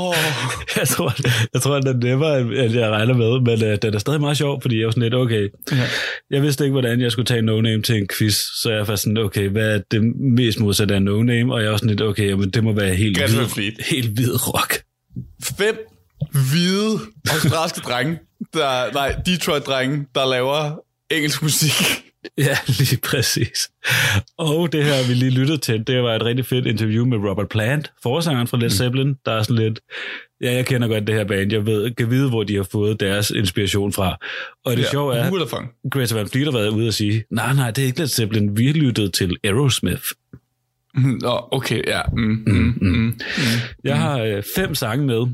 Oh. 0.00 0.14
jeg, 0.80 0.88
tror, 0.88 1.14
jeg 1.54 1.62
tror, 1.62 1.76
at 1.76 1.82
den 1.82 1.96
nemmere, 1.96 2.40
end 2.40 2.74
jeg 2.74 2.90
regner 2.90 3.14
med, 3.14 3.40
men 3.40 3.72
uh, 3.72 3.78
den 3.82 3.94
er 3.94 3.98
stadig 3.98 4.20
meget 4.20 4.36
sjov, 4.36 4.62
fordi 4.62 4.78
jeg 4.78 4.86
var 4.86 4.90
sådan 4.90 5.02
lidt, 5.02 5.14
okay, 5.14 5.48
ja. 5.72 5.88
jeg 6.30 6.42
vidste 6.42 6.64
ikke, 6.64 6.72
hvordan 6.72 7.00
jeg 7.00 7.12
skulle 7.12 7.26
tage 7.26 7.42
No 7.42 7.60
Name 7.60 7.82
til 7.82 7.96
en 7.96 8.08
quiz, 8.18 8.34
så 8.62 8.70
jeg 8.72 8.88
var 8.88 8.96
sådan, 8.96 9.18
okay, 9.18 9.48
hvad 9.48 9.74
er 9.74 9.80
det 9.90 10.02
mest 10.16 10.60
modsatte 10.60 10.94
af 10.94 11.02
No 11.02 11.22
Name, 11.22 11.54
og 11.54 11.62
jeg 11.62 11.70
var 11.70 11.76
sådan 11.76 11.90
lidt, 11.90 12.02
okay, 12.02 12.28
jamen, 12.28 12.50
det 12.50 12.64
må 12.64 12.72
være 12.72 12.94
helt 12.94 13.18
Greta 13.18 13.44
hvid, 13.54 13.72
helt 13.90 14.08
hvid 14.08 14.54
rock. 14.54 14.82
Fem 15.58 15.76
hvide 16.32 17.00
australske 17.30 17.80
drenge, 17.80 18.18
der, 18.54 18.92
nej, 18.92 19.14
Detroit-drenge, 19.26 20.06
der 20.14 20.30
laver 20.30 20.80
engelsk 21.10 21.42
musik. 21.42 22.04
Ja, 22.38 22.56
lige 22.66 23.00
præcis. 23.04 23.70
Og 24.38 24.72
det 24.72 24.84
her, 24.84 25.08
vi 25.08 25.14
lige 25.14 25.30
lyttede 25.30 25.58
til, 25.58 25.86
det 25.86 26.02
var 26.02 26.14
et 26.14 26.24
rigtig 26.24 26.46
fedt 26.46 26.66
interview 26.66 27.06
med 27.06 27.18
Robert 27.18 27.48
Plant, 27.48 27.92
forsangeren 28.02 28.46
fra 28.46 28.58
Led 28.58 28.70
Zeppelin, 28.70 29.16
der 29.26 29.32
er 29.32 29.42
sådan 29.42 29.62
lidt, 29.64 29.80
ja, 30.40 30.52
jeg 30.52 30.66
kender 30.66 30.88
godt 30.88 31.06
det 31.06 31.14
her 31.14 31.24
band, 31.24 31.52
jeg 31.52 31.66
ved, 31.66 31.94
kan 31.94 32.10
vide, 32.10 32.28
hvor 32.28 32.42
de 32.42 32.56
har 32.56 32.62
fået 32.72 33.00
deres 33.00 33.30
inspiration 33.30 33.92
fra. 33.92 34.16
Og 34.64 34.76
det 34.76 34.82
ja, 34.82 34.90
sjove 34.90 35.16
er, 35.16 35.46
fun? 35.46 35.68
Greta 35.90 36.14
Van 36.14 36.28
Fleet 36.28 36.46
har 36.46 36.52
været 36.52 36.68
ude 36.68 36.88
og 36.88 36.94
sige, 36.94 37.24
nej, 37.30 37.54
nej, 37.54 37.70
det 37.70 37.82
er 37.82 37.86
ikke 37.86 37.98
Led 37.98 38.06
Zeppelin, 38.06 38.56
vi 38.56 38.72
lyttede 38.72 39.10
til 39.10 39.36
Aerosmith. 39.44 40.02
Nå, 40.94 41.48
okay, 41.50 41.82
ja. 41.86 42.00
Mm, 42.12 42.22
mm, 42.46 42.74
mm, 42.80 42.88
mm. 42.90 43.12
Jeg 43.84 43.98
har 43.98 44.18
øh, 44.18 44.42
fem 44.54 44.74
sange 44.74 45.06
med. 45.06 45.26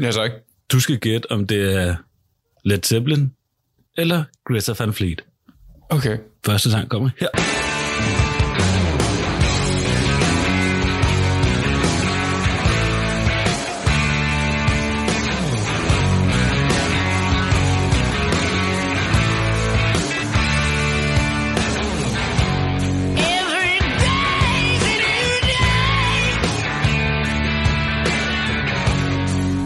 Ja, 0.00 0.10
tak. 0.10 0.30
Du 0.72 0.80
skal 0.80 0.98
gætte, 0.98 1.32
om 1.32 1.46
det 1.46 1.74
er 1.74 1.96
Led 2.64 2.82
Zeppelin 2.82 3.32
eller 3.98 4.24
Greta 4.44 4.72
Van 4.78 4.92
Fleet. 4.92 5.24
Okay. 5.90 6.18
Første 6.46 6.70
sang 6.70 6.88
kommer 6.88 7.10
her. 7.18 7.28
Every 23.18 23.78
day's 24.02 24.84
a 24.92 24.96
new 25.04 25.30
day. 25.50 26.16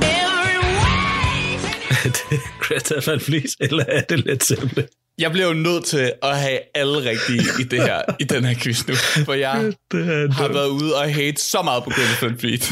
Every 0.02 0.58
way's 0.80 1.64
a 1.64 2.04
Er 2.06 2.10
det 2.30 2.40
Greta 2.60 3.10
Van 3.10 3.20
Fleet, 3.20 3.56
eller 3.60 3.84
er 3.88 4.00
det 4.00 4.18
Led 4.24 4.40
Zeppelin? 4.40 4.88
Jeg 5.20 5.32
bliver 5.32 5.46
jo 5.46 5.52
nødt 5.54 5.84
til 5.84 6.12
at 6.22 6.38
have 6.38 6.58
alle 6.74 6.98
rigtige 7.10 7.42
i, 7.60 7.64
det 7.64 7.82
her, 7.82 8.02
i 8.20 8.24
den 8.24 8.44
her 8.44 8.54
quiz 8.54 8.86
nu, 8.88 8.94
for 9.24 9.32
jeg 9.32 9.72
Det 9.92 10.32
har 10.34 10.48
været 10.48 10.68
ude 10.68 10.94
og 10.96 11.14
hate 11.14 11.40
så 11.42 11.62
meget 11.62 11.84
på 11.84 11.90
Greta 11.90 12.26
Van 12.26 12.38
Fleet. 12.38 12.70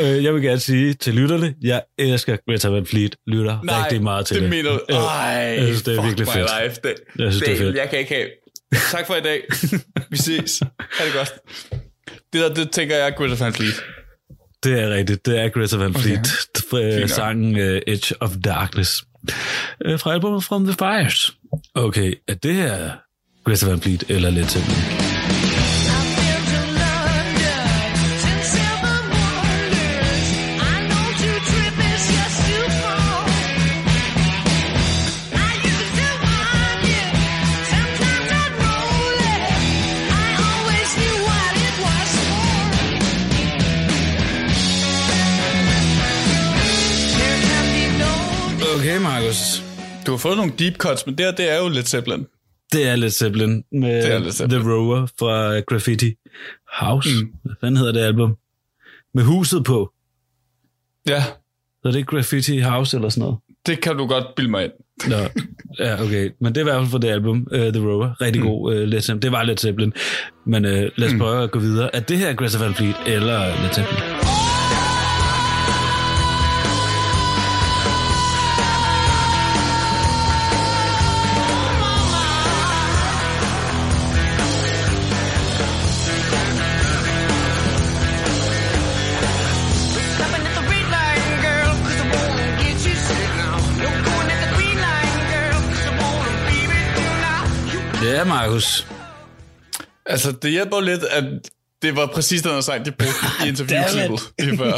Øh, 0.00 0.24
jeg 0.24 0.34
vil 0.34 0.42
gerne 0.42 0.60
sige 0.60 0.94
til 0.94 1.14
lytterne, 1.14 1.54
jeg 1.62 1.82
elsker 1.98 2.36
Greta 2.48 2.68
Van 2.68 2.86
Fleet. 2.86 3.16
Lytter 3.26 3.58
Nej, 3.64 3.82
rigtig 3.82 4.02
meget 4.02 4.26
til 4.26 4.34
det 4.36 4.42
det. 4.42 4.50
mener 4.50 4.70
du. 4.70 4.80
Øh, 4.90 4.96
Ej, 4.96 5.24
jeg 5.24 5.62
synes, 5.64 5.82
det 5.82 5.98
er 5.98 6.02
virkelig 6.02 6.28
fedt. 6.28 6.50
Life. 6.62 6.76
Det, 6.84 6.94
Jeg 7.18 7.32
synes, 7.32 7.44
det 7.44 7.52
er 7.52 7.58
fedt. 7.58 7.76
Jeg 7.76 7.90
kan 7.90 7.98
ikke 7.98 8.14
have. 8.14 8.28
Tak 8.90 9.06
for 9.06 9.14
i 9.14 9.20
dag. 9.20 9.42
Vi 10.10 10.16
ses. 10.16 10.62
Ha' 10.90 11.04
det 11.04 11.12
godt. 11.14 11.32
Det 12.32 12.40
der, 12.40 12.54
det 12.54 12.70
tænker 12.70 12.96
jeg 12.96 13.06
er 13.06 13.10
Greta 13.10 13.44
Van 13.44 13.52
Fleet. 13.52 13.84
Det 14.64 14.80
er 14.80 14.90
rigtigt. 14.90 15.26
Det 15.26 15.38
er 15.38 15.48
Greta 15.48 15.76
Van 15.76 15.94
Fleet. 15.94 16.30
nok. 17.00 17.08
sangen 17.10 17.58
øh, 17.58 17.82
Edge 17.86 18.14
of 18.22 18.30
Darkness 18.44 19.02
øh, 19.84 19.98
fra 19.98 20.12
albumet 20.12 20.44
From 20.44 20.64
the 20.66 20.72
Fires. 20.78 21.32
Okay, 21.74 22.14
er 22.28 22.34
det 22.34 22.54
her 22.54 22.90
Greta 23.44 23.66
Van 23.66 23.80
Fleet 23.80 24.04
eller 24.08 24.30
Led 24.30 24.44
Zeppelin? 24.44 25.03
Du 50.06 50.10
har 50.10 50.18
fået 50.18 50.36
nogle 50.36 50.52
deep 50.58 50.76
cuts, 50.76 51.06
men 51.06 51.18
det 51.18 51.26
her, 51.26 51.32
det 51.32 51.50
er 51.50 51.58
jo 51.62 51.68
lidt 51.68 51.88
Zeppelin. 51.88 52.26
Det 52.72 52.88
er 52.88 52.96
Led 52.96 53.10
Zeppelin 53.10 53.64
med 53.72 54.02
Det 54.02 54.12
er 54.12 54.18
Led 54.18 54.32
Zeppelin. 54.32 54.62
The 54.62 54.72
Rover 54.72 55.06
fra 55.18 55.60
Graffiti 55.60 56.14
House. 56.78 57.08
Mm. 57.24 57.32
Hvad 57.42 57.54
fanden 57.60 57.76
hedder 57.76 57.92
det 57.92 58.00
album? 58.00 58.36
Med 59.14 59.24
huset 59.24 59.64
på. 59.64 59.92
Ja, 61.06 61.24
Så 61.82 61.88
det 61.92 62.00
er 62.00 62.04
Graffiti 62.04 62.58
House 62.58 62.96
eller 62.96 63.08
sådan 63.08 63.20
noget? 63.20 63.38
det 63.66 63.80
kan 63.80 63.96
du 63.96 64.06
godt 64.06 64.24
bilde 64.36 64.50
mig 64.50 64.64
ind. 64.64 64.72
Nå, 65.08 65.16
ja, 65.78 66.02
okay. 66.02 66.30
Men 66.40 66.54
det 66.54 66.56
er 66.56 66.60
i 66.60 66.64
hvert 66.64 66.80
fald 66.80 66.90
fra 66.90 66.98
det 66.98 67.08
album, 67.08 67.46
uh, 67.52 67.58
The 67.58 67.80
Rover. 67.88 68.20
Rigtig 68.20 68.42
mm. 68.42 68.48
god 68.48 68.74
uh, 68.74 68.80
Led 68.88 69.00
Zeppelin. 69.00 69.22
Det 69.22 69.32
var 69.32 69.42
Led 69.42 69.56
Zeppelin. 69.56 69.92
Men 70.46 70.64
uh, 70.64 70.70
lad 70.70 71.02
os 71.06 71.12
Mm. 71.12 71.18
prøve 71.18 71.42
at 71.42 71.50
gå 71.50 71.58
videre. 71.58 71.96
Er 71.96 72.00
det 72.00 72.18
her 72.18 72.34
Greta 72.34 72.58
Van 72.58 72.74
Fleet 72.74 72.94
eller 73.06 73.38
Led 73.62 73.72
Zeppelin? 73.74 74.23
Ja, 98.04 98.24
Markus. 98.24 98.86
Altså, 100.06 100.32
det 100.42 100.50
hjælper 100.50 100.80
lidt, 100.80 101.04
at 101.04 101.24
det 101.82 101.96
var 101.96 102.06
præcis 102.06 102.42
den 102.42 102.50
her 102.50 102.60
sang, 102.60 102.84
de 102.86 102.90
brugte 102.90 103.14
i 103.44 103.48
interviewklippet 103.48 104.20
lige 104.38 104.58
før. 104.58 104.72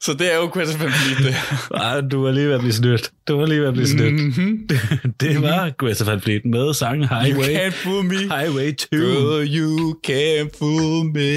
Så 0.00 0.12
det 0.12 0.32
er 0.32 0.36
jo 0.36 0.42
Greta 0.46 0.72
Van 0.78 0.90
Fleet, 0.92 1.18
det. 1.34 1.36
Ej, 1.80 2.00
du 2.00 2.22
var 2.24 2.30
lige 2.32 2.46
ved 2.46 2.54
at 2.54 2.60
blive 2.60 2.72
snydt. 2.72 3.10
Du 3.28 3.38
var 3.38 3.46
lige 3.46 3.60
ved 3.60 3.68
at 3.68 3.74
blive 3.74 3.88
snydt. 3.88 4.14
Mm-hmm. 4.14 4.68
Det, 4.68 4.80
det 5.20 5.42
var 5.42 5.70
Greta 5.78 6.04
Van 6.04 6.20
Fleet 6.20 6.44
med 6.44 6.74
sangen 6.74 7.08
You 7.10 7.18
Highway, 7.20 7.56
can't 7.56 7.74
fool 7.74 8.04
me. 8.04 8.16
Highway 8.18 8.74
2. 8.76 8.86
Girl, 8.90 9.56
you 9.58 9.94
can't 10.06 10.58
fool 10.58 11.04
me. 11.14 11.36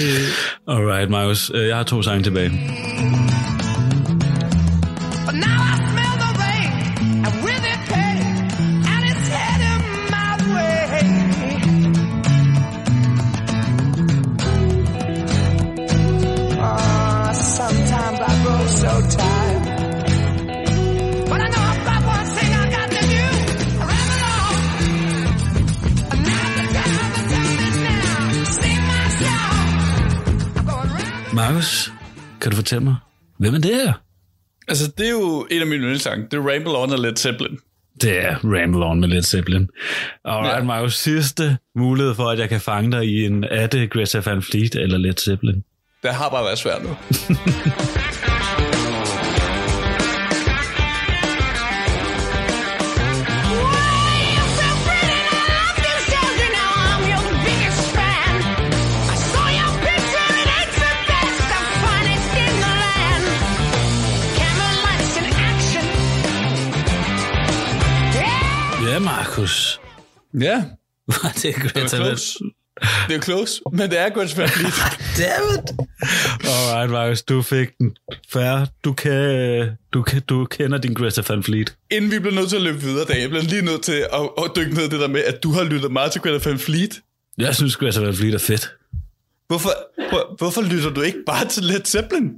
Alright, 0.68 1.10
Markus. 1.10 1.52
Øh, 1.54 1.68
Jeg 1.68 1.76
har 1.76 1.84
to 1.84 2.02
sange 2.02 2.24
tilbage. 2.24 2.52
Fortælle 32.60 32.84
mig, 32.84 32.96
hvem 33.38 33.54
er 33.54 33.60
det 33.60 33.76
her? 33.76 33.94
Altså, 34.68 34.92
det 34.98 35.06
er 35.06 35.12
jo 35.12 35.48
en 35.52 35.62
af 35.62 35.68
mine 35.68 35.82
yndlingssange. 35.84 36.28
Det 36.32 36.34
er 36.40 36.54
Ramble 36.54 36.78
On 36.78 36.94
af 36.94 37.02
Led 37.02 37.16
Zeppelin. 37.16 37.58
Det 38.02 38.26
er 38.26 38.36
Ramble 38.44 38.86
On 38.86 39.00
med 39.00 39.08
Led 39.08 39.22
Zeppelin. 39.24 39.70
Alright, 40.26 40.58
Ja. 40.58 40.64
Markus, 40.64 40.98
sidste 40.98 41.58
mulighed 41.76 42.16
for, 42.16 42.30
at 42.30 42.40
jeg 42.40 42.50
kan 42.50 42.62
fange 42.62 42.92
dig 42.92 43.06
i 43.06 43.26
en, 43.26 43.44
er 43.44 43.68
det 43.68 43.90
Greta 43.92 44.22
Van 44.26 44.42
Fleet 44.42 44.76
eller 44.76 44.98
Led 44.98 45.14
Zeppelin? 45.18 45.64
Det 46.04 46.14
har 46.14 46.30
bare 46.30 46.44
været 46.44 46.58
svært 46.58 46.84
nu. 46.84 46.90
Ja, 69.00 69.04
Markus. 69.04 69.80
Ja, 70.40 70.64
Var 71.08 71.32
det 71.42 71.56
Greta 71.56 71.98
Van 71.98 72.06
close. 72.06 72.40
Det 73.08 73.16
er 73.16 73.22
close, 73.22 73.62
men 73.72 73.90
det 73.90 74.00
er 74.00 74.10
Greta 74.10 74.42
Van 74.42 74.50
Fleet. 74.50 74.74
Dammit! 75.18 75.90
Alright, 76.44 76.92
Markus, 76.92 77.22
du 77.22 77.42
fik 77.42 77.78
den. 77.78 77.96
Fair. 78.30 78.66
Du, 78.84 78.94
kan, 78.94 79.78
du, 79.94 80.02
kan, 80.02 80.22
du 80.22 80.46
kender 80.46 80.78
din 80.78 80.94
Greta 80.94 81.22
Van 81.30 81.44
Fleet. 81.44 81.76
Inden 81.92 82.12
vi 82.12 82.20
bliver 82.20 82.36
nødt 82.36 82.50
til 82.50 82.56
at 82.56 82.62
løbe 82.62 82.80
videre, 82.82 83.06
Dan, 83.06 83.22
jeg 83.22 83.30
bliver 83.30 83.44
lige 83.44 83.62
nødt 83.62 83.82
til 83.82 84.06
at, 84.14 84.30
at 84.38 84.52
dykke 84.56 84.74
ned 84.76 84.84
i 84.84 84.90
det 84.90 85.00
der 85.00 85.08
med, 85.08 85.24
at 85.24 85.44
du 85.44 85.52
har 85.52 85.64
lyttet 85.64 85.92
meget 85.92 86.12
til 86.12 86.22
Greta 86.22 86.50
Van 86.50 86.60
Fleet. 86.60 87.02
Jeg 87.38 87.56
synes, 87.56 87.76
Greta 87.78 88.00
Van 88.00 88.14
Fleet 88.16 88.34
er 88.34 88.40
fedt. 88.40 88.72
Hvorfor, 89.50 89.70
hvor, 90.10 90.36
hvorfor 90.38 90.62
lytter 90.62 90.90
du 90.90 91.02
ikke 91.02 91.18
bare 91.26 91.46
til 91.48 91.64
Led 91.64 91.82
Zeppelin? 91.86 92.32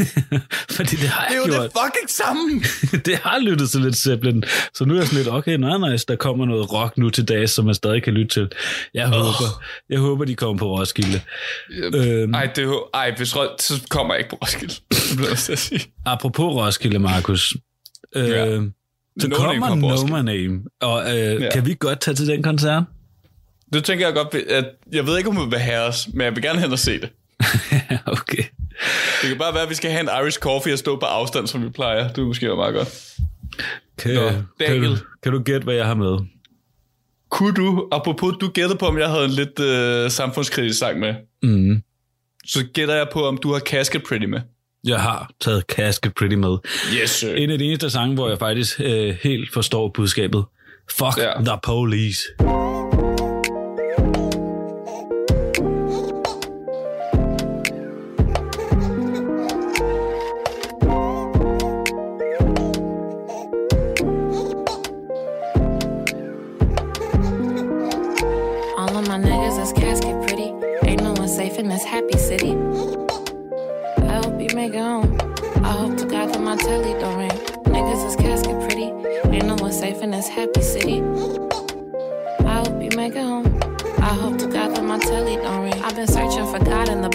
Fordi 0.76 0.96
det 0.96 1.08
har 1.08 1.28
Det 1.28 1.36
er 1.36 1.40
jeg 1.40 1.48
jo 1.48 1.52
gjort. 1.54 1.62
det 1.62 1.72
fucking 1.84 2.10
samme. 2.10 2.62
det 3.06 3.14
har 3.18 3.38
lyttet 3.38 3.70
til 3.70 3.80
lidt 3.80 3.96
Zeppelin. 3.96 4.42
Så 4.74 4.84
nu 4.84 4.94
er 4.94 4.98
jeg 4.98 5.06
sådan 5.06 5.18
lidt, 5.24 5.34
okay, 5.34 5.56
nej, 5.56 5.90
nice, 5.90 6.04
der 6.08 6.16
kommer 6.16 6.46
noget 6.46 6.72
rock 6.72 6.98
nu 6.98 7.10
til 7.10 7.24
dags, 7.28 7.52
som 7.52 7.64
man 7.64 7.74
stadig 7.74 8.02
kan 8.02 8.12
lytte 8.12 8.34
til. 8.34 8.48
Jeg 8.94 9.08
håber, 9.08 9.62
jeg 9.90 9.98
håber 9.98 10.24
de 10.24 10.34
kommer 10.34 10.58
på 10.58 10.78
Roskilde. 10.78 11.20
Øhm, 11.94 12.34
Ej, 12.34 12.46
det 12.56 12.74
ej, 12.94 13.14
hvis 13.16 13.36
Rød, 13.36 13.48
så 13.60 13.82
kommer 13.90 14.14
jeg 14.14 14.18
ikke 14.20 14.30
på 14.30 14.36
Roskilde. 14.42 14.74
Det 15.10 15.16
bliver 15.16 15.28
jeg 15.28 15.50
at 15.52 15.58
sige. 15.58 15.80
apropos 16.06 16.54
Roskilde, 16.54 16.98
Markus. 16.98 17.54
Øh, 18.16 18.28
Ja. 18.28 18.60
Så 19.20 19.28
No 19.28 19.36
kommer 19.36 19.74
No. 20.10 20.22
Name. 20.22 20.60
Og 20.80 21.02
øh, 21.18 21.42
Ja. 21.42 21.50
kan 21.52 21.66
vi 21.66 21.76
godt 21.80 22.00
tage 22.00 22.14
til 22.14 22.26
den 22.26 22.42
koncert? 22.42 22.82
Det 23.72 23.84
tænker 23.84 24.06
jeg 24.06 24.14
godt, 24.14 24.34
at 24.34 24.64
jeg 24.92 25.06
ved 25.06 25.18
ikke, 25.18 25.30
om 25.30 25.36
vi 25.36 25.50
vil 25.50 25.58
have 25.58 25.82
os, 25.82 26.08
men 26.12 26.20
jeg 26.20 26.34
vil 26.34 26.42
gerne 26.42 26.60
hen 26.60 26.72
og 26.72 26.78
se 26.78 27.00
det. 27.00 27.10
okay. 28.18 28.42
Det 29.22 29.28
kan 29.28 29.38
bare 29.38 29.54
være, 29.54 29.62
at 29.62 29.70
vi 29.70 29.74
skal 29.74 29.90
have 29.90 30.00
en 30.00 30.08
Irish 30.22 30.38
coffee 30.38 30.72
og 30.72 30.78
stå 30.78 30.96
på 30.96 31.06
afstand, 31.06 31.46
som 31.46 31.64
vi 31.64 31.68
plejer. 31.68 32.08
Det 32.08 32.18
er 32.18 32.26
måske 32.26 32.46
være 32.46 32.56
meget 32.56 32.74
godt. 32.74 33.16
Kan, 33.98 34.14
Nå, 34.14 34.28
kan, 34.28 34.44
Daniel. 34.60 34.90
du, 34.90 34.96
kan 35.22 35.32
du 35.32 35.42
gætte, 35.42 35.64
hvad 35.64 35.74
jeg 35.74 35.86
har 35.86 35.94
med? 35.94 36.18
Kunne 37.30 37.54
du, 37.54 37.88
apropos, 37.92 38.34
du 38.40 38.48
gættede 38.48 38.78
på, 38.78 38.86
om 38.86 38.98
jeg 38.98 39.10
havde 39.10 39.24
en 39.24 39.30
lidt 39.30 39.60
øh, 39.60 40.10
samfundskritisk 40.10 40.78
sang 40.78 40.98
med. 40.98 41.14
Mm. 41.42 41.82
Så 42.46 42.64
gætter 42.74 42.94
jeg 42.94 43.06
på, 43.12 43.26
om 43.26 43.38
du 43.38 43.52
har 43.52 43.60
Casket 43.60 44.02
Pretty 44.02 44.26
med. 44.26 44.40
Jeg 44.84 45.00
har 45.00 45.30
taget 45.40 45.64
Casket 45.68 46.14
Pretty 46.14 46.36
med. 46.36 46.56
Yes, 47.02 47.10
sir. 47.10 47.34
En 47.34 47.50
af 47.50 47.58
de 47.58 47.64
eneste 47.64 47.90
sange, 47.90 48.14
hvor 48.14 48.28
jeg 48.28 48.38
faktisk 48.38 48.80
øh, 48.80 49.16
helt 49.22 49.52
forstår 49.52 49.90
budskabet. 49.94 50.44
Fuck 50.90 51.18
ja. 51.18 51.32
the 51.44 51.58
police. 51.62 52.22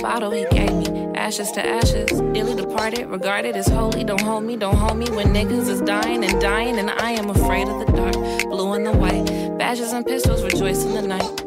Bottle 0.01 0.31
he 0.31 0.45
gave 0.51 0.73
me. 0.73 1.15
Ashes 1.15 1.51
to 1.51 1.65
ashes, 1.65 2.09
dearly 2.33 2.55
departed, 2.55 3.07
regarded 3.07 3.55
as 3.55 3.67
holy. 3.67 4.03
Don't 4.03 4.21
hold 4.21 4.43
me, 4.43 4.57
don't 4.57 4.75
hold 4.75 4.97
me 4.97 5.05
when 5.11 5.27
niggas 5.27 5.69
is 5.69 5.81
dying 5.81 6.23
and 6.23 6.41
dying, 6.41 6.77
and 6.79 6.89
I 6.89 7.11
am 7.11 7.29
afraid 7.29 7.67
of 7.67 7.79
the 7.79 7.91
dark. 7.93 8.15
Blue 8.49 8.73
and 8.73 8.85
the 8.85 8.91
white, 8.91 9.25
badges 9.57 9.93
and 9.93 10.05
pistols 10.05 10.43
rejoice 10.43 10.83
in 10.83 10.93
the 10.93 11.01
night. 11.01 11.41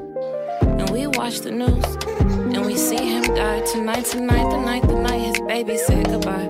And 0.63 0.89
we 0.91 1.07
watch 1.07 1.41
the 1.41 1.51
news, 1.51 1.85
and 2.55 2.65
we 2.65 2.77
see 2.77 2.97
him 2.97 3.23
die 3.35 3.61
tonight, 3.73 4.05
tonight, 4.05 4.51
the 4.51 4.59
night, 4.59 4.83
the 4.83 4.95
night 4.95 5.21
his 5.21 5.41
baby 5.49 5.77
said 5.77 6.07
goodbye. 6.07 6.49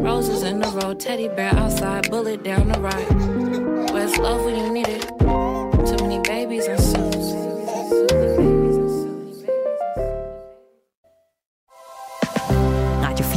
Roses 0.00 0.42
in 0.42 0.60
the 0.60 0.68
road, 0.68 1.00
teddy 1.00 1.28
bear 1.28 1.54
outside, 1.54 2.10
bullet 2.10 2.42
down 2.42 2.68
the 2.68 2.80
right. 2.80 3.92
Where's 3.92 4.16
love 4.18 4.44
when 4.44 4.56
you 4.56 4.72
need 4.72 4.88
it? 4.88 5.08
Too 5.18 6.04
many 6.04 6.20
babies 6.20 6.66
and 6.66 6.80
suits. 6.80 8.51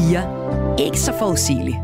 4. 0.09 0.79
Ikke 0.79 0.99
så 0.99 1.13
forudsigeligt. 1.19 1.77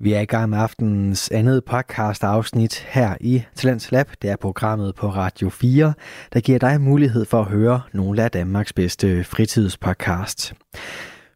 Vi 0.00 0.12
er 0.12 0.20
i 0.20 0.24
gang 0.24 0.50
med 0.50 0.58
aftenens 0.58 1.30
andet 1.30 1.64
podcast 1.64 2.24
afsnit 2.24 2.86
her 2.88 3.14
i 3.20 3.42
Talents 3.54 3.92
Lab. 3.92 4.10
Det 4.22 4.30
er 4.30 4.36
programmet 4.36 4.94
på 4.94 5.08
Radio 5.08 5.50
4, 5.50 5.94
der 6.32 6.40
giver 6.40 6.58
dig 6.58 6.80
mulighed 6.80 7.24
for 7.24 7.40
at 7.40 7.46
høre 7.46 7.80
nogle 7.92 8.22
af 8.22 8.30
Danmarks 8.30 8.72
bedste 8.72 9.24
fritidspodcast. 9.24 10.54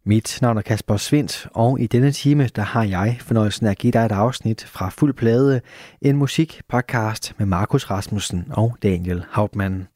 Mit 0.09 0.38
navn 0.42 0.59
er 0.59 0.62
Kasper 0.62 0.96
Svindt, 0.96 1.46
og 1.54 1.80
i 1.80 1.86
denne 1.86 2.12
time 2.12 2.46
der 2.56 2.62
har 2.62 2.84
jeg 2.84 3.16
fornøjelsen 3.20 3.66
af 3.66 3.70
at 3.70 3.78
give 3.78 3.92
dig 3.92 4.04
et 4.04 4.12
afsnit 4.12 4.64
fra 4.64 4.88
Fuld 4.88 5.14
Plade, 5.14 5.61
en 6.02 6.16
musikpodcast 6.16 7.34
med 7.38 7.46
Markus 7.46 7.84
Rasmussen 7.84 8.46
og 8.50 8.76
Daniel 8.82 9.24
Hauptmann. 9.30 9.88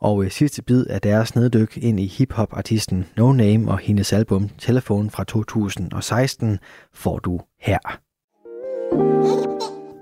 Og 0.00 0.24
øh, 0.24 0.30
sidste 0.30 0.62
bid 0.62 0.86
af 0.86 1.00
deres 1.00 1.34
neddyk 1.34 1.76
ind 1.76 2.00
i 2.00 2.06
hiphop-artisten 2.06 3.06
No 3.16 3.32
Name 3.32 3.70
og 3.70 3.78
hendes 3.78 4.12
album 4.12 4.48
Telefon 4.58 5.10
fra 5.10 5.24
2016 5.24 6.58
får 6.94 7.18
du 7.18 7.40
her. 7.60 7.78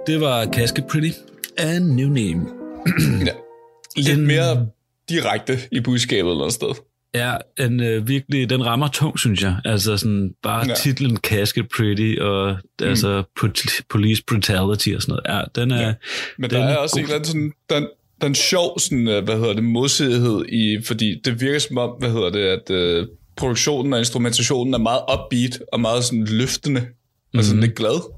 Det 0.06 0.20
var 0.20 0.46
Casket 0.46 0.84
Pretty 0.86 1.10
and 1.58 1.84
New 1.84 2.08
Name. 2.08 2.46
ja. 3.26 3.32
Lidt 3.96 4.20
mere 4.20 4.66
direkte 5.08 5.58
i 5.72 5.80
budskabet 5.80 6.30
eller 6.30 6.38
noget 6.38 6.52
sted. 6.52 6.85
Ja, 7.14 7.34
en, 7.60 7.80
øh, 7.82 8.08
virkelig, 8.08 8.50
den 8.50 8.66
rammer 8.66 8.88
tung, 8.88 9.18
synes 9.18 9.42
jeg. 9.42 9.56
Altså 9.64 9.96
sådan, 9.96 10.30
bare 10.42 10.66
Ja. 10.68 10.74
titlen 10.74 11.16
Casket 11.16 11.66
Pretty 11.76 12.18
og 12.20 12.56
mm. 12.80 12.86
altså 12.86 13.22
pol- 13.40 13.80
Police 13.90 14.22
Brutality 14.28 14.88
og 14.96 15.02
sådan 15.02 15.18
noget. 15.26 15.38
Ja, 15.38 15.60
den 15.60 15.70
er... 15.70 15.86
Ja. 15.86 15.94
Men 16.38 16.50
Den 16.50 16.60
der 16.60 16.66
er 16.66 16.76
også 16.76 16.94
god. 16.94 16.98
en 16.98 17.04
eller 17.04 17.14
anden 17.14 17.26
sådan, 17.26 17.52
der, 17.70 17.76
er- 17.76 17.80
der 18.20 18.24
er 18.24 18.26
en 18.26 18.34
sjov 18.34 18.78
sådan, 18.78 19.08
øh, 19.08 19.24
hvad 19.24 19.34
hedder 19.38 19.52
det, 19.52 19.64
modsidighed 19.64 20.44
i, 20.48 20.82
fordi 20.84 21.20
det 21.24 21.40
virker 21.40 21.58
som 21.58 21.78
om, 21.78 21.90
hvad 21.98 22.10
hedder 22.10 22.30
det, 22.30 22.40
at 22.40 22.70
øh, 22.70 23.06
produktionen 23.36 23.92
og 23.92 23.98
instrumentationen 23.98 24.74
er 24.74 24.78
meget 24.78 25.00
upbeat 25.14 25.58
og 25.72 25.80
meget 25.80 26.04
sådan 26.04 26.24
løftende 26.24 26.86
og 27.34 27.44
sådan 27.44 27.60
lidt 27.60 27.74
glad. 27.74 28.12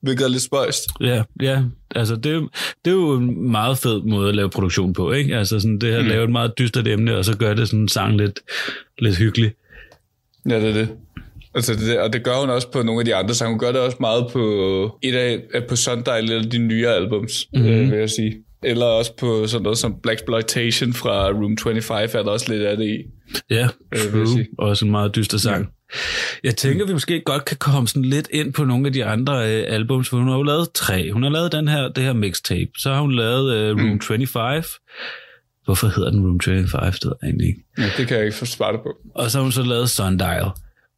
Hvilket 0.00 0.24
er 0.24 0.28
lidt 0.28 0.42
spøjst. 0.42 0.84
Ja, 1.00 1.22
ja. 1.42 1.62
Altså, 1.94 2.16
det, 2.16 2.32
er 2.32 2.40
det 2.84 2.90
er 2.90 2.94
jo 2.94 3.12
en 3.12 3.50
meget 3.50 3.78
fed 3.78 4.02
måde 4.02 4.28
at 4.28 4.34
lave 4.34 4.50
produktion 4.50 4.92
på, 4.92 5.12
ikke? 5.12 5.36
Altså, 5.36 5.60
sådan 5.60 5.78
det 5.78 5.92
her 5.92 6.02
mm. 6.02 6.08
lave 6.08 6.24
et 6.24 6.30
meget 6.30 6.58
dystert 6.58 6.88
emne, 6.88 7.16
og 7.16 7.24
så 7.24 7.36
gør 7.36 7.54
det 7.54 7.68
sådan 7.68 7.80
en 7.80 7.88
sang 7.88 8.16
lidt, 8.16 8.40
lidt 8.98 9.16
hyggelig. 9.16 9.52
Ja, 10.48 10.60
det 10.60 10.68
er 10.68 10.72
det. 10.72 10.88
Altså 11.54 11.74
det, 11.74 11.98
og 12.00 12.12
det 12.12 12.24
gør 12.24 12.40
hun 12.40 12.50
også 12.50 12.70
på 12.70 12.82
nogle 12.82 13.00
af 13.00 13.04
de 13.04 13.14
andre 13.14 13.34
sange. 13.34 13.50
Hun 13.50 13.58
gør 13.58 13.72
det 13.72 13.80
også 13.80 13.96
meget 14.00 14.26
på 14.32 14.98
et 15.02 15.14
af 15.14 15.42
på 15.68 15.76
Sundial 15.76 16.24
eller 16.24 16.48
de 16.48 16.58
nyere 16.58 16.94
albums, 16.94 17.48
mm-hmm. 17.52 17.68
øh, 17.68 17.90
vil 17.90 17.98
jeg 17.98 18.10
sige. 18.10 18.36
Eller 18.62 18.86
også 18.86 19.16
på 19.16 19.46
sådan 19.46 19.62
noget 19.62 19.78
som 19.78 20.00
Black 20.02 20.20
Exploitation 20.20 20.92
fra 20.92 21.28
Room 21.28 21.58
25 21.58 22.00
er 22.00 22.22
der 22.22 22.30
også 22.30 22.52
lidt 22.52 22.62
af 22.62 22.76
det 22.76 22.86
i. 22.86 23.02
Ja, 23.50 23.68
vil 23.90 24.00
jeg 24.00 24.10
true. 24.12 24.46
Også 24.58 24.84
en 24.84 24.90
meget 24.90 25.16
dyster 25.16 25.38
sang. 25.38 25.64
Ja. 25.64 25.98
Jeg 26.44 26.56
tænker, 26.56 26.86
vi 26.86 26.92
måske 26.92 27.20
godt 27.20 27.44
kan 27.44 27.56
komme 27.56 27.88
sådan 27.88 28.04
lidt 28.04 28.28
ind 28.32 28.52
på 28.52 28.64
nogle 28.64 28.86
af 28.86 28.92
de 28.92 29.04
andre 29.04 29.32
øh, 29.34 29.64
albums, 29.68 30.08
for 30.08 30.16
hun 30.16 30.28
har 30.28 30.36
jo 30.36 30.42
lavet 30.42 30.68
tre. 30.74 31.12
Hun 31.12 31.22
har 31.22 31.30
lavet 31.30 31.52
den 31.52 31.68
her, 31.68 31.88
det 31.88 32.04
her 32.04 32.12
mixtape. 32.12 32.70
Så 32.78 32.92
har 32.92 33.00
hun 33.00 33.12
lavet 33.12 33.54
øh, 33.54 33.76
Room 33.76 33.88
mm. 33.88 34.00
25. 34.00 34.62
Hvorfor 35.64 35.86
hedder 35.86 36.10
den 36.10 36.20
Room 36.20 36.40
25? 36.40 36.90
Det 36.90 37.04
ved 37.04 37.12
jeg 37.22 37.28
egentlig 37.28 37.48
ikke. 37.48 37.60
Ja, 37.78 37.90
det 37.96 38.08
kan 38.08 38.16
jeg 38.16 38.26
ikke 38.26 38.36
få 38.36 38.44
svaret 38.44 38.80
på. 38.80 38.96
Og 39.14 39.30
så 39.30 39.38
har 39.38 39.42
hun 39.42 39.52
så 39.52 39.62
lavet 39.62 39.90
Sundial. 39.90 40.50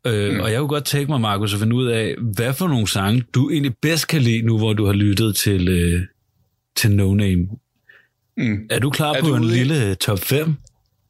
Øh, 0.06 0.34
mm. 0.34 0.40
Og 0.40 0.50
jeg 0.50 0.58
kunne 0.58 0.68
godt 0.68 0.84
tænke 0.84 1.10
mig, 1.10 1.20
Markus, 1.20 1.54
at 1.54 1.60
finde 1.60 1.76
ud 1.76 1.86
af, 1.86 2.14
hvad 2.34 2.52
for 2.52 2.68
nogle 2.68 2.88
sange, 2.88 3.24
du 3.34 3.50
egentlig 3.50 3.74
bedst 3.82 4.08
kan 4.08 4.22
lide 4.22 4.42
nu, 4.42 4.58
hvor 4.58 4.72
du 4.72 4.86
har 4.86 4.92
lyttet 4.92 5.36
til, 5.36 5.68
øh, 5.68 6.02
til 6.80 6.90
No 6.90 7.14
Name. 7.14 7.48
Mm. 8.36 8.66
Er 8.70 8.78
du 8.78 8.90
klar 8.90 9.14
Er 9.14 9.20
på 9.20 9.26
du 9.26 9.34
en 9.34 9.44
ude 9.44 9.52
lille 9.52 9.94
top 9.94 10.18
5? 10.18 10.54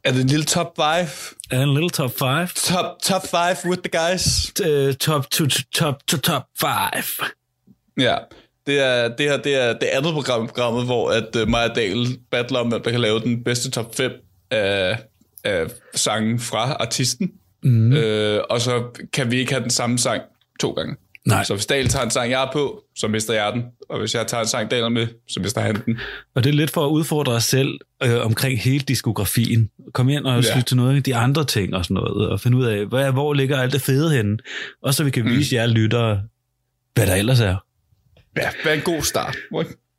Er 0.04 0.12
det 0.12 0.20
en 0.20 0.26
lille 0.26 0.44
top 0.44 0.76
5? 0.76 1.06
Er 1.50 1.62
en 1.62 1.74
lille 1.74 1.90
top 1.90 2.10
5? 2.18 2.48
Top, 2.54 2.84
top 3.02 3.22
5 3.62 3.70
with 3.70 3.82
the 3.82 3.98
guys? 3.98 4.52
Uh, 4.66 4.94
top, 4.94 5.30
to, 5.30 5.46
top, 5.74 6.06
to, 6.06 6.16
top 6.16 6.42
5. 6.60 6.70
Ja. 7.98 8.16
Det 8.66 8.80
er 8.80 9.08
det 9.16 9.30
her, 9.30 9.36
det 9.36 9.54
er 9.54 9.72
det 9.72 9.86
andet 9.86 10.12
program, 10.12 10.46
programmet, 10.46 10.84
hvor 10.84 11.10
at 11.10 11.36
uh, 11.36 11.48
Maja 11.48 11.68
Dahl 11.68 12.18
battler 12.30 12.58
om, 12.58 12.68
hvem 12.68 12.82
der 12.82 12.90
kan 12.90 13.00
lave 13.00 13.20
den 13.20 13.44
bedste 13.44 13.70
top 13.70 13.94
5 13.94 14.12
af, 14.50 14.98
af 15.44 15.66
sangen 15.94 16.40
fra 16.40 16.72
artisten. 16.72 17.30
Mm. 17.62 17.92
Øh, 17.92 18.40
og 18.50 18.60
så 18.60 18.84
kan 19.12 19.30
vi 19.30 19.36
ikke 19.36 19.52
have 19.52 19.62
den 19.62 19.70
samme 19.70 19.98
sang 19.98 20.22
to 20.60 20.70
gange. 20.70 20.96
Nej. 21.26 21.44
Så 21.44 21.54
hvis 21.54 21.66
Dahl 21.66 21.88
tager 21.88 22.04
en 22.04 22.10
sang, 22.10 22.30
jeg 22.30 22.42
er 22.42 22.52
på, 22.52 22.82
så 22.96 23.08
mister 23.08 23.34
jeg 23.34 23.52
den. 23.52 23.64
Og 23.90 23.98
hvis 23.98 24.14
jeg 24.14 24.26
tager 24.26 24.40
en 24.42 24.48
sang, 24.48 24.70
Dahl 24.70 24.82
er 24.82 24.88
med, 24.88 25.06
så 25.28 25.40
mister 25.40 25.60
han 25.60 25.82
den. 25.86 25.98
Og 26.34 26.44
det 26.44 26.50
er 26.50 26.54
lidt 26.54 26.70
for 26.70 26.84
at 26.86 26.90
udfordre 26.90 27.32
os 27.32 27.44
selv 27.44 27.78
øh, 28.02 28.24
omkring 28.26 28.60
hele 28.60 28.84
diskografien. 28.88 29.70
Kom 29.94 30.08
ind 30.08 30.24
og 30.24 30.42
Ja. 30.44 30.54
lytte 30.56 30.68
til 30.68 30.76
nogle 30.76 30.96
af 30.96 31.02
de 31.02 31.16
andre 31.16 31.44
ting 31.44 31.74
og 31.74 31.84
sådan 31.84 31.94
noget, 31.94 32.28
og 32.28 32.40
finde 32.40 32.56
ud 32.58 32.64
af, 32.64 32.86
hvad, 32.86 33.12
hvor 33.12 33.34
ligger 33.34 33.58
alt 33.60 33.72
det 33.72 33.82
fede 33.82 34.10
henne. 34.16 34.38
Og 34.82 34.94
så 34.94 35.04
vi 35.04 35.10
kan 35.10 35.24
vise 35.24 35.54
jer 35.56 35.66
lyttere, 35.66 36.20
hvad 36.94 37.06
der 37.06 37.14
ellers 37.14 37.40
er. 37.40 37.56
Ja, 38.36 38.48
hvad 38.62 38.72
er 38.72 38.76
en 38.76 38.82
god 38.84 39.02
start? 39.02 39.36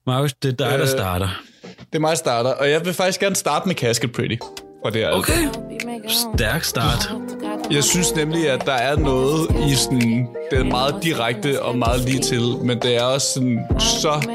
Markus, 0.08 0.34
det 0.34 0.50
er 0.52 0.56
dig, 0.56 0.72
der 0.72 0.82
Øh, 0.82 0.88
starter. 0.88 1.42
Det 1.64 1.96
er 1.96 2.00
mig, 2.00 2.10
der 2.10 2.16
starter. 2.16 2.50
Og 2.50 2.70
jeg 2.70 2.86
vil 2.86 2.94
faktisk 2.94 3.20
gerne 3.20 3.36
starte 3.36 3.68
med 3.68 3.76
Casket 3.76 4.12
Pretty. 4.12 4.36
Fra 4.84 4.90
det 4.90 5.04
album. 5.04 5.20
Okay, 5.20 5.48
stærk 6.36 6.64
start. 6.64 7.10
Jeg 7.72 7.84
synes 7.84 8.16
nemlig, 8.16 8.50
at 8.50 8.66
der 8.66 8.74
er 8.74 8.96
noget 8.96 9.72
i 9.72 9.76
sådan... 9.76 10.28
Det 10.52 10.60
er 10.60 10.64
meget 10.64 11.04
direkte 11.04 11.62
og 11.62 11.78
meget 11.78 12.06
lige 12.06 12.20
til, 12.20 12.42
men 12.64 12.80
det 12.80 12.96
er 12.98 13.04
også 13.04 13.28
sådan, 13.34 13.60
så 13.80 14.28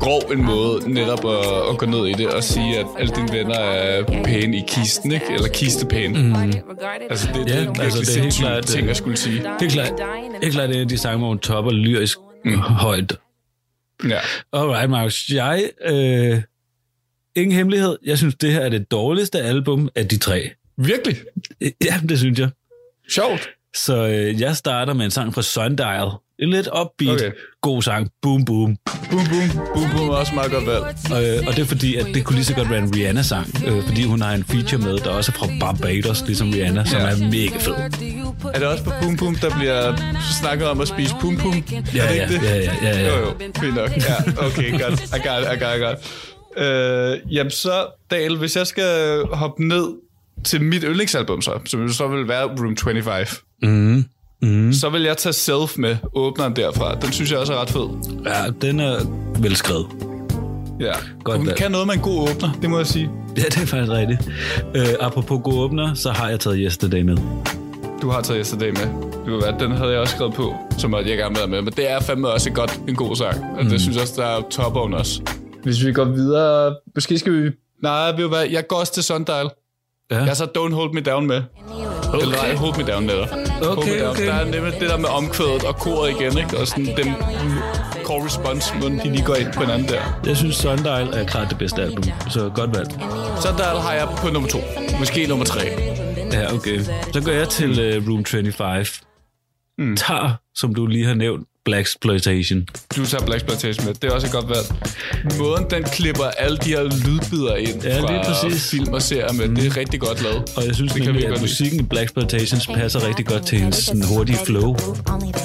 grov 0.00 0.22
en 0.32 0.44
måde 0.44 0.92
netop 0.92 1.24
at, 1.24 1.70
at 1.70 1.78
gå 1.78 1.86
ned 1.86 2.06
i 2.06 2.12
det 2.12 2.26
og 2.26 2.44
sige, 2.44 2.78
at 2.78 2.86
alle 2.98 3.12
dine 3.16 3.32
venner 3.32 3.58
er 3.58 4.22
pæne 4.24 4.56
i 4.56 4.64
kisten, 4.68 5.12
ikke? 5.12 5.26
Eller 5.34 5.48
kistepæne. 5.48 6.22
Mm. 6.22 6.34
Altså, 7.10 7.28
det, 7.34 7.46
det 7.46 7.48
Ja, 7.48 7.54
er 7.54 7.58
virkelig 7.58 7.84
altså, 7.84 8.00
det 8.00 8.08
er 8.16 8.22
helt 8.22 8.22
sindssygt 8.22 8.46
klart, 8.46 8.66
ting 8.66 8.88
at 8.90 8.96
skulle 8.96 9.16
sige. 9.16 9.42
Helt 9.60 9.72
klart, 9.72 9.92
helt 10.42 10.54
klart 10.54 10.68
det 10.68 10.80
er 10.80 10.84
de 10.84 10.98
sange, 10.98 11.18
hvor 11.18 11.28
hun 11.28 11.38
topper 11.38 11.72
lyrisk 11.72 12.18
mm. 12.44 12.58
højt. 12.58 13.16
Ja. 14.08 14.18
Alright, 14.52 14.90
Markus. 14.90 15.28
Jeg, 15.28 15.70
øh, 15.84 16.42
ingen 17.36 17.56
hemmelighed, 17.56 17.98
jeg 18.04 18.18
synes, 18.18 18.34
det 18.34 18.52
her 18.52 18.60
er 18.60 18.68
det 18.68 18.90
dårligste 18.90 19.40
album 19.40 19.88
af 19.94 20.08
de 20.08 20.18
tre. 20.18 20.50
Virkelig? 20.76 21.16
Ja, 21.60 22.00
det 22.08 22.18
synes 22.18 22.38
jeg. 22.38 22.48
Sjovt. 23.14 23.48
Så 23.76 24.06
øh, 24.06 24.40
jeg 24.40 24.56
starter 24.56 24.94
med 24.94 25.04
en 25.04 25.10
sang 25.10 25.34
fra 25.34 25.42
Sundial. 25.42 26.08
En 26.38 26.50
lidt 26.50 26.68
upbeat, 26.80 27.14
Okay. 27.20 27.30
god 27.62 27.82
sang. 27.82 28.10
Boom, 28.22 28.44
boom. 28.44 28.76
Boom, 29.10 29.24
boom. 29.28 29.66
Boom, 29.74 29.90
boom 29.96 30.08
er 30.08 30.14
også 30.14 30.34
meget 30.34 30.52
godt 30.52 30.66
valg. 30.66 30.84
Øh, 31.40 31.46
og 31.46 31.56
det 31.56 31.62
er 31.62 31.66
fordi, 31.66 31.96
at 31.96 32.06
det 32.06 32.24
kunne 32.24 32.34
lige 32.36 32.44
så 32.44 32.54
godt 32.54 32.70
være 32.70 32.78
en 32.78 32.94
Rihanna-sang. 32.96 33.46
Øh, 33.66 33.82
fordi 33.86 34.04
hun 34.04 34.20
har 34.20 34.32
en 34.34 34.44
feature 34.44 34.78
med, 34.82 34.98
der 34.98 35.10
også 35.10 35.32
er 35.34 35.38
fra 35.38 35.46
Barbados, 35.60 36.22
ligesom 36.26 36.50
Rihanna, 36.50 36.84
som 36.84 37.00
Ja. 37.00 37.06
er 37.06 37.16
mega 37.16 37.58
fed. 37.58 37.74
Er 38.54 38.58
det 38.58 38.68
også 38.68 38.84
på 38.84 38.90
Boom 39.02 39.16
Boom, 39.16 39.34
der 39.34 39.50
bliver 39.58 39.96
snakket 40.40 40.68
om 40.68 40.80
at 40.80 40.88
spise 40.88 41.14
Boom 41.20 41.36
Boom? 41.36 41.64
Ja, 41.72 41.78
er 41.78 41.82
det 41.82 42.16
ja, 42.16 42.22
ikke 42.22 42.34
det? 42.34 42.42
ja, 42.42 42.56
ja, 42.56 42.72
ja, 42.82 43.00
ja. 43.00 43.08
Jo, 43.18 43.26
jo. 43.26 43.34
Fint 43.60 43.74
nok. 43.74 43.90
Ja, 43.96 44.44
okay, 44.46 44.70
godt. 44.80 45.00
I 45.00 45.28
got 45.28 45.40
it, 45.42 45.48
I 45.54 45.58
got 45.64 45.74
it, 45.74 45.78
I 45.78 45.82
got 45.82 45.96
it. 45.98 46.62
Øh, 46.62 47.34
jamen 47.34 47.50
så, 47.50 47.86
Dale, 48.10 48.38
hvis 48.38 48.56
jeg 48.56 48.66
skal 48.66 49.22
hoppe 49.32 49.68
ned 49.68 49.84
til 50.44 50.62
mit 50.62 50.82
yndlingsalbum 50.86 51.42
så, 51.42 51.58
som 51.64 51.88
så 51.88 52.08
vil 52.08 52.28
være 52.28 52.44
Room 52.44 52.76
25, 52.76 53.26
Mm. 53.62 54.04
Mm. 54.42 54.72
så 54.72 54.90
vil 54.90 55.02
jeg 55.02 55.16
tage 55.16 55.32
Self 55.32 55.78
med, 55.78 55.96
åbneren 56.14 56.56
derfra. 56.56 56.94
Den 56.94 57.12
synes 57.12 57.30
jeg 57.30 57.38
også 57.38 57.52
er 57.52 57.60
ret 57.60 57.70
fed. 57.70 57.88
Ja, 58.26 58.50
den 58.66 58.80
er 58.80 58.96
velskrevet. 59.40 59.86
Ja. 60.80 60.92
Godt 61.24 61.36
Hun 61.38 61.46
valg. 61.46 61.58
kan 61.58 61.70
noget 61.70 61.86
med 61.86 61.94
en 61.94 62.00
god 62.00 62.28
åbner, 62.30 62.52
det 62.62 62.70
må 62.70 62.76
jeg 62.78 62.86
sige. 62.86 63.10
Ja, 63.36 63.42
det 63.42 63.56
er 63.56 63.66
faktisk 63.66 63.92
rigtigt. 63.92 64.20
Øh, 64.74 64.86
apropos 65.00 65.40
god 65.44 65.54
åbner, 65.54 65.94
så 65.94 66.10
har 66.10 66.28
jeg 66.28 66.40
taget 66.40 66.58
Yesterday 66.60 67.02
med. 67.02 67.16
Du 68.02 68.08
har 68.10 68.20
taget 68.20 68.38
Yesterday 68.40 68.68
med. 68.70 69.12
Det 69.24 69.32
var, 69.32 69.58
den 69.58 69.70
havde 69.72 69.90
jeg 69.90 70.00
også 70.00 70.14
skrevet 70.14 70.34
på, 70.34 70.54
som 70.78 70.94
jeg 70.94 71.04
gerne 71.16 71.36
vil 71.40 71.48
med. 71.48 71.62
Men 71.62 71.72
det 71.72 71.90
er 71.90 72.00
fandme 72.00 72.28
også 72.28 72.48
et 72.50 72.54
godt, 72.54 72.80
en 72.88 72.94
god 72.96 73.16
sang. 73.16 73.44
Og 73.58 73.64
mm. 73.64 73.70
det 73.70 73.80
synes 73.80 73.94
jeg 73.96 74.02
også, 74.02 74.14
der 74.16 74.26
er 74.26 74.40
top 74.50 74.76
on 74.76 74.94
også. 74.94 75.20
Hvis 75.62 75.84
vi 75.84 75.92
går 75.92 76.04
videre... 76.04 76.74
Måske 76.94 77.18
skal 77.18 77.32
vi... 77.32 77.50
Nej, 77.82 78.10
ved 78.10 78.18
du 78.22 78.28
hvad? 78.28 78.44
Jeg 78.50 78.66
går 78.68 78.76
også 78.76 78.92
til 78.94 79.02
Sundial. 79.02 79.50
Ja. 80.10 80.18
Jeg 80.24 80.36
så 80.36 80.44
Don't 80.44 80.74
Hold 80.74 80.92
Me 80.92 81.00
Down 81.00 81.26
med. 81.26 81.42
Okay. 82.08 82.20
Eller 82.20 82.36
nej, 82.36 82.54
Hold 82.54 82.76
Me 82.84 82.92
Down 82.92 83.06
med 83.06 83.14
Okay, 83.14 84.00
Down. 84.00 84.10
okay. 84.10 84.26
Der 84.26 84.32
er 84.34 84.44
nemlig 84.44 84.72
det 84.80 84.90
der 84.90 84.98
med 84.98 85.08
omkvædet 85.08 85.64
og 85.64 85.76
koret 85.76 86.10
igen, 86.10 86.38
ikke? 86.38 86.58
Og 86.58 86.66
sådan 86.66 86.86
den 86.86 87.14
call 88.06 88.20
response, 88.22 88.74
måden 88.80 88.98
de 88.98 89.10
lige 89.10 89.24
går 89.24 89.34
ind 89.34 89.52
på 89.52 89.60
hinanden 89.60 89.88
der. 89.88 90.02
Jeg 90.26 90.36
synes, 90.36 90.56
Sundial 90.56 91.08
er 91.08 91.24
klart 91.26 91.50
det 91.50 91.58
bedste 91.58 91.82
album, 91.82 92.04
så 92.30 92.50
godt 92.54 92.76
valgt. 92.76 92.92
Sundial 93.42 93.76
har 93.76 93.92
jeg 93.92 94.08
på 94.18 94.28
nummer 94.28 94.48
to. 94.48 94.58
Måske 94.98 95.26
nummer 95.26 95.44
tre. 95.44 95.60
Ja, 96.32 96.54
okay. 96.54 96.78
Så 97.12 97.22
går 97.24 97.32
jeg 97.32 97.48
til 97.48 97.70
uh, 97.98 98.08
Room 98.08 98.24
25. 98.24 98.84
Mm. 99.78 99.96
Tar, 99.96 100.40
som 100.54 100.74
du 100.74 100.86
lige 100.86 101.06
har 101.06 101.14
nævnt, 101.14 101.46
Black 101.64 101.86
Exploitation. 101.86 102.66
Du 102.96 103.06
tager 103.06 103.24
Black 103.26 103.36
Exploitation 103.42 103.86
med. 103.86 103.94
Det 103.94 104.04
er 104.10 104.14
også 104.14 104.26
et 104.26 104.32
godt 104.32 104.48
valg. 104.48 104.66
Måden, 105.38 105.64
den 105.70 105.82
klipper 105.84 106.24
alle 106.24 106.56
de 106.56 106.68
her 106.70 106.82
lydbider 106.82 107.56
ind 107.56 107.82
Ja, 107.82 107.96
lige 107.98 108.06
fra 108.24 108.32
præcis. 108.44 108.70
film 108.70 108.92
og 108.92 109.02
serier 109.02 109.32
med, 109.32 109.48
det 109.48 109.66
er 109.66 109.76
rigtig 109.76 110.00
godt 110.00 110.22
lavet. 110.22 110.42
Og 110.56 110.66
jeg 110.66 110.74
synes 110.74 110.92
Det 110.92 111.04
nemlig, 111.04 111.26
at 111.26 111.40
musikken 111.40 111.80
i 111.80 111.82
Black 111.82 112.04
Exploitations 112.04 112.66
passer 112.66 113.08
rigtig 113.08 113.26
godt 113.26 113.46
til 113.46 113.58
hendes 113.58 113.76
sådan, 113.76 114.04
hurtige 114.04 114.38
flow, 114.46 114.76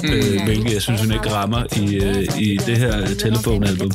Mm. 0.02 0.08
øh, 0.12 0.44
hvilket 0.44 0.72
jeg 0.74 0.82
synes, 0.82 1.00
hun 1.00 1.12
ikke 1.12 1.30
rammer 1.32 1.62
i, 1.76 1.94
øh, 1.96 2.40
i 2.40 2.56
det 2.66 2.76
her 2.76 3.00
øh, 3.02 3.08
telefonalbum. 3.08 3.90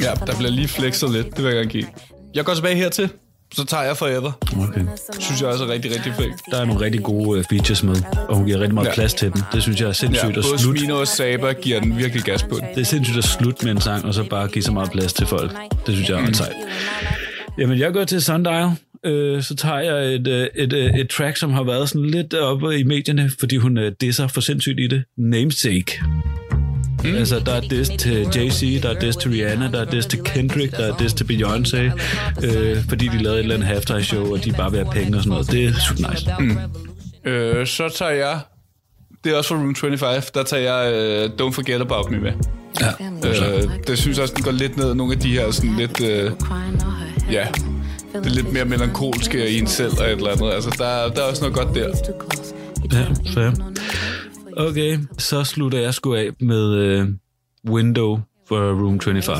Ja, 0.00 0.12
der 0.26 0.36
bliver 0.38 0.50
lige 0.50 0.68
flexet 0.68 1.10
lidt. 1.10 1.26
Det 1.26 1.38
vil 1.38 1.44
jeg 1.44 1.54
gerne 1.54 1.70
give. 1.70 1.86
Jeg 2.34 2.44
går 2.44 2.54
tilbage 2.54 2.76
hertil. 2.76 3.08
Så 3.56 3.64
tager 3.64 3.82
jeg 3.82 3.96
Forever. 3.96 4.32
Okay. 4.68 4.80
Synes 5.20 5.40
jeg 5.40 5.48
også 5.48 5.64
er 5.64 5.68
rigtig, 5.68 5.90
rigtig 5.96 6.12
fedt. 6.14 6.32
Der 6.50 6.60
er 6.60 6.64
nogle 6.64 6.80
rigtig 6.84 7.02
gode 7.02 7.38
øh, 7.38 7.44
features 7.50 7.82
med, 7.82 7.96
og 8.28 8.36
hun 8.36 8.46
giver 8.46 8.58
rigtig 8.58 8.74
meget 8.74 8.86
Ja. 8.86 8.94
plads 8.94 9.14
til 9.14 9.32
dem. 9.32 9.42
Det 9.52 9.62
synes 9.62 9.80
jeg 9.80 9.84
er 9.84 9.88
Ja, 9.88 9.92
sindssygt 9.92 10.36
at 10.36 10.44
både 10.44 10.58
slutte. 10.58 10.80
Smino 10.80 11.00
og 11.00 11.06
Saba 11.08 11.52
giver 11.52 11.80
den 11.80 11.98
virkelig 11.98 12.22
gas 12.22 12.42
på 12.42 12.56
den. 12.60 12.64
Det 12.74 12.80
er 12.80 12.84
sindssygt 12.84 13.18
at 13.18 13.24
slutte 13.24 13.64
med 13.64 13.72
en 13.72 13.80
sang, 13.80 14.04
og 14.04 14.14
så 14.14 14.24
bare 14.24 14.48
give 14.48 14.62
så 14.62 14.72
meget 14.72 14.90
plads 14.92 15.12
til 15.12 15.26
folk. 15.26 15.52
Det 15.86 15.94
synes 15.94 16.08
jeg 16.08 16.20
er 16.20 16.26
ret 16.26 16.36
sejt. 16.36 16.52
Jamen, 17.58 17.78
jeg 17.78 17.92
går 17.92 18.04
til 18.04 18.22
Sundial. 18.22 18.68
Øh, 19.04 19.42
så 19.42 19.56
tager 19.56 19.78
jeg 19.80 20.14
et, 20.14 20.26
øh, 20.28 20.46
et, 20.54 20.72
et, 20.72 21.00
et 21.00 21.08
track, 21.10 21.36
som 21.36 21.52
har 21.52 21.62
været 21.62 21.88
sådan 21.88 22.06
lidt 22.06 22.34
oppe 22.34 22.78
i 22.78 22.82
medierne, 22.82 23.30
fordi 23.40 23.56
hun 23.56 23.78
disser 24.00 24.28
for 24.28 24.40
sindssygt 24.40 24.80
i 24.80 24.86
det. 24.86 25.04
Namesake. 25.18 26.00
Mm. 27.04 27.14
Altså, 27.14 27.38
der 27.46 27.52
er 27.52 27.60
diss 27.60 27.90
til 27.98 28.24
Jay-Z, 28.24 28.82
der 28.82 28.94
er 28.94 28.98
diss 29.00 29.16
til 29.16 29.30
Rihanna, 29.30 29.68
der 29.72 29.80
er 29.80 29.84
diss 29.90 30.06
til 30.06 30.18
Kendrick, 30.24 30.76
der 30.76 30.92
er 30.92 30.96
diss 30.96 31.14
til 31.14 31.24
Beyoncé, 31.24 31.76
øh, 32.46 32.76
fordi 32.88 33.08
de 33.08 33.22
lavede 33.22 33.38
et 33.38 33.42
eller 33.42 33.54
andet 33.54 33.68
halftime 33.68 34.02
show, 34.02 34.32
og 34.32 34.44
de 34.44 34.52
bare 34.52 34.70
vil 34.70 34.80
have 34.80 34.92
penge 34.92 35.16
og 35.16 35.22
sådan 35.22 35.30
noget. 35.30 35.50
Det 35.50 35.64
er 35.64 35.72
super 35.88 36.10
nice. 36.10 36.30
Mm. 36.38 37.30
Øh, 37.30 37.66
så 37.66 37.88
tager 37.98 38.10
jeg... 38.10 38.38
Det 39.24 39.32
er 39.32 39.36
også 39.36 39.48
fra 39.48 39.56
Room 39.56 39.74
25. 39.76 40.22
Der 40.34 40.42
tager 40.42 40.62
jeg 40.82 40.92
øh, 40.92 41.30
Don't 41.40 41.52
Forget 41.52 41.80
About 41.80 42.10
Me 42.10 42.18
med. 42.20 42.32
Ja, 42.80 42.88
Øh, 43.28 43.70
det 43.86 43.98
synes 43.98 44.16
jeg 44.16 44.22
også, 44.22 44.34
den 44.34 44.44
går 44.44 44.50
lidt 44.50 44.76
ned 44.76 44.94
nogle 44.94 45.12
af 45.12 45.18
de 45.18 45.28
her 45.32 45.50
sådan 45.50 45.76
lidt... 45.76 46.00
Øh, 46.00 46.30
ja, 47.32 47.46
det 48.14 48.26
er 48.26 48.30
lidt 48.30 48.52
mere 48.52 48.64
melankolske 48.64 49.50
i 49.50 49.58
en 49.58 49.66
selv 49.66 49.92
og 49.98 50.04
et 50.04 50.10
eller 50.12 50.30
andet. 50.30 50.50
Altså, 50.52 50.70
der, 50.78 51.14
der 51.14 51.22
er 51.22 51.30
også 51.30 51.42
noget 51.42 51.56
godt 51.56 51.74
der. 51.74 51.88
Ja, 52.92 53.04
fair. 53.34 53.50
Okay, 54.56 54.98
så 55.18 55.44
slutter 55.44 55.78
jeg 55.78 55.94
sgu 55.94 56.14
af 56.14 56.28
med 56.40 56.74
øh, 56.74 57.06
Window 57.70 58.18
for 58.48 58.56
Room 58.84 59.00
25. 59.00 59.36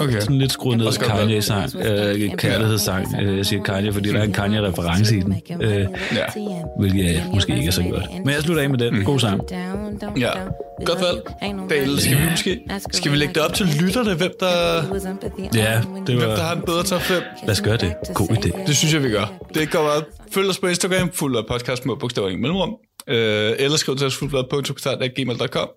Okay. 0.00 0.20
Sådan 0.20 0.38
lidt 0.38 0.52
skruet 0.52 0.78
ned. 0.78 0.92
Kanye-sang, 0.92 1.70
øh, 1.76 2.30
kærlighedssang. 2.36 3.06
Øh, 3.22 3.36
jeg 3.36 3.46
siger 3.46 3.62
Kanye, 3.62 3.92
fordi 3.92 4.12
der 4.12 4.18
er 4.18 4.22
en 4.22 4.32
Kanye-reference 4.32 5.16
i 5.16 5.20
den, 5.20 5.34
øh, 5.60 5.70
Ja. 5.70 5.86
hvilket 6.78 7.04
jeg 7.04 7.24
måske 7.34 7.54
ikke 7.56 7.66
er 7.66 7.70
så 7.70 7.82
godt. 7.90 8.04
Men 8.24 8.34
jeg 8.34 8.42
slutter 8.42 8.62
af 8.62 8.70
med 8.70 8.78
den. 8.78 9.04
God 9.04 9.18
sang. 9.18 9.40
Ja, 10.18 10.30
godt 10.84 10.98
valg. 11.00 11.22
Daniel, 11.70 12.00
skal 12.00 12.16
vi 12.18 12.22
måske 12.30 12.60
skal 12.92 13.12
vi 13.12 13.16
lægge 13.16 13.34
det 13.34 13.42
op 13.42 13.54
til 13.54 13.66
lytterne, 13.80 14.14
hvem 14.14 14.30
der, 14.40 14.46
Ja, 15.54 15.80
det 16.06 16.14
hvem 16.14 16.20
der 16.20 16.36
har 16.36 16.44
var... 16.48 16.52
en 16.56 16.62
bedre 16.66 16.82
top 16.82 17.00
5? 17.02 17.22
Lad 17.42 17.50
os 17.50 17.60
gøre 17.60 17.76
det. 17.76 17.94
God 18.14 18.28
idé. 18.28 18.66
Det 18.66 18.76
synes 18.76 18.94
jeg, 18.94 19.02
vi 19.02 19.10
gør. 19.10 19.32
Det 19.54 19.70
går 19.70 19.82
meget. 19.82 20.04
Følg 20.32 20.48
os 20.48 20.58
på 20.58 20.66
Instagram, 20.66 21.10
fuld 21.12 21.36
af 21.36 21.42
podcast 21.50 21.86
med 21.86 21.94
bogstaver 22.00 22.28
i 22.28 22.36
mellemrum. 22.36 22.70
Øh, 23.08 23.54
eller 23.58 23.76
skriv 23.76 23.96
til 23.96 24.06
os 24.06 24.16
fuldblad.gmail.com 24.16 25.68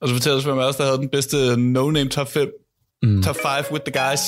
Og 0.00 0.08
så 0.08 0.14
fortæl 0.14 0.32
os, 0.32 0.44
hvem 0.44 0.58
af 0.58 0.64
os, 0.64 0.76
der 0.76 0.84
havde 0.84 0.98
den 0.98 1.08
bedste 1.08 1.36
no-name 1.54 2.08
top 2.08 2.32
5. 2.32 2.52
Mm. 3.02 3.22
Top 3.22 3.36
5 3.36 3.72
with 3.72 3.84
the 3.84 4.08
guys. 4.08 4.20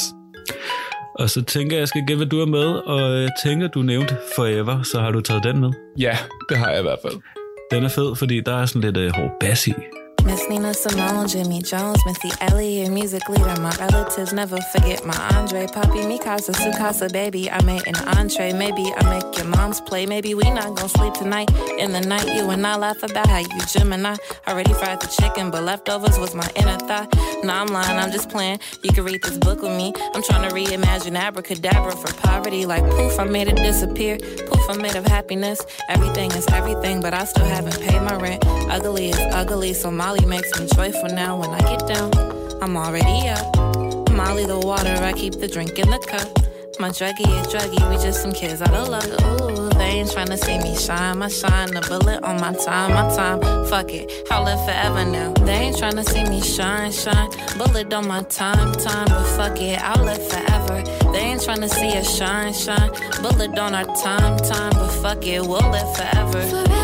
Og 1.18 1.30
så 1.30 1.42
tænker 1.42 1.76
jeg, 1.76 1.80
jeg 1.80 1.88
skal 1.88 2.00
gætte, 2.06 2.16
hvad 2.16 2.26
du 2.26 2.40
er 2.40 2.46
med, 2.46 2.66
og 2.66 3.22
jeg 3.22 3.30
tænker, 3.44 3.68
du 3.68 3.82
nævnte 3.82 4.16
Forever, 4.36 4.82
så 4.82 5.00
har 5.00 5.10
du 5.10 5.20
taget 5.20 5.44
den 5.44 5.60
med. 5.60 5.70
Ja, 5.98 6.18
det 6.48 6.56
har 6.56 6.70
jeg 6.70 6.78
i 6.78 6.82
hvert 6.82 6.98
fald. 7.02 7.14
Den 7.70 7.84
er 7.84 7.88
fed, 7.88 8.16
fordi 8.16 8.40
der 8.40 8.62
er 8.62 8.66
sådan 8.66 8.82
lidt 8.82 8.96
øh, 8.96 9.10
hård 9.14 9.30
bass 9.40 9.66
i. 9.66 9.72
Miss 10.26 10.48
Nina 10.48 10.74
Simone, 10.74 11.28
Jimmy 11.28 11.62
Jones, 11.62 12.04
Missy 12.04 12.32
Elliott, 12.40 12.90
music 12.90 13.28
leader. 13.28 13.60
My 13.60 13.70
relatives 13.78 14.32
never 14.32 14.60
forget 14.72 15.06
my 15.06 15.16
Andre, 15.36 15.68
Poppy, 15.68 16.00
Mikasa, 16.00 16.52
Sukasa, 16.52 17.10
baby. 17.12 17.48
I 17.48 17.62
made 17.62 17.86
an 17.86 17.94
entree. 18.18 18.52
Maybe 18.52 18.92
I 18.96 19.08
make 19.08 19.36
your 19.36 19.46
mom's 19.46 19.80
play. 19.80 20.04
Maybe 20.04 20.34
we 20.34 20.50
not 20.50 20.74
gonna 20.74 20.88
sleep 20.88 21.14
tonight. 21.14 21.48
In 21.78 21.92
the 21.92 22.00
night, 22.00 22.26
you 22.34 22.50
and 22.50 22.66
I 22.66 22.76
laugh 22.76 23.04
about 23.04 23.28
how 23.28 23.38
you 23.38 23.60
Gemini. 23.68 24.16
I 24.46 24.52
already 24.52 24.72
fried 24.74 25.00
the 25.00 25.06
chicken, 25.06 25.52
but 25.52 25.62
leftovers 25.62 26.18
was 26.18 26.34
my 26.34 26.50
inner 26.56 26.76
thought. 26.78 27.14
No, 27.44 27.52
I'm 27.52 27.68
lying, 27.68 27.96
I'm 27.96 28.10
just 28.10 28.28
playing. 28.28 28.58
You 28.82 28.90
can 28.90 29.04
read 29.04 29.22
this 29.22 29.38
book 29.38 29.62
with 29.62 29.76
me. 29.76 29.92
I'm 30.12 30.24
trying 30.24 30.48
to 30.48 30.52
reimagine 30.52 31.16
abracadabra 31.16 31.92
for 31.92 32.12
poverty. 32.14 32.66
Like 32.66 32.82
poof, 32.82 33.20
I 33.20 33.24
made 33.24 33.46
it 33.46 33.56
disappear. 33.56 34.18
Poof, 34.18 34.68
I'm 34.68 34.82
made 34.82 34.96
of 34.96 35.06
happiness. 35.06 35.64
Everything 35.88 36.32
is 36.32 36.48
everything, 36.48 37.00
but 37.00 37.14
I 37.14 37.24
still 37.26 37.44
haven't 37.44 37.80
paid 37.80 38.02
my 38.02 38.16
rent. 38.16 38.44
Ugly 38.44 39.10
is 39.10 39.18
ugly, 39.32 39.72
so 39.72 39.92
Molly 39.92 40.15
makes 40.24 40.58
me 40.58 40.66
joyful 40.74 41.08
now. 41.08 41.36
When 41.36 41.50
I 41.50 41.58
get 41.58 41.86
down, 41.86 42.10
I'm 42.62 42.76
already 42.76 43.28
up. 43.28 43.56
Molly 44.10 44.46
the 44.46 44.58
water, 44.58 44.94
I 45.02 45.12
keep 45.12 45.34
the 45.34 45.48
drink 45.48 45.78
in 45.78 45.90
the 45.90 45.98
cup. 45.98 46.28
My 46.78 46.90
druggie 46.90 47.26
is 47.40 47.46
druggy, 47.48 47.90
we 47.90 47.96
just 47.96 48.22
some 48.22 48.32
kids 48.32 48.62
out 48.62 48.72
of 48.72 48.88
luck. 48.88 49.04
Ooh, 49.04 49.68
they 49.78 50.00
ain't 50.00 50.10
tryna 50.10 50.38
see 50.38 50.58
me 50.58 50.76
shine. 50.76 51.18
My 51.18 51.28
shine, 51.28 51.70
the 51.70 51.80
bullet 51.88 52.22
on 52.22 52.40
my 52.40 52.52
time, 52.52 52.92
my 52.92 53.14
time. 53.14 53.40
Fuck 53.66 53.92
it, 53.92 54.10
I'll 54.30 54.44
live 54.44 54.62
forever 54.64 55.04
now. 55.04 55.32
They 55.44 55.52
ain't 55.52 55.76
tryna 55.76 56.04
see 56.06 56.24
me 56.24 56.40
shine, 56.40 56.92
shine. 56.92 57.30
Bullet 57.58 57.92
on 57.92 58.06
my 58.06 58.22
time, 58.24 58.72
time, 58.72 59.06
but 59.08 59.24
fuck 59.36 59.60
it, 59.60 59.78
I'll 59.82 60.04
live 60.04 60.22
forever. 60.28 60.82
They 61.12 61.20
ain't 61.20 61.40
tryna 61.40 61.70
see 61.70 61.96
us 61.96 62.16
shine, 62.16 62.52
shine. 62.52 62.90
Bullet 63.22 63.58
on 63.58 63.74
our 63.74 63.86
time, 63.96 64.38
time, 64.38 64.72
but 64.72 64.90
fuck 65.02 65.26
it, 65.26 65.40
we'll 65.40 65.70
live 65.70 65.96
forever. 65.96 66.42
Forever 66.42 66.75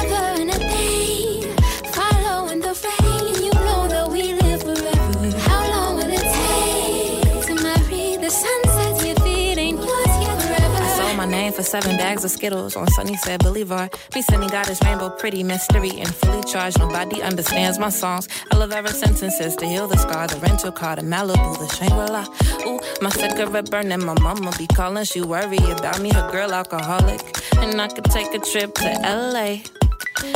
for 11.63 11.69
seven 11.69 11.97
bags 11.97 12.25
of 12.25 12.31
Skittles 12.31 12.77
on 12.77 12.87
Sunnysaid 12.87 13.39
Boulevard. 13.43 13.95
Me 14.15 14.23
sending 14.23 14.49
God 14.49 14.69
is 14.69 14.81
rainbow, 14.85 15.11
pretty 15.11 15.43
mystery, 15.43 15.91
and 15.91 16.15
fully 16.15 16.43
charged. 16.45 16.79
Nobody 16.79 17.23
understands 17.23 17.79
my 17.79 17.89
songs. 17.89 18.29
I 18.51 18.57
love 18.57 18.73
every 18.73 18.91
sentences 18.91 19.55
to 19.57 19.67
heal 19.67 19.87
the 19.87 19.97
scar. 19.97 20.27
The 20.27 20.39
rental 20.41 20.73
car, 20.73 20.97
the 20.97 21.03
Malibu, 21.03 21.59
the 21.59 21.69
Shangri-La. 21.77 22.25
Ooh, 22.67 22.81
my 23.01 23.11
cigarette 23.11 23.71
burning. 23.71 24.05
My 24.05 24.15
mama 24.21 24.53
be 24.59 24.67
calling. 24.67 25.05
She 25.05 25.21
worry 25.21 25.59
about 25.59 26.01
me, 26.01 26.11
her 26.13 26.31
girl 26.31 26.53
alcoholic. 26.53 27.21
And 27.59 27.81
I 27.81 27.89
could 27.89 28.05
take 28.05 28.35
a 28.35 28.39
trip 28.39 28.75
to 28.75 28.89
LA. 29.03 29.82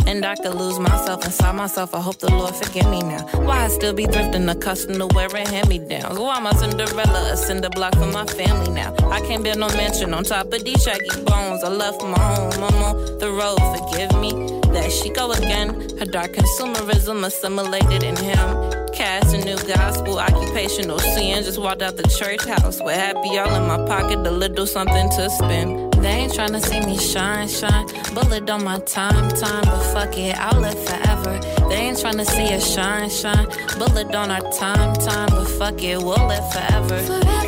And 0.07 0.25
I 0.25 0.35
could 0.37 0.55
lose 0.55 0.79
myself 0.79 1.25
inside 1.25 1.55
myself. 1.55 1.95
I 1.95 2.01
hope 2.01 2.19
the 2.19 2.31
Lord 2.31 2.55
forgive 2.55 2.89
me 2.89 3.01
now. 3.01 3.27
Why 3.47 3.64
I 3.64 3.69
still 3.69 3.93
be 3.93 4.07
thrifting, 4.07 4.51
accustomed 4.51 4.99
to 4.99 5.07
wearing 5.14 5.47
hand-me-downs? 5.47 6.19
Why 6.19 6.37
am 6.37 6.47
I 6.47 6.53
Cinderella, 6.53 7.33
a 7.33 7.37
cinder 7.37 7.71
block 7.71 7.95
for 7.95 8.07
my 8.07 8.27
family 8.27 8.71
now? 8.73 8.95
I 9.11 9.21
can't 9.21 9.43
build 9.43 9.59
no 9.59 9.69
mansion 9.69 10.14
on 10.14 10.25
top 10.25 10.53
of 10.53 10.64
these 10.64 10.83
shaggy 10.83 11.09
bones. 11.25 11.62
I 11.64 11.69
left 11.69 12.03
my 12.03 12.19
home, 12.19 12.53
I'm 12.64 12.83
on 12.83 13.19
the 13.19 13.31
road. 13.31 13.59
Forgive 13.77 14.19
me. 14.21 14.61
There 14.73 14.91
she 14.91 15.09
go 15.11 15.33
again. 15.33 15.69
Her 15.99 16.05
dark 16.05 16.33
consumerism 16.33 17.25
assimilated 17.25 18.03
in 18.03 18.17
him. 18.17 18.73
Cast 18.93 19.35
a 19.35 19.45
new 19.45 19.57
gospel, 19.67 20.19
occupational 20.19 20.99
sin. 20.99 21.43
Just 21.45 21.59
walked 21.59 21.83
out 21.83 21.97
the 21.97 22.09
church 22.09 22.45
house 22.45 22.81
with 22.83 22.95
happy 22.95 23.39
all 23.39 23.55
in 23.55 23.67
my 23.67 23.79
pocket, 23.87 24.19
a 24.27 24.31
little 24.31 24.67
something 24.67 25.09
to 25.11 25.31
spend. 25.31 25.95
They 26.07 26.12
ain't 26.12 26.32
tryna 26.32 26.64
see 26.64 26.78
me 26.86 26.96
shine, 26.96 27.48
shine. 27.48 27.86
Bullet 28.14 28.48
on 28.48 28.62
my 28.62 28.78
time, 28.78 29.28
time, 29.30 29.64
but 29.64 29.82
fuck 29.92 30.16
it, 30.16 30.38
I'll 30.38 30.61
live 30.61 30.78
forever. 30.86 31.40
They 31.68 31.88
ain't 31.88 31.98
tryna 31.98 32.24
see 32.24 32.54
us 32.54 32.64
shine, 32.72 33.11
shine. 33.11 33.48
Bullet 33.76 34.14
on 34.14 34.30
our 34.30 34.52
time, 34.52 34.94
time, 34.94 35.30
but 35.30 35.48
fuck 35.59 35.82
it, 35.82 35.98
we'll 35.98 36.28
live 36.28 36.52
forever. 36.52 36.98
Forever 37.02 37.45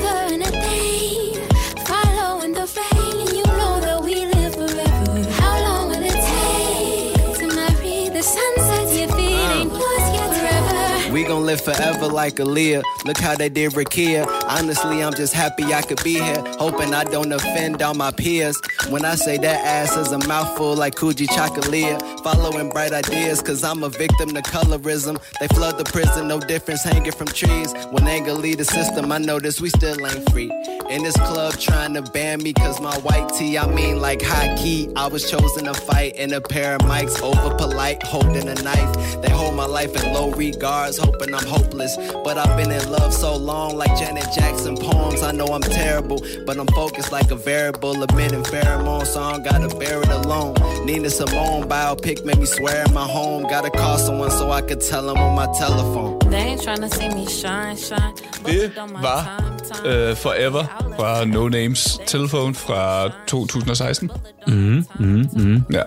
live 11.49 11.61
forever 11.63 12.07
like 12.09 12.35
Aaliyah. 12.35 12.83
Look 13.07 13.17
how 13.17 13.35
they 13.35 13.49
did 13.49 13.73
Rakia. 13.73 14.27
Honestly, 14.47 15.03
I'm 15.03 15.15
just 15.15 15.33
happy 15.33 15.65
I 15.73 15.81
could 15.81 16.05
be 16.05 16.19
here. 16.21 16.45
Hoping 16.59 16.93
I 16.93 17.05
don't 17.05 17.33
offend 17.33 17.81
all 17.81 17.95
my 17.95 18.11
peers. 18.11 18.61
When 18.91 19.07
I 19.07 19.15
say 19.15 19.39
that 19.39 19.65
ass 19.65 19.97
is 19.97 20.13
a 20.13 20.19
mouthful 20.29 20.77
like 20.77 20.95
Coogee 20.95 21.27
Chocolate. 21.27 22.03
Following 22.23 22.69
bright 22.69 22.93
ideas, 22.93 23.41
cause 23.41 23.65
I'm 23.65 23.83
a 23.83 23.89
victim 23.89 24.35
to 24.35 24.43
colorism. 24.43 25.17
They 25.41 25.49
flood 25.49 25.79
the 25.79 25.85
prison, 25.85 26.29
no 26.29 26.39
difference 26.39 26.83
hanging 26.83 27.13
from 27.13 27.29
trees. 27.29 27.73
When 27.93 28.07
anger 28.07 28.35
lead 28.35 28.59
the 28.59 28.67
system, 28.67 29.11
I 29.11 29.17
notice 29.17 29.59
we 29.59 29.71
still 29.71 29.97
ain't 30.07 30.31
free. 30.31 30.51
In 30.91 31.03
this 31.03 31.17
club 31.17 31.55
trying 31.59 31.95
to 31.95 32.03
ban 32.03 32.43
me 32.43 32.53
cause 32.53 32.79
my 32.79 32.95
white 32.99 33.31
tee, 33.39 33.57
I 33.57 33.67
mean 33.67 34.01
like 34.01 34.21
high 34.21 34.55
key. 34.57 34.91
I 34.97 35.07
was 35.07 35.31
chosen 35.31 35.65
to 35.65 35.73
fight 35.73 36.17
in 36.17 36.35
a 36.35 36.43
pair 36.43 36.75
of 36.75 36.83
mics 36.83 37.23
over 37.23 37.57
polite 37.57 38.03
holding 38.03 38.49
a 38.49 38.55
knife. 38.55 39.23
They 39.23 39.31
hold 39.31 39.55
my 39.55 39.67
life 39.67 39.97
in 39.97 40.13
low 40.13 40.31
regards, 40.33 40.99
hoping 40.99 41.35
I'm 41.39 41.47
hopeless. 41.47 41.97
But 42.25 42.37
I've 42.39 42.57
been 42.57 42.71
in 42.73 42.91
love 42.91 43.13
so 43.15 43.37
long, 43.37 43.77
like 43.77 43.97
Janet 43.99 44.27
Jackson 44.35 44.77
poems. 44.77 45.23
I 45.23 45.33
know 45.33 45.47
I'm 45.47 45.61
terrible, 45.61 46.21
but 46.47 46.59
I'm 46.59 46.67
focused 46.69 47.13
like 47.13 47.31
a 47.31 47.37
variable, 47.37 48.03
emitting 48.03 48.43
pheromone, 48.43 49.07
so 49.07 49.23
I 49.23 49.39
gotta 49.39 49.69
bear 49.77 50.01
it 50.03 50.09
alone. 50.09 50.55
Nina 50.85 51.11
Simone 51.11 51.69
biopic 51.69 52.25
made 52.25 52.39
me 52.39 52.47
swear 52.47 52.85
in 52.87 52.93
my 52.95 53.07
home. 53.07 53.43
Gotta 53.45 53.71
call 53.71 53.99
someone 53.99 54.31
so 54.31 54.51
I 54.51 54.63
could 54.63 54.81
tell 54.81 55.07
them 55.07 55.19
on 55.19 55.35
my 55.35 55.47
telephone. 55.59 56.19
They 56.31 56.39
ain't 56.39 56.61
tryna 56.61 56.93
see 56.93 57.09
me 57.09 57.27
shine, 57.27 57.77
shine. 57.77 58.15
Det 58.47 58.73
var 59.03 59.43
uh, 59.85 60.17
Forever 60.17 60.65
fra 60.97 61.25
No 61.25 61.49
Names 61.49 62.01
telefon 62.07 62.55
fra 62.55 63.11
2016. 63.27 64.11
Mm, 64.47 64.85
mm, 64.99 65.29
mm. 65.37 65.65
Ja. 65.73 65.83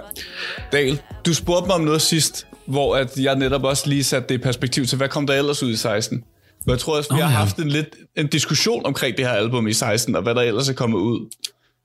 Dal, 0.71 1.01
du 1.25 1.33
spurgte 1.33 1.67
mig 1.67 1.75
om 1.75 1.81
noget 1.81 2.01
sidst, 2.01 2.47
hvor 2.71 2.95
at 2.95 3.17
jeg 3.17 3.35
netop 3.35 3.63
også 3.63 3.89
lige 3.89 4.03
satte 4.03 4.29
det 4.29 4.35
i 4.35 4.37
perspektiv 4.37 4.85
til, 4.85 4.97
hvad 4.97 5.09
kom 5.09 5.27
der 5.27 5.33
ellers 5.33 5.63
ud 5.63 5.69
i 5.69 5.75
16? 5.75 6.23
Men 6.65 6.71
jeg 6.71 6.79
tror 6.79 6.97
også, 6.97 7.13
vi 7.13 7.19
Nå, 7.19 7.25
har 7.25 7.31
ja. 7.31 7.37
haft 7.37 7.57
en 7.57 7.69
lidt 7.69 7.95
en 8.17 8.27
diskussion 8.27 8.85
omkring 8.85 9.17
det 9.17 9.25
her 9.25 9.33
album 9.33 9.67
i 9.67 9.73
16, 9.73 10.15
og 10.15 10.21
hvad 10.21 10.35
der 10.35 10.41
ellers 10.41 10.69
er 10.69 10.73
kommet 10.73 10.97
ud. 10.97 11.29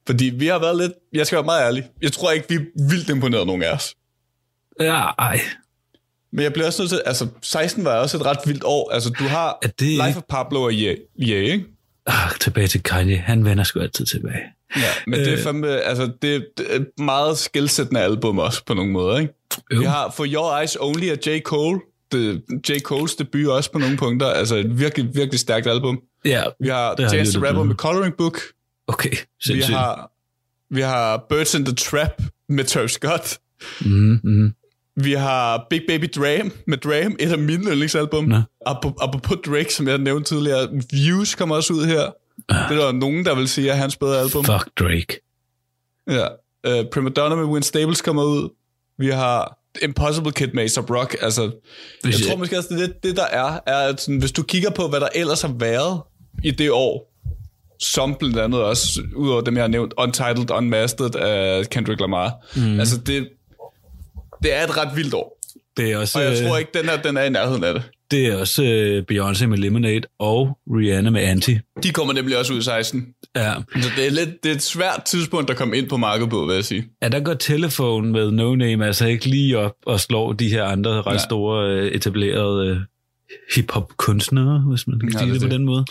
Fordi 0.06 0.24
vi 0.24 0.46
har 0.46 0.58
været 0.58 0.76
lidt, 0.76 0.92
jeg 1.12 1.26
skal 1.26 1.36
være 1.36 1.44
meget 1.44 1.62
ærlig, 1.62 1.84
jeg 2.02 2.12
tror 2.12 2.30
ikke, 2.30 2.48
vi 2.48 2.54
er 2.54 2.88
vildt 2.88 3.08
imponeret 3.08 3.46
nogen 3.46 3.62
af 3.62 3.72
os. 3.72 3.94
Ja, 4.80 5.02
ej. 5.18 5.40
Men 6.32 6.42
jeg 6.42 6.52
bliver 6.52 6.66
også 6.66 6.82
nødt 6.82 6.90
til, 6.90 7.02
altså 7.06 7.26
16 7.42 7.84
var 7.84 7.96
også 7.96 8.16
et 8.16 8.26
ret 8.26 8.38
vildt 8.46 8.62
år. 8.64 8.92
Altså 8.92 9.10
du 9.10 9.24
har 9.24 9.58
Er 9.62 9.68
det 9.68 9.88
Life 9.88 10.16
of 10.16 10.22
Pablo 10.28 10.62
og 10.62 10.72
Ye, 10.72 10.96
Ye 11.20 11.44
ikke? 11.44 11.64
Ah, 12.06 12.30
tilbage 12.40 12.66
til 12.68 12.82
Kanye. 12.82 13.16
Han 13.16 13.44
vender 13.44 13.64
sgu 13.64 13.80
altid 13.80 14.06
tilbage. 14.06 14.42
Ja, 14.76 14.82
men 15.06 15.20
det 15.20 15.28
er 15.28 15.32
Øh. 15.32 15.42
fandme, 15.42 15.68
altså 15.80 16.10
det, 16.22 16.34
er 16.34 16.74
et 16.76 16.86
meget 16.98 17.38
skilsættende 17.38 18.00
album 18.00 18.38
også 18.38 18.64
på 18.66 18.74
nogle 18.74 18.92
måder, 18.92 19.18
ikke? 19.18 19.32
Jo. 19.74 19.78
Vi 19.78 19.84
har 19.84 20.10
For 20.16 20.24
Your 20.34 20.58
Eyes 20.58 20.76
Only 20.80 21.08
af 21.10 21.18
J. 21.26 21.40
Cole. 21.40 21.80
Det, 22.12 22.42
J. 22.68 22.78
Coles 22.80 23.14
debut 23.14 23.46
også 23.46 23.72
på 23.72 23.78
nogle 23.78 23.96
punkter. 23.96 24.26
Altså 24.26 24.56
et 24.56 24.78
virkelig, 24.78 25.10
virkelig 25.14 25.40
stærkt 25.40 25.66
album. 25.66 26.00
Ja, 26.24 26.42
Vi 26.60 26.68
har 26.68 27.08
Chance 27.08 27.32
the 27.38 27.46
Rapper 27.48 27.62
med. 27.62 27.74
Coloring 27.74 28.14
Book. 28.18 28.38
okay. 28.86 29.10
Vi 29.10 29.16
Sindssygt. 29.40 29.76
har, 29.76 30.10
vi 30.74 30.80
har 30.80 31.26
Birds 31.28 31.54
in 31.54 31.64
the 31.64 31.74
Trap 31.74 32.22
med 32.48 32.64
Travis 32.64 32.90
Scott. 32.92 33.38
Mm, 33.80 34.20
mm. 34.24 34.54
Vi 34.96 35.12
har 35.12 35.66
Big 35.70 35.80
Baby 35.88 36.04
Dram 36.16 36.52
med 36.66 36.78
Dram, 36.78 37.16
et 37.20 37.32
af 37.32 37.38
mine 37.38 37.64
yndlingsalbum. 37.70 38.32
Apropos 38.66 39.36
Drake, 39.46 39.74
som 39.74 39.88
jeg 39.88 39.98
nævnte 39.98 40.34
tidligere. 40.34 40.68
Views 40.92 41.34
kommer 41.34 41.56
også 41.56 41.72
ud 41.72 41.84
her. 41.86 42.00
Det 42.48 42.56
er 42.78 42.84
der 42.84 42.92
nogen, 42.92 43.24
der 43.24 43.34
vil 43.34 43.48
sige, 43.48 43.70
at 43.72 43.78
hans 43.78 43.96
bedre 43.96 44.20
album. 44.20 44.44
Fuck 44.44 44.68
Drake. 44.78 45.20
Ja. 46.10 46.26
Uh, 46.80 46.86
Prima 46.92 47.10
Donna 47.10 47.36
med 47.36 47.44
Win 47.44 47.62
Stables 47.62 48.02
kommer 48.02 48.24
ud. 48.24 48.48
Vi 48.98 49.08
har 49.08 49.58
Impossible 49.82 50.32
Kid 50.32 50.48
med 50.54 50.62
A$AP 50.76 50.90
Rock. 50.90 51.16
Altså, 51.22 51.42
jeg 51.42 51.50
Hvis 52.02 52.20
jeg- 52.20 52.28
tror 52.28 52.36
måske 52.36 52.58
også, 52.58 52.68
det, 52.74 52.82
er 52.82 52.86
det, 52.86 53.02
det 53.02 53.16
der 53.16 53.24
er, 53.24 53.60
er 53.66 53.76
at 53.88 54.00
sådan, 54.00 54.18
hvis 54.18 54.32
du 54.32 54.42
kigger 54.42 54.70
på, 54.70 54.88
hvad 54.88 55.00
der 55.00 55.08
ellers 55.14 55.42
har 55.42 55.54
været 55.58 56.00
i 56.44 56.50
det 56.50 56.70
år, 56.70 57.12
som 57.80 58.14
blandt 58.14 58.38
andet 58.38 58.62
også, 58.62 59.02
udover 59.16 59.40
dem, 59.40 59.54
jeg 59.56 59.62
har 59.62 59.68
nævnt, 59.68 59.94
Untitled, 59.98 60.50
Unmastered 60.50 61.14
af 61.14 61.66
Kendrick 61.70 62.00
Lamar. 62.00 62.32
Mm. 62.56 62.80
Altså, 62.80 62.96
det, 62.98 63.28
det 64.46 64.54
er 64.54 64.64
et 64.64 64.76
ret 64.76 64.96
vildt 64.96 65.14
år. 65.14 65.32
Det 65.76 65.92
er 65.92 65.96
også, 65.98 66.18
Og 66.18 66.24
jeg 66.24 66.32
øh, 66.42 66.48
tror 66.48 66.58
ikke, 66.58 66.70
den 66.74 66.84
her, 66.88 67.02
den 67.02 67.16
er 67.16 67.22
i 67.24 67.30
nærheden 67.30 67.64
af 67.64 67.74
det. 67.74 67.82
det 68.10 68.26
er 68.26 68.36
også 68.36 68.64
øh, 68.64 69.04
Beyoncé 69.12 69.46
med 69.46 69.58
Lemonade 69.58 70.00
og 70.18 70.58
Rihanna 70.70 71.10
med 71.10 71.20
Anti. 71.22 71.58
De 71.82 71.90
kommer 71.92 72.14
nemlig 72.14 72.38
også 72.38 72.52
ud 72.52 72.58
i 72.58 72.62
16. 72.62 73.06
Ja. 73.36 73.54
Så 73.82 73.88
det 73.96 74.06
er, 74.06 74.10
lidt, 74.10 74.28
det 74.42 74.50
er 74.50 74.54
et 74.54 74.62
svært 74.62 75.02
tidspunkt 75.06 75.50
at 75.50 75.56
komme 75.56 75.76
ind 75.78 75.88
på 75.88 75.96
markedet 75.96 76.30
på, 76.30 76.44
vil 76.46 76.54
jeg 76.54 76.64
sige. 76.64 76.84
Ja, 77.02 77.08
der 77.08 77.20
går 77.20 77.34
telefon 77.34 78.12
med 78.12 78.30
No 78.30 78.54
Name 78.54 78.86
altså 78.86 79.06
ikke 79.06 79.26
lige 79.26 79.58
op 79.58 79.74
og 79.86 80.00
slår 80.00 80.32
de 80.32 80.48
her 80.48 80.64
andre 80.64 80.90
ret 80.90 81.06
Nej. 81.06 81.18
store 81.24 81.70
øh, 81.70 81.86
etablerede 81.92 82.68
øh, 82.70 82.76
hip-hop-kunstnere, 83.54 84.58
hvis 84.68 84.86
man 84.86 85.00
kan 85.00 85.08
Ja, 85.12 85.18
sige 85.18 85.26
det 85.26 85.34
det, 85.34 85.40
på 85.40 85.44
det. 85.48 85.52
den 85.58 85.66
måde. 85.66 85.84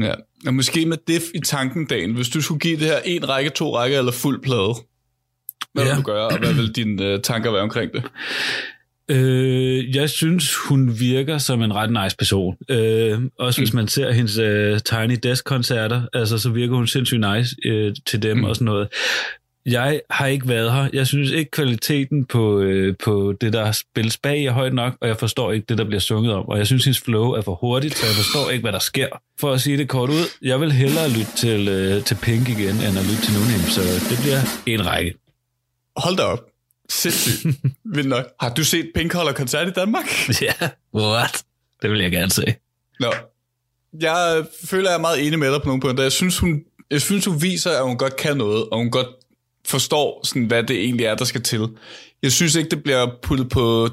Ja, 0.00 0.14
og 0.46 0.54
måske 0.54 0.86
med 0.86 0.96
det 1.06 1.22
i 1.34 1.38
tanken, 1.44 1.86
dagen. 1.86 2.14
Hvis 2.14 2.28
du 2.28 2.40
skulle 2.40 2.58
give 2.60 2.76
det 2.76 2.86
her 2.86 2.98
en 3.04 3.28
række, 3.28 3.50
to 3.50 3.76
rækker 3.76 3.98
eller 3.98 4.12
fuld 4.12 4.42
plade, 4.42 4.74
hvad 5.74 5.84
ja. 5.84 5.90
Vil 5.90 5.98
du 5.98 6.02
gøre, 6.02 6.28
og 6.28 6.38
hvad 6.38 6.54
vil 6.54 6.72
dine 6.72 7.14
uh, 7.14 7.20
tanker 7.20 7.52
være 7.52 7.62
omkring 7.62 7.92
det? 7.92 8.02
Øh, 9.10 9.96
jeg 9.96 10.10
synes, 10.10 10.56
hun 10.56 11.00
virker 11.00 11.38
som 11.38 11.62
en 11.62 11.74
ret 11.74 12.02
nice 12.02 12.16
person. 12.16 12.56
Øh, 12.68 13.20
også 13.38 13.60
hvis 13.60 13.72
man 13.72 13.88
ser 13.88 14.12
hendes 14.12 14.38
øh, 14.38 14.80
Tiny 14.80 15.18
Desk-koncerter, 15.22 16.02
altså, 16.12 16.38
så 16.38 16.50
virker 16.50 16.74
hun 16.74 16.86
sindssygt 16.86 17.24
nice 17.34 17.56
øh, 17.64 17.94
til 18.06 18.22
dem 18.22 18.36
mm. 18.36 18.44
og 18.44 18.56
sådan 18.56 18.64
noget. 18.64 18.88
Jeg 19.66 20.00
har 20.10 20.26
ikke 20.26 20.48
været 20.48 20.72
her. 20.72 20.88
Jeg 20.92 21.06
synes 21.06 21.30
ikke, 21.30 21.50
kvaliteten 21.50 22.24
på, 22.24 22.60
øh, 22.60 22.94
på 23.04 23.34
det, 23.40 23.52
der 23.52 23.72
spilles 23.72 24.18
bag, 24.18 24.44
er 24.44 24.52
højt 24.52 24.74
nok, 24.74 24.96
og 25.00 25.08
jeg 25.08 25.16
forstår 25.16 25.52
ikke 25.52 25.66
det, 25.68 25.78
der 25.78 25.84
bliver 25.84 26.00
sunget 26.00 26.34
om. 26.34 26.48
Og 26.48 26.58
jeg 26.58 26.66
synes, 26.66 26.84
hendes 26.84 27.00
flow 27.00 27.30
er 27.30 27.42
for 27.42 27.54
hurtigt, 27.54 27.94
så 27.94 28.06
jeg 28.06 28.14
forstår 28.14 28.50
ikke, 28.50 28.62
hvad 28.62 28.72
der 28.72 28.78
sker. 28.78 29.08
For 29.40 29.52
at 29.52 29.60
sige 29.60 29.76
det 29.76 29.88
kort 29.88 30.10
ud, 30.10 30.24
jeg 30.42 30.60
vil 30.60 30.72
hellere 30.72 31.08
lytte 31.08 31.32
til, 31.36 31.68
øh, 31.68 32.04
til 32.04 32.16
Pink 32.22 32.48
igen, 32.48 32.74
end 32.74 32.98
at 32.98 33.04
lytte 33.10 33.22
til 33.26 33.34
nogen, 33.34 33.62
så 33.76 33.80
det 34.10 34.18
bliver 34.22 34.40
en 34.66 34.86
række. 34.86 35.21
Hold 35.96 36.16
da 36.16 36.22
op. 36.22 36.40
Sindssygt. 36.88 37.56
Vildt 37.94 38.08
nok. 38.08 38.26
Har 38.40 38.54
du 38.54 38.64
set 38.64 38.90
Pink 38.94 39.12
holder 39.12 39.32
koncert 39.32 39.68
i 39.68 39.70
Danmark? 39.70 40.04
Ja, 40.42 40.68
what? 40.94 41.44
Det 41.82 41.90
vil 41.90 42.00
jeg 42.00 42.10
gerne 42.10 42.30
se. 42.30 42.54
Nå. 43.00 43.12
Jeg 44.00 44.36
øh, 44.38 44.44
føler, 44.64 44.90
jeg 44.90 44.96
er 44.96 45.00
meget 45.00 45.26
enig 45.26 45.38
med 45.38 45.52
dig 45.52 45.62
på 45.62 45.66
nogle 45.66 45.80
punkter. 45.80 46.02
Jeg 46.02 46.12
synes, 46.12 46.38
hun, 46.38 46.60
jeg 46.90 47.00
synes, 47.00 47.24
hun 47.24 47.42
viser, 47.42 47.70
at 47.70 47.84
hun 47.84 47.98
godt 47.98 48.16
kan 48.16 48.36
noget, 48.36 48.68
og 48.68 48.78
hun 48.78 48.90
godt 48.90 49.06
forstår, 49.66 50.26
sådan, 50.26 50.44
hvad 50.44 50.62
det 50.62 50.76
egentlig 50.76 51.06
er, 51.06 51.14
der 51.14 51.24
skal 51.24 51.42
til. 51.42 51.68
Jeg 52.22 52.32
synes 52.32 52.54
ikke, 52.54 52.70
det 52.70 52.82
bliver 52.82 53.06
puttet 53.22 53.48
på 53.48 53.88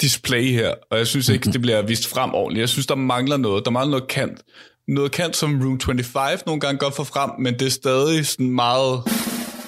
display 0.00 0.50
her, 0.50 0.74
og 0.90 0.98
jeg 0.98 1.06
synes 1.06 1.28
ikke, 1.28 1.52
det 1.52 1.60
bliver 1.60 1.82
vist 1.82 2.08
frem 2.08 2.34
ordentligt. 2.34 2.60
Jeg 2.60 2.68
synes, 2.68 2.86
der 2.86 2.94
mangler 2.94 3.36
noget. 3.36 3.64
Der 3.64 3.70
mangler 3.70 3.90
noget 3.90 4.08
kant. 4.08 4.42
Noget 4.88 5.12
kant, 5.12 5.36
som 5.36 5.62
Room 5.62 5.80
25 5.80 6.38
nogle 6.46 6.60
gange 6.60 6.78
godt 6.78 6.96
får 6.96 7.04
frem, 7.04 7.30
men 7.38 7.58
det 7.58 7.66
er 7.66 7.70
stadig 7.70 8.26
sådan 8.26 8.50
meget 8.50 9.02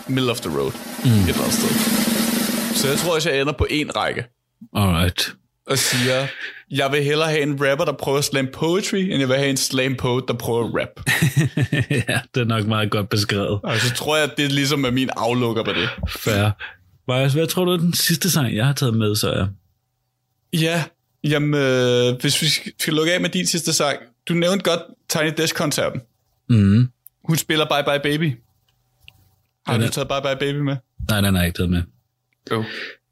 middle 0.09 0.31
of 0.31 0.41
the 0.41 0.59
road 0.59 0.73
mm. 1.05 1.11
et 1.11 1.29
eller 1.29 1.43
andet 1.43 1.53
sted. 1.53 1.71
Så 2.75 2.89
jeg 2.89 2.99
tror 2.99 3.15
også, 3.15 3.31
jeg 3.31 3.41
ender 3.41 3.53
på 3.53 3.67
en 3.71 3.97
række 3.97 4.25
Alright. 4.77 5.35
og 5.67 5.79
siger, 5.79 6.27
jeg 6.71 6.93
vil 6.93 7.05
hellere 7.05 7.29
have 7.29 7.43
en 7.43 7.71
rapper, 7.71 7.85
der 7.85 7.93
prøver 7.93 8.19
at 8.19 8.25
slam 8.25 8.49
poetry, 8.53 8.97
end 8.97 9.19
jeg 9.19 9.29
vil 9.29 9.37
have 9.37 9.51
en 9.51 9.57
slam 9.57 9.95
poet, 9.95 10.25
der 10.29 10.35
prøver 10.35 10.65
at 10.65 10.71
rap. 10.75 11.11
ja, 12.09 12.21
det 12.35 12.41
er 12.41 12.45
nok 12.45 12.67
meget 12.67 12.91
godt 12.91 13.09
beskrevet. 13.09 13.61
Og 13.63 13.79
så 13.79 13.95
tror 13.95 14.17
jeg, 14.17 14.31
at 14.31 14.37
det 14.37 14.53
ligesom 14.53 14.85
er 14.85 14.91
min 14.91 15.11
aflukker 15.17 15.65
på 15.65 15.73
det. 15.73 15.89
Fair. 16.09 16.51
Marius, 17.09 17.33
hvad 17.33 17.47
tror 17.47 17.65
du 17.65 17.73
er 17.73 17.77
den 17.77 17.93
sidste 17.93 18.31
sang, 18.31 18.57
jeg 18.57 18.67
har 18.67 18.73
taget 18.73 18.95
med, 18.95 19.17
så 19.17 19.31
er? 19.31 19.47
Ja, 20.53 20.85
jamen, 21.25 21.55
øh, 21.55 22.21
hvis 22.21 22.43
vi 22.43 22.47
skal 22.79 22.95
lukke 22.95 23.13
af 23.15 23.21
med 23.21 23.31
din 23.31 23.47
sidste 23.47 23.73
sang. 23.73 23.99
Du 24.29 24.35
nævnte 24.35 24.71
godt 24.71 24.81
Tiny 25.09 25.33
Desk-koncerten. 25.37 26.01
Mm. 26.49 26.89
Hun 27.25 27.37
spiller 27.37 27.65
Bye 27.65 27.85
Bye 27.85 28.13
Baby. 28.13 28.33
Har 29.67 29.79
du 29.79 29.89
taget 29.89 30.09
Bye 30.09 30.23
Bye 30.23 30.37
Baby 30.41 30.59
med? 30.59 30.77
Nej, 31.09 31.21
den 31.21 31.35
har 31.35 31.43
jeg 31.43 31.47
ikke 31.47 31.57
taget 31.57 31.71
med. 31.71 31.83
Jo. 32.51 32.65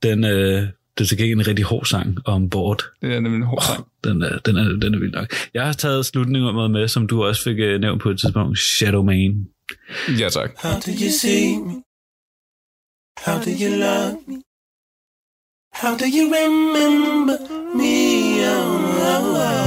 Den, 0.02 0.24
øh, 0.24 0.62
det 0.98 1.04
er 1.04 1.04
til 1.04 1.18
gengæld 1.18 1.40
en 1.40 1.46
rigtig 1.46 1.64
hård 1.64 1.84
sang 1.84 2.18
om 2.24 2.50
board. 2.50 2.82
Det 3.02 3.14
er 3.14 3.20
nemlig 3.20 3.36
en 3.36 3.46
hård 3.46 3.62
sang. 3.62 3.86
Den 4.04 4.22
er, 4.22 4.38
den, 4.38 4.56
er, 4.56 4.64
den 4.68 4.94
er 4.94 4.98
vild 4.98 5.12
nok. 5.12 5.34
Jeg 5.54 5.66
har 5.66 5.72
taget 5.72 6.06
slutningen 6.06 6.72
med, 6.72 6.88
som 6.88 7.06
du 7.06 7.24
også 7.24 7.42
fik 7.44 7.58
øh, 7.58 7.80
nævnt 7.80 8.02
på 8.02 8.10
et 8.10 8.20
tidspunkt. 8.20 8.58
Shadow 8.58 9.02
Man. 9.02 9.46
Ja, 10.20 10.28
tak. 10.28 10.50
How 10.62 10.72
do 10.72 10.90
you 11.02 11.10
see 11.20 11.58
me? 11.58 11.82
How 13.26 13.38
do 13.38 13.50
you 13.62 13.70
love 13.76 14.16
me? 14.26 14.42
How 15.72 15.96
do 15.96 16.04
you 16.16 16.24
remember 16.38 17.36
me? 17.74 17.94
Oh, 18.46 19.06
oh, 19.08 19.58
oh. 19.58 19.61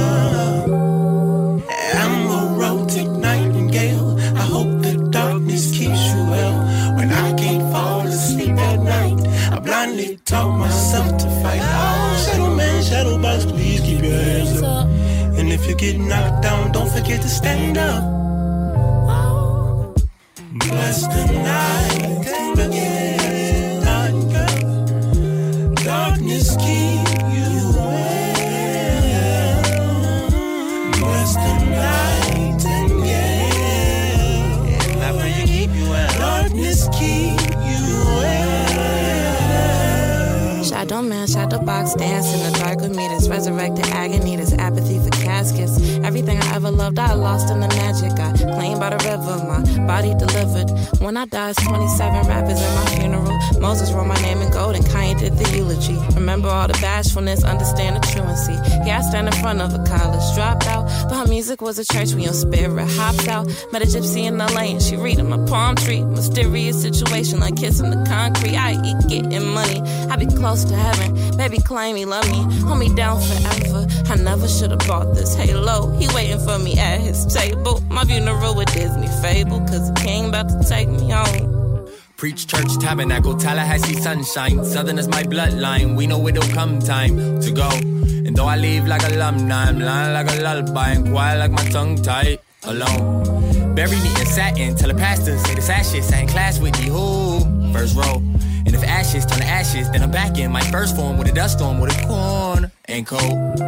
Get 15.92 16.00
knocked 16.00 16.42
down, 16.42 16.72
don't 16.72 16.90
forget 16.90 17.22
to 17.22 17.28
stand 17.28 17.78
up. 17.78 18.15
Loved, 46.86 46.98
I 46.98 47.14
lost 47.14 47.50
in 47.50 47.60
the 47.60 47.68
magic. 47.68 48.12
I 48.18 48.32
claimed 48.54 48.80
by 48.80 48.90
the 48.90 49.00
river, 49.08 49.36
my 49.44 49.86
body 49.86 50.14
delivered. 50.14 50.70
When 51.00 51.16
I 51.16 51.24
died, 51.26 51.56
27 51.56 52.28
rappers 52.28 52.60
in 52.60 52.74
my 52.74 52.86
funeral. 52.94 53.60
Moses 53.60 53.92
wrote 53.92 54.06
my 54.06 54.20
name 54.22 54.38
in 54.38 54.50
gold 54.50 54.76
and 54.76 54.84
Kanye 54.84 55.18
did 55.18 55.36
the 55.36 55.56
eulogy. 55.56 55.96
Remember 56.14 56.48
all 56.48 56.68
the 56.68 56.74
bashfulness, 56.74 57.42
understand 57.44 57.96
the 57.96 58.00
truancy. 58.12 58.54
Yeah, 58.86 58.98
I 58.98 59.02
stand 59.02 59.26
in 59.26 59.34
front 59.34 59.60
of 59.60 59.74
a 59.74 59.82
college 59.84 60.22
dropout. 60.36 60.75
But 61.08 61.28
music 61.28 61.60
was 61.60 61.78
a 61.78 61.84
church 61.84 62.14
we 62.14 62.26
on 62.26 62.34
spirit 62.34 62.88
hopped 62.90 63.28
out. 63.28 63.46
Met 63.72 63.82
a 63.82 63.86
gypsy 63.86 64.24
in 64.24 64.38
LA 64.38 64.72
and 64.74 64.82
she 64.82 64.96
reading 64.96 65.28
my 65.28 65.38
palm 65.46 65.76
tree. 65.76 66.02
Mysterious 66.02 66.82
situation 66.82 67.40
like 67.40 67.56
kissing 67.56 67.90
the 67.90 68.04
concrete. 68.08 68.56
I 68.56 68.72
eat 68.72 69.08
getting 69.08 69.48
money. 69.54 69.80
I 70.10 70.16
be 70.16 70.26
close 70.26 70.64
to 70.64 70.74
heaven. 70.74 71.36
Baby 71.36 71.58
claim 71.58 71.96
he 71.96 72.04
love 72.04 72.28
me. 72.30 72.42
Hold 72.66 72.78
me 72.78 72.92
down 72.94 73.20
forever. 73.20 73.86
I 74.08 74.16
never 74.16 74.48
should 74.48 74.72
have 74.72 74.86
bought 74.86 75.14
this 75.14 75.34
halo. 75.34 75.90
He 75.98 76.08
waiting 76.14 76.40
for 76.40 76.58
me 76.58 76.78
at 76.78 77.00
his 77.00 77.24
table. 77.26 77.80
My 77.88 78.04
funeral 78.04 78.54
with 78.56 78.72
Disney 78.72 79.08
fable. 79.22 79.60
Cause 79.60 79.92
the 79.92 80.00
king 80.00 80.28
about 80.28 80.48
to 80.48 80.68
take 80.68 80.88
me 80.88 81.10
home. 81.10 81.56
Preach 82.16 82.46
church 82.46 82.78
tabernacle, 82.78 83.36
Tallahassee 83.36 84.00
sunshine. 84.00 84.64
Southern 84.64 84.98
is 84.98 85.06
my 85.06 85.22
bloodline. 85.22 85.96
We 85.96 86.06
know 86.06 86.26
it'll 86.26 86.42
come 86.54 86.80
time 86.80 87.40
to 87.42 87.52
go. 87.52 87.95
Though 88.36 88.46
I 88.46 88.56
leave 88.56 88.86
like 88.86 89.02
alumni, 89.02 89.64
I'm 89.64 89.80
lying 89.80 90.12
like 90.12 90.30
a 90.30 90.42
lullaby 90.42 90.90
and 90.90 91.08
quiet 91.08 91.38
like 91.38 91.52
my 91.52 91.64
tongue 91.70 91.96
tied 91.96 92.38
alone. 92.64 93.74
Bury 93.74 93.96
me 93.96 94.10
in 94.20 94.26
satin, 94.26 94.76
tell 94.76 94.88
the 94.88 94.94
pastor, 94.94 95.38
say 95.38 95.54
this 95.54 95.70
ashes, 95.70 96.06
sat 96.06 96.20
in 96.20 96.28
class 96.28 96.58
with 96.58 96.78
me, 96.78 96.86
who? 96.86 97.40
First 97.72 97.96
row. 97.96 98.16
And 98.66 98.74
if 98.74 98.84
ashes 98.84 99.24
turn 99.24 99.38
to 99.38 99.46
ashes, 99.46 99.90
then 99.90 100.02
I'm 100.02 100.10
back 100.10 100.36
in 100.36 100.52
my 100.52 100.60
first 100.70 100.94
form 100.96 101.16
with 101.16 101.28
a 101.28 101.32
dust 101.32 101.56
storm 101.58 101.80
with 101.80 101.96
a 101.96 102.06
corn 102.06 102.70
and 102.88 103.06
cold. 103.06 103.58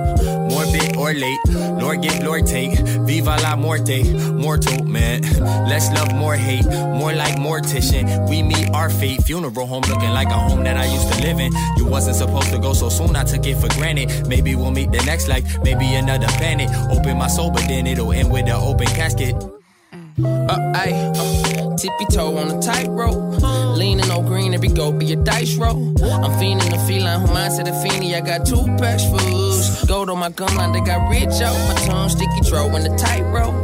Morbid 0.50 0.96
or 0.96 1.12
late, 1.12 1.38
Lord 1.48 2.02
give, 2.02 2.22
Lord 2.22 2.46
take. 2.46 2.78
Viva 2.78 3.36
la 3.42 3.56
morte, 3.56 4.04
mortal 4.32 4.84
man. 4.84 5.22
Less 5.68 5.90
love, 5.92 6.14
more 6.14 6.36
hate, 6.36 6.66
more 6.66 7.12
like 7.12 7.36
mortician. 7.36 8.28
We 8.28 8.42
meet 8.42 8.70
our 8.70 8.90
fate, 8.90 9.22
funeral 9.22 9.66
home 9.66 9.82
looking 9.88 10.10
like 10.10 10.28
a 10.28 10.38
home 10.38 10.64
that 10.64 10.76
I 10.76 10.86
used 10.86 11.12
to 11.12 11.22
live 11.22 11.38
in. 11.38 11.52
You 11.76 11.86
wasn't 11.86 12.16
supposed 12.16 12.50
to 12.50 12.58
go 12.58 12.72
so 12.72 12.88
soon, 12.88 13.16
I 13.16 13.24
took 13.24 13.46
it 13.46 13.56
for 13.56 13.68
granted. 13.68 14.28
Maybe 14.28 14.54
we'll 14.54 14.70
meet 14.70 14.92
the 14.92 15.02
next 15.04 15.28
life, 15.28 15.44
maybe 15.62 15.94
another 15.94 16.28
planet. 16.38 16.70
Open 16.90 17.16
my 17.18 17.28
soul, 17.28 17.50
but 17.50 17.66
then 17.68 17.86
it'll 17.86 18.12
end 18.12 18.30
with 18.30 18.46
an 18.46 18.52
open 18.52 18.86
casket. 18.86 19.34
Uh, 20.24 20.72
ayy, 20.74 20.94
uh, 21.16 21.76
tippy 21.76 22.06
toe 22.12 22.36
on 22.38 22.50
a 22.50 22.60
tightrope. 22.60 23.40
Leaning 23.76 24.10
on 24.10 24.26
green, 24.26 24.52
every 24.52 24.68
go 24.68 24.90
be 24.90 25.12
a 25.12 25.16
dice 25.16 25.54
roll. 25.56 25.94
I'm 26.02 26.32
fiending 26.40 26.70
the 26.70 26.78
feline, 26.88 27.20
who 27.20 27.28
mindset 27.28 27.68
a 27.68 27.72
fiending. 27.86 28.14
I 28.14 28.20
got 28.20 28.44
two 28.44 28.64
packs 28.78 29.04
fools. 29.04 29.84
Gold 29.84 30.10
on 30.10 30.18
my 30.18 30.30
gum 30.30 30.54
line, 30.56 30.72
they 30.72 30.80
got 30.80 31.08
rich 31.08 31.40
out. 31.40 31.56
My 31.68 31.80
tongue 31.86 32.08
sticky 32.08 32.40
throw 32.48 32.74
in 32.74 32.82
the 32.82 32.96
tightrope. 32.96 33.54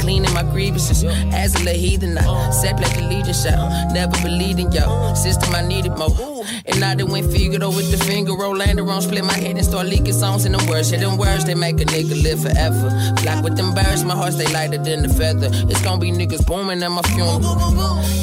Cleaning 0.00 0.32
my 0.32 0.42
grievances. 0.42 1.04
As 1.04 1.54
a 1.54 1.72
heathen, 1.72 2.16
I 2.18 2.50
sat 2.50 2.80
like 2.80 2.94
the 2.94 3.02
legion 3.02 3.34
shout. 3.34 3.92
Never 3.92 4.16
believed 4.22 4.58
in 4.58 4.72
yo. 4.72 5.14
System, 5.14 5.54
I 5.54 5.62
needed 5.62 5.96
more. 5.96 6.44
And 6.66 6.82
I 6.82 6.94
done 6.94 7.10
went 7.10 7.30
Figaro 7.30 7.68
with 7.68 7.90
the 7.90 8.02
finger. 8.04 8.32
Orlando 8.32 8.84
wrong, 8.84 9.00
split 9.00 9.24
my 9.24 9.34
head 9.34 9.56
and 9.56 9.64
start 9.64 9.86
leaking 9.86 10.12
songs 10.12 10.44
in 10.44 10.52
the 10.52 10.66
words. 10.68 10.90
Hidden 10.90 11.16
words, 11.18 11.44
they 11.44 11.54
make 11.54 11.80
a 11.80 11.84
nigga 11.84 12.22
live 12.22 12.42
forever. 12.42 12.88
Black 13.22 13.44
with 13.44 13.56
them 13.56 13.74
birds, 13.74 14.04
my 14.04 14.14
heart 14.14 14.32
stay 14.32 14.50
lighter 14.52 14.78
than 14.78 15.02
the 15.02 15.08
feather. 15.08 15.48
It's 15.68 15.82
gonna 15.82 16.00
be 16.00 16.10
niggas 16.10 16.46
booming 16.46 16.82
at 16.82 16.90
my 16.90 17.02
funeral. 17.02 17.40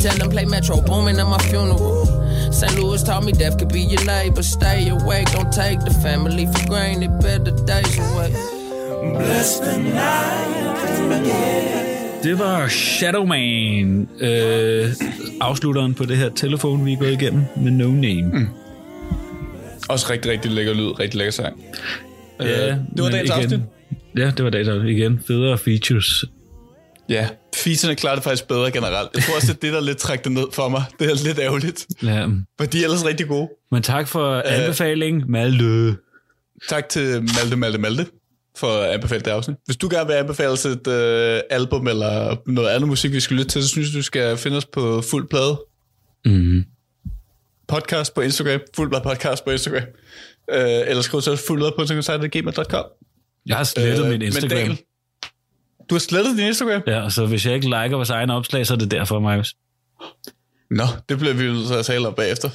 Tell 0.01 0.17
them 0.17 0.29
play 0.29 0.45
Metro 0.45 0.81
booming 0.81 1.19
at 1.19 1.27
my 1.27 1.39
funeral. 1.49 2.05
St. 2.51 2.79
Louis 2.79 3.03
taught 3.03 3.23
me 3.23 3.31
death 3.31 3.57
could 3.59 3.69
be 3.69 3.81
your 3.81 4.03
neighbor. 4.05 4.41
Stay 4.41 4.89
awake, 4.89 5.31
don't 5.31 5.51
take 5.51 5.79
the 5.81 5.91
family 5.91 6.45
for 6.47 6.67
granted. 6.67 7.19
Better 7.19 7.51
days 7.51 7.97
away. 7.97 8.31
Bless 9.13 9.59
the 9.59 9.77
night. 9.77 10.66
Det 12.23 12.39
var 12.39 12.67
Shadowman, 12.67 14.09
øh, 14.19 14.85
afslutteren 15.41 15.93
på 15.93 16.05
det 16.05 16.17
her 16.17 16.29
telefon, 16.29 16.85
vi 16.85 16.93
er 16.93 16.97
gået 16.97 17.11
igennem 17.11 17.43
med 17.57 17.71
No 17.71 17.91
Name. 17.91 18.21
Mm. 18.33 18.47
Også 19.89 20.07
rigtig, 20.09 20.31
rigtig 20.31 20.51
lækker 20.51 20.73
lyd, 20.73 20.99
rigtig 20.99 21.17
lækker 21.17 21.31
sang. 21.31 21.63
Ja, 22.39 22.45
Øh, 22.45 22.71
det 22.71 22.79
var 22.97 23.03
men 23.03 23.11
dagens 23.11 23.29
igen, 23.29 23.43
afsnit. 23.43 23.59
Ja, 24.17 24.31
det 24.37 24.43
var 24.45 24.49
dagens 24.49 24.69
afsnit. 24.69 24.97
Igen, 24.97 25.19
federe 25.27 25.57
features. 25.57 26.23
Ja, 27.09 27.27
feature'ne 27.55 27.93
klarer 27.93 28.15
det 28.15 28.23
faktisk 28.23 28.47
bedre 28.47 28.71
generelt. 28.71 29.09
Jeg 29.15 29.23
tror 29.23 29.35
også, 29.35 29.47
det 29.47 29.53
er 29.57 29.59
det, 29.61 29.73
der 29.73 29.81
lidt 29.81 29.97
trækker 29.97 30.23
det 30.23 30.31
ned 30.31 30.45
for 30.53 30.69
mig. 30.69 30.83
Det 30.99 31.11
er 31.11 31.23
lidt 31.25 31.39
ærgerligt. 31.39 31.85
Ja. 32.03 32.25
For 32.59 32.65
de 32.65 32.79
er 32.79 32.83
ellers 32.83 33.05
rigtig 33.05 33.27
gode. 33.27 33.49
Men 33.71 33.81
tak 33.83 34.07
for 34.07 34.41
anbefaling, 34.45 35.29
Malte. 35.29 35.95
Tak 36.69 36.89
til 36.89 37.21
Malte, 37.21 37.55
Malte, 37.55 37.77
Malte 37.77 38.05
for 38.57 38.67
at 38.67 38.89
anbefale 38.93 39.21
det 39.21 39.31
afsnit. 39.31 39.57
Hvis 39.65 39.77
du 39.77 39.87
gerne 39.91 40.07
vil 40.07 40.13
anbefale 40.13 40.49
os 40.49 40.65
et 40.65 40.87
øh, 40.87 41.41
album 41.49 41.87
eller 41.87 42.35
noget 42.51 42.69
andet 42.69 42.87
musik, 42.89 43.11
vi 43.11 43.19
skal 43.19 43.37
lytte 43.37 43.49
til, 43.51 43.63
så 43.63 43.69
synes 43.69 43.87
jeg, 43.87 43.97
du 43.97 44.01
skal 44.01 44.37
finde 44.37 44.57
os 44.57 44.65
på 44.65 45.01
fuld 45.01 45.29
plade 45.29 45.61
Mm. 46.25 46.63
podcast 47.67 48.13
på 48.13 48.21
Instagram, 48.21 48.59
fuld 48.75 48.89
plade 48.89 49.03
podcast 49.03 49.45
på 49.45 49.51
Instagram, 49.51 49.83
øh, 50.51 50.59
eller 50.87 51.01
skriv 51.01 51.21
til 51.21 51.31
os 51.31 51.41
fuldplade.gmail.com. 51.47 52.83
Jeg 53.45 53.57
har 53.57 53.63
slettet 53.63 54.03
Øh, 54.05 54.09
min 54.11 54.21
Instagram. 54.21 54.49
Daniel, 54.49 54.81
Du 55.89 55.95
har 55.95 55.99
slettet 55.99 56.37
din 56.37 56.45
Instagram? 56.47 56.81
Ja, 56.87 57.09
så 57.09 57.25
hvis 57.25 57.45
jeg 57.45 57.53
ikke 57.55 57.65
liker 57.65 57.95
vores 57.95 58.09
egne 58.09 58.33
opslag, 58.33 58.67
så 58.67 58.73
er 58.73 58.77
det 58.77 58.91
derfor, 58.91 59.19
Markus. 59.19 59.55
Nå, 60.71 60.83
det 61.09 61.17
bliver 61.19 61.33
vi 61.33 61.43
nødt 61.43 61.67
til 61.67 61.73
at 61.73 61.85
tale 61.85 62.07
om 62.07 62.13
bagefter. 62.13 62.49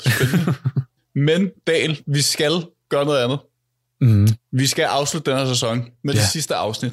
Men 1.27 1.51
Daniel, 1.67 2.03
vi 2.07 2.21
skal 2.21 2.53
gøre 2.89 3.05
noget 3.05 3.25
andet. 3.25 3.39
Mm. 4.03 4.29
Vi 4.53 4.67
skal 4.67 4.83
afslutte 4.83 5.31
den 5.31 5.39
her 5.39 5.47
sæson 5.47 5.85
med 6.05 6.15
ja. 6.15 6.21
Det 6.21 6.29
sidste 6.29 6.55
afsnit. 6.55 6.93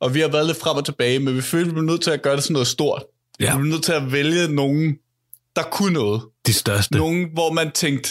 Og 0.00 0.14
vi 0.14 0.20
har 0.20 0.28
været 0.28 0.46
lidt 0.46 0.60
frem 0.60 0.76
og 0.76 0.84
tilbage, 0.84 1.18
men 1.18 1.36
vi 1.36 1.40
føler, 1.40 1.64
vi 1.64 1.70
bliver 1.70 1.84
nødt 1.86 2.00
til 2.02 2.10
at 2.10 2.22
gøre 2.22 2.36
det 2.36 2.42
sådan 2.44 2.52
noget 2.52 2.66
stort. 2.68 3.02
Ja. 3.40 3.52
Vi 3.56 3.58
bliver 3.62 3.72
nødt 3.74 3.84
til 3.84 3.92
at 3.92 4.12
vælge 4.12 4.48
nogen, 4.54 4.94
der 5.56 5.62
kunne 5.62 5.92
noget. 5.92 6.22
De 6.46 6.52
største. 6.52 6.96
Nogen, 6.96 7.26
hvor 7.32 7.52
man 7.52 7.70
tænkte, 7.72 8.10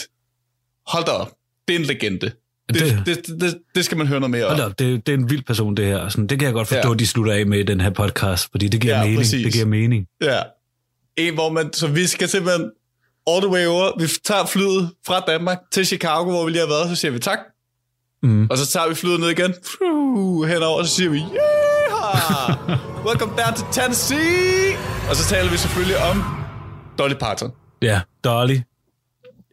hold 0.86 1.04
da 1.04 1.10
op, 1.10 1.30
det 1.68 1.74
er 1.76 1.78
en 1.80 1.84
legende. 1.84 2.18
Det, 2.20 2.34
Det- 2.68 3.02
det, 3.06 3.40
det, 3.40 3.58
det, 3.74 3.84
skal 3.84 3.98
man 3.98 4.06
høre 4.06 4.20
noget 4.20 4.30
mere 4.30 4.46
om. 4.46 4.52
Hold 4.56 4.62
op, 4.70 4.78
det, 4.78 5.06
det 5.06 5.12
er 5.14 5.18
en 5.18 5.30
vild 5.30 5.42
person, 5.44 5.74
det 5.76 5.86
her. 5.86 6.08
Sådan, 6.08 6.26
det 6.26 6.38
kan 6.38 6.46
jeg 6.46 6.52
godt 6.52 6.68
forstå, 6.68 6.88
Ja. 6.88 6.92
ja. 6.92 6.94
de 6.94 7.06
slutter 7.06 7.32
af 7.32 7.46
med 7.46 7.58
i 7.58 7.62
den 7.62 7.80
her 7.80 7.90
podcast, 7.90 8.48
fordi 8.50 8.68
det 8.68 8.80
giver 8.80 8.94
Ja, 8.96 9.00
mening. 9.02 9.18
præcis. 9.18 9.44
Det 9.44 9.52
giver 9.52 9.66
mening. 9.66 10.06
Ja. 10.22 10.40
En, 11.16 11.34
hvor 11.34 11.52
man, 11.52 11.72
så 11.72 11.86
vi 11.86 12.06
skal 12.06 12.28
simpelthen 12.28 12.70
all 13.26 13.40
the 13.42 13.48
way 13.50 13.66
over. 13.66 13.98
Vi 14.00 14.08
tager 14.24 14.46
flyet 14.46 14.90
fra 15.06 15.20
Danmark 15.20 15.58
til 15.72 15.86
Chicago, 15.86 16.24
hvor 16.30 16.44
vi 16.44 16.50
lige 16.50 16.60
har 16.60 16.68
været, 16.68 16.88
så 16.88 16.94
siger 16.94 17.10
vi 17.12 17.18
tak. 17.18 17.38
Mm. 18.22 18.46
Og 18.50 18.58
så 18.58 18.66
tager 18.66 18.88
vi 18.88 18.94
flyet 18.94 19.20
ned 19.20 19.28
igen, 19.28 19.54
Phew, 19.64 20.42
henover, 20.44 20.78
og 20.78 20.86
så 20.86 20.94
siger 20.94 21.10
vi, 21.10 21.18
yeah! 21.18 22.78
Welcome 23.06 23.32
down 23.32 23.54
to 23.56 23.64
Tennessee! 23.72 24.76
Og 25.10 25.16
så 25.16 25.28
taler 25.28 25.50
vi 25.50 25.56
selvfølgelig 25.56 25.96
om 26.10 26.24
Dolly 26.98 27.14
Parton. 27.14 27.50
Ja, 27.82 28.00
Dolly. 28.24 28.56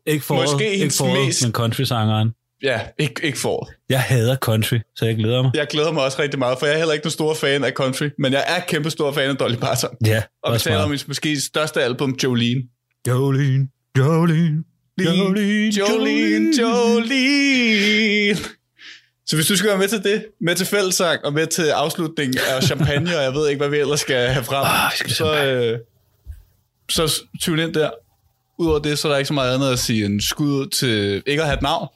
Ikke 0.08 0.26
foråret, 0.26 0.52
Måske 0.52 0.74
ikke 0.76 0.94
foråret, 0.98 1.26
mest- 1.28 1.44
men 1.44 1.52
country-sangeren. 1.52 2.30
Ja, 2.64 2.82
ikke, 3.00 3.26
ikke 3.26 3.38
for. 3.40 3.70
Jeg 3.90 4.02
hader 4.02 4.36
country, 4.36 4.78
så 4.96 5.06
jeg 5.06 5.16
glæder 5.16 5.42
mig. 5.44 5.52
Jeg 5.54 5.68
glæder 5.70 5.92
mig 5.92 6.04
også 6.04 6.22
rigtig 6.22 6.40
meget, 6.40 6.60
for 6.60 6.66
jeg 6.66 6.74
er 6.74 6.78
heller 6.78 6.94
ikke 6.94 7.04
den 7.04 7.12
store 7.12 7.36
fan 7.36 7.64
af 7.64 7.72
country, 7.72 8.10
men 8.20 8.34
jeg 8.34 8.44
er 8.48 8.60
kæmpe 8.68 8.90
stor 8.90 9.12
fan 9.12 9.30
af 9.30 9.36
Dolly 9.38 9.56
Parton. 9.56 9.90
Ja, 10.06 10.24
Og 10.44 10.54
vi 10.54 10.60
taler 10.60 10.76
meget. 10.76 10.84
om 10.84 10.90
hendes 10.90 11.08
måske 11.08 11.42
største 11.42 11.84
album, 11.84 12.16
Jolene. 12.24 12.62
Jolene, 13.08 13.68
Jolene, 13.98 14.64
Jolene, 15.06 15.72
Jolene, 15.80 16.52
Jolene. 16.62 18.38
Så 19.28 19.36
hvis 19.36 19.48
du 19.48 19.56
skal 19.56 19.70
være 19.70 19.78
med 19.78 19.88
til 19.88 20.04
det, 20.04 20.26
med 20.42 20.56
til 20.56 20.66
fællesang 20.68 21.26
og 21.26 21.34
med 21.34 21.48
til 21.48 21.64
afslutningen 21.64 22.38
af 22.50 22.64
champagne, 22.64 23.18
og 23.18 23.24
jeg 23.24 23.34
ved 23.34 23.48
ikke, 23.50 23.60
hvad 23.60 23.70
vi 23.70 23.78
ellers 23.78 24.00
skal 24.00 24.28
have 24.30 24.44
frem, 24.44 24.66
vi 24.92 24.98
skal 24.98 25.12
så, 25.12 25.46
øh, 25.46 25.80
så 26.90 27.22
tune 27.42 27.64
ind 27.64 27.74
der. 27.74 27.90
Udover 28.60 28.80
det, 28.80 29.00
så 29.00 29.08
er 29.08 29.12
der 29.12 29.18
ikke 29.18 29.28
så 29.28 29.34
meget 29.34 29.56
andet 29.56 29.72
at 29.72 29.80
sige 29.80 30.06
end 30.06 30.22
skud 30.22 30.48
ud 30.52 30.68
til 30.68 31.24
ikke 31.26 31.42
at 31.42 31.48
have 31.48 31.58
et 31.58 31.62
navn. 31.62 31.88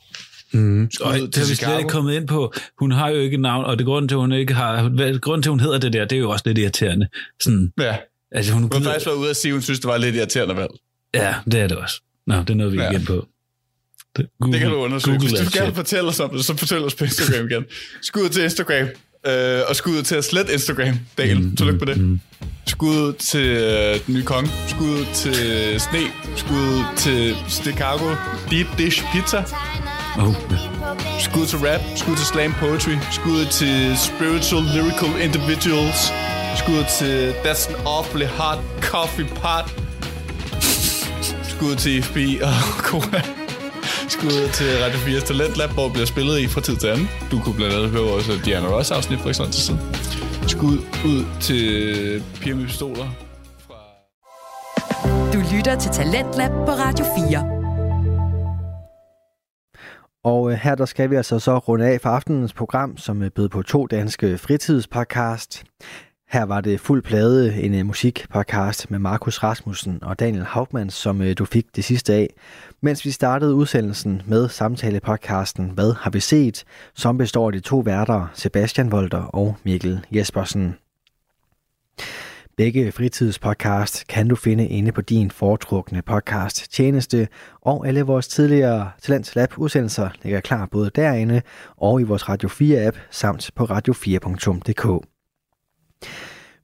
Mm. 0.51 0.89
Og 1.01 1.13
det 1.13 1.35
har 1.35 1.49
vi 1.49 1.55
slet 1.55 1.77
ikke 1.77 1.89
kommet 1.89 2.13
ind 2.13 2.27
på. 2.27 2.53
Hun 2.79 2.91
har 2.91 3.09
jo 3.09 3.19
ikke 3.19 3.33
et 3.35 3.39
navn, 3.39 3.65
og 3.65 3.77
det 3.77 3.85
grund 3.85 4.09
til, 4.09 4.17
hun 4.17 4.31
ikke 4.31 4.53
har... 4.53 5.19
Grunden 5.19 5.43
til, 5.43 5.49
hun 5.49 5.59
hedder 5.59 5.77
det 5.77 5.93
der, 5.93 6.05
det 6.05 6.15
er 6.15 6.19
jo 6.19 6.29
også 6.29 6.43
lidt 6.45 6.57
irriterende. 6.57 7.07
Sådan, 7.41 7.73
Ja. 7.79 7.97
altså, 8.31 8.53
hun, 8.53 8.61
Hun 8.61 8.71
har 8.71 8.79
faktisk 8.91 9.05
været 9.05 9.15
ude 9.17 9.29
at 9.29 9.35
sige, 9.35 9.49
at 9.49 9.53
hun 9.53 9.61
synes, 9.61 9.79
det 9.79 9.87
var 9.87 9.97
lidt 9.97 10.15
irriterende 10.15 10.55
valg. 10.55 10.71
Ja, 11.13 11.35
det 11.45 11.59
er 11.59 11.67
det 11.67 11.77
også. 11.77 12.01
Nå, 12.27 12.35
det 12.35 12.49
er 12.49 12.53
noget, 12.53 12.73
vi 12.73 12.77
Ja. 12.77 12.91
ind 12.91 13.05
på. 13.05 13.27
Det, 14.17 14.25
Google, 14.39 14.53
Det 14.53 14.61
kan 14.61 14.71
du 14.71 14.75
undersøge. 14.75 15.17
Google 15.17 15.37
Hvis 15.37 15.51
du 15.53 15.59
gerne 15.59 15.75
fortælle 15.75 16.09
os 16.09 16.19
om 16.19 16.29
det, 16.29 16.45
så 16.45 16.57
fortæl 16.57 16.85
os 16.85 16.95
på 16.95 17.03
Instagram 17.03 17.47
igen. 17.51 17.65
Skud 18.01 18.29
til 18.29 18.43
Instagram. 18.43 18.87
Øh, 19.27 19.61
og 19.69 19.75
skud 19.75 20.03
til 20.03 20.15
at 20.15 20.23
slette 20.23 20.53
Instagram. 20.53 20.99
Daniel, 21.17 21.39
mm, 21.41 21.55
tillykke 21.55 21.79
på 21.79 21.85
det. 21.85 21.97
Mm. 21.97 22.19
Skud 22.67 23.13
til 23.13 23.45
øh, 23.47 23.99
den 24.07 24.15
nye 24.15 24.23
konge. 24.23 24.51
Skud 24.67 25.05
til 25.13 25.81
Sne. 25.81 25.99
Skud 26.35 26.83
til 26.97 27.35
Chicago 27.49 28.15
Deep 28.51 28.67
Dish 28.77 29.03
Pizza. 29.13 29.43
Oh, 30.17 30.35
Skud 31.19 31.45
til 31.45 31.59
rap. 31.59 31.81
Skud 31.95 32.15
til 32.15 32.25
slam 32.25 32.53
poetry. 32.53 32.95
Skud 33.11 33.45
til 33.45 33.97
spiritual 33.97 34.63
lyrical 34.75 35.21
individuals. 35.21 36.01
Skud 36.57 36.83
til 36.97 37.31
That's 37.31 37.69
an 37.69 37.75
awfully 37.87 38.25
hot 38.25 38.59
coffee 38.81 39.25
pot. 39.25 39.65
Skud 41.43 41.75
til 41.75 42.03
FB 42.03 42.17
og 42.41 42.53
Cola. 42.89 43.38
Skud 44.09 44.49
til 44.53 44.69
Radio 44.83 44.99
4's 44.99 45.25
Talentlab, 45.25 45.69
hvor 45.69 45.89
bliver 45.89 46.05
spillet 46.05 46.39
i 46.39 46.47
fra 46.47 46.61
tid 46.61 46.77
til 46.77 46.87
anden. 46.87 47.07
Du 47.31 47.39
kunne 47.43 47.55
blandt 47.55 47.75
andet 47.75 47.89
høre 47.89 48.03
vores 48.03 48.27
Diana 48.45 48.67
Ross 48.67 48.91
afsnit 48.91 49.19
for 49.19 49.29
ikke 49.29 49.43
tid 49.43 49.63
siden. 49.67 49.79
Skud 50.47 50.77
ud 51.11 51.21
til 51.41 51.63
Piger 52.41 52.55
med 52.55 52.65
Pistoler. 52.65 53.07
Du 55.33 55.39
lytter 55.55 55.75
til 55.79 55.91
Talentlab 55.91 56.51
på 56.51 56.71
Radio 56.83 57.05
4. 57.29 57.59
Og 60.23 60.51
øh, 60.51 60.57
her 60.57 60.75
der 60.75 60.85
skal 60.85 61.09
vi 61.09 61.15
altså 61.15 61.39
så 61.39 61.57
runde 61.57 61.85
af 61.87 62.01
for 62.01 62.09
aftenens 62.09 62.53
program, 62.53 62.97
som 62.97 63.23
øh, 63.23 63.31
bød 63.31 63.49
på 63.49 63.61
to 63.61 63.85
danske 63.85 64.37
fritidspodcast. 64.37 65.63
Her 66.31 66.43
var 66.43 66.61
det 66.61 66.79
fuld 66.79 67.01
plade, 67.01 67.61
en 67.61 67.73
øh, 67.73 67.85
musikpodcast 67.85 68.91
med 68.91 68.99
Markus 68.99 69.43
Rasmussen 69.43 70.03
og 70.03 70.19
Daniel 70.19 70.43
Hauptmann, 70.43 70.89
som 70.89 71.21
øh, 71.21 71.37
du 71.37 71.45
fik 71.45 71.75
det 71.75 71.83
sidste 71.83 72.13
af. 72.13 72.29
Mens 72.81 73.05
vi 73.05 73.11
startede 73.11 73.53
udsendelsen 73.53 74.21
med 74.25 74.49
samtalepodcasten 74.49 75.69
Hvad 75.69 75.93
har 75.93 76.11
vi 76.11 76.19
set?, 76.19 76.63
som 76.95 77.17
består 77.17 77.47
af 77.47 77.53
de 77.53 77.59
to 77.59 77.79
værter 77.79 78.27
Sebastian 78.33 78.91
Volter 78.91 79.21
og 79.21 79.55
Mikkel 79.63 80.05
Jespersen. 80.11 80.75
Begge 82.57 82.91
fritidspodcast 82.91 84.07
kan 84.07 84.27
du 84.27 84.35
finde 84.35 84.67
inde 84.67 84.91
på 84.91 85.01
din 85.01 85.31
foretrukne 85.31 86.01
podcast 86.01 86.73
tjeneste, 86.73 87.27
og 87.61 87.87
alle 87.87 88.01
vores 88.01 88.27
tidligere 88.27 88.91
Talents 89.01 89.35
Lab 89.35 89.57
udsendelser 89.57 90.09
ligger 90.23 90.39
klar 90.39 90.65
både 90.65 90.91
derinde 90.95 91.41
og 91.77 92.01
i 92.01 92.03
vores 92.03 92.29
Radio 92.29 92.49
4 92.49 92.85
app 92.85 92.97
samt 93.11 93.51
på 93.55 93.63
radio4.dk. 93.63 95.05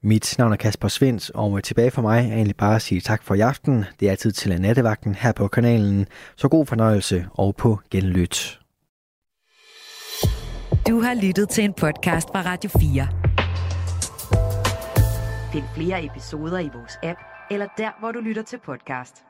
Mit 0.03 0.35
navn 0.37 0.51
er 0.51 0.57
Kasper 0.57 0.87
Svens, 0.87 1.29
og 1.29 1.63
tilbage 1.63 1.91
for 1.91 2.01
mig 2.01 2.19
er 2.19 2.33
egentlig 2.33 2.55
bare 2.55 2.75
at 2.75 2.81
sige 2.81 3.01
tak 3.01 3.23
for 3.23 3.35
i 3.35 3.39
aften. 3.39 3.85
Det 3.99 4.09
er 4.09 4.15
tid 4.15 4.31
til 4.31 4.61
nattevagten 4.61 5.15
her 5.15 5.31
på 5.31 5.47
kanalen, 5.47 6.07
så 6.35 6.47
god 6.47 6.65
fornøjelse 6.65 7.27
og 7.31 7.55
på 7.55 7.79
genlyt. 7.91 8.59
Du 10.87 10.99
har 10.99 11.21
lyttet 11.21 11.49
til 11.49 11.63
en 11.63 11.73
podcast 11.73 12.27
fra 12.27 12.41
Radio 12.41 12.69
4. 12.69 13.07
Find 15.53 15.65
flere 15.75 16.05
episoder 16.05 16.59
i 16.59 16.69
vores 16.73 16.97
app, 17.03 17.19
eller 17.51 17.67
der, 17.77 17.91
hvor 17.99 18.11
du 18.11 18.19
lytter 18.19 18.43
til 18.43 18.59
podcast. 18.65 19.23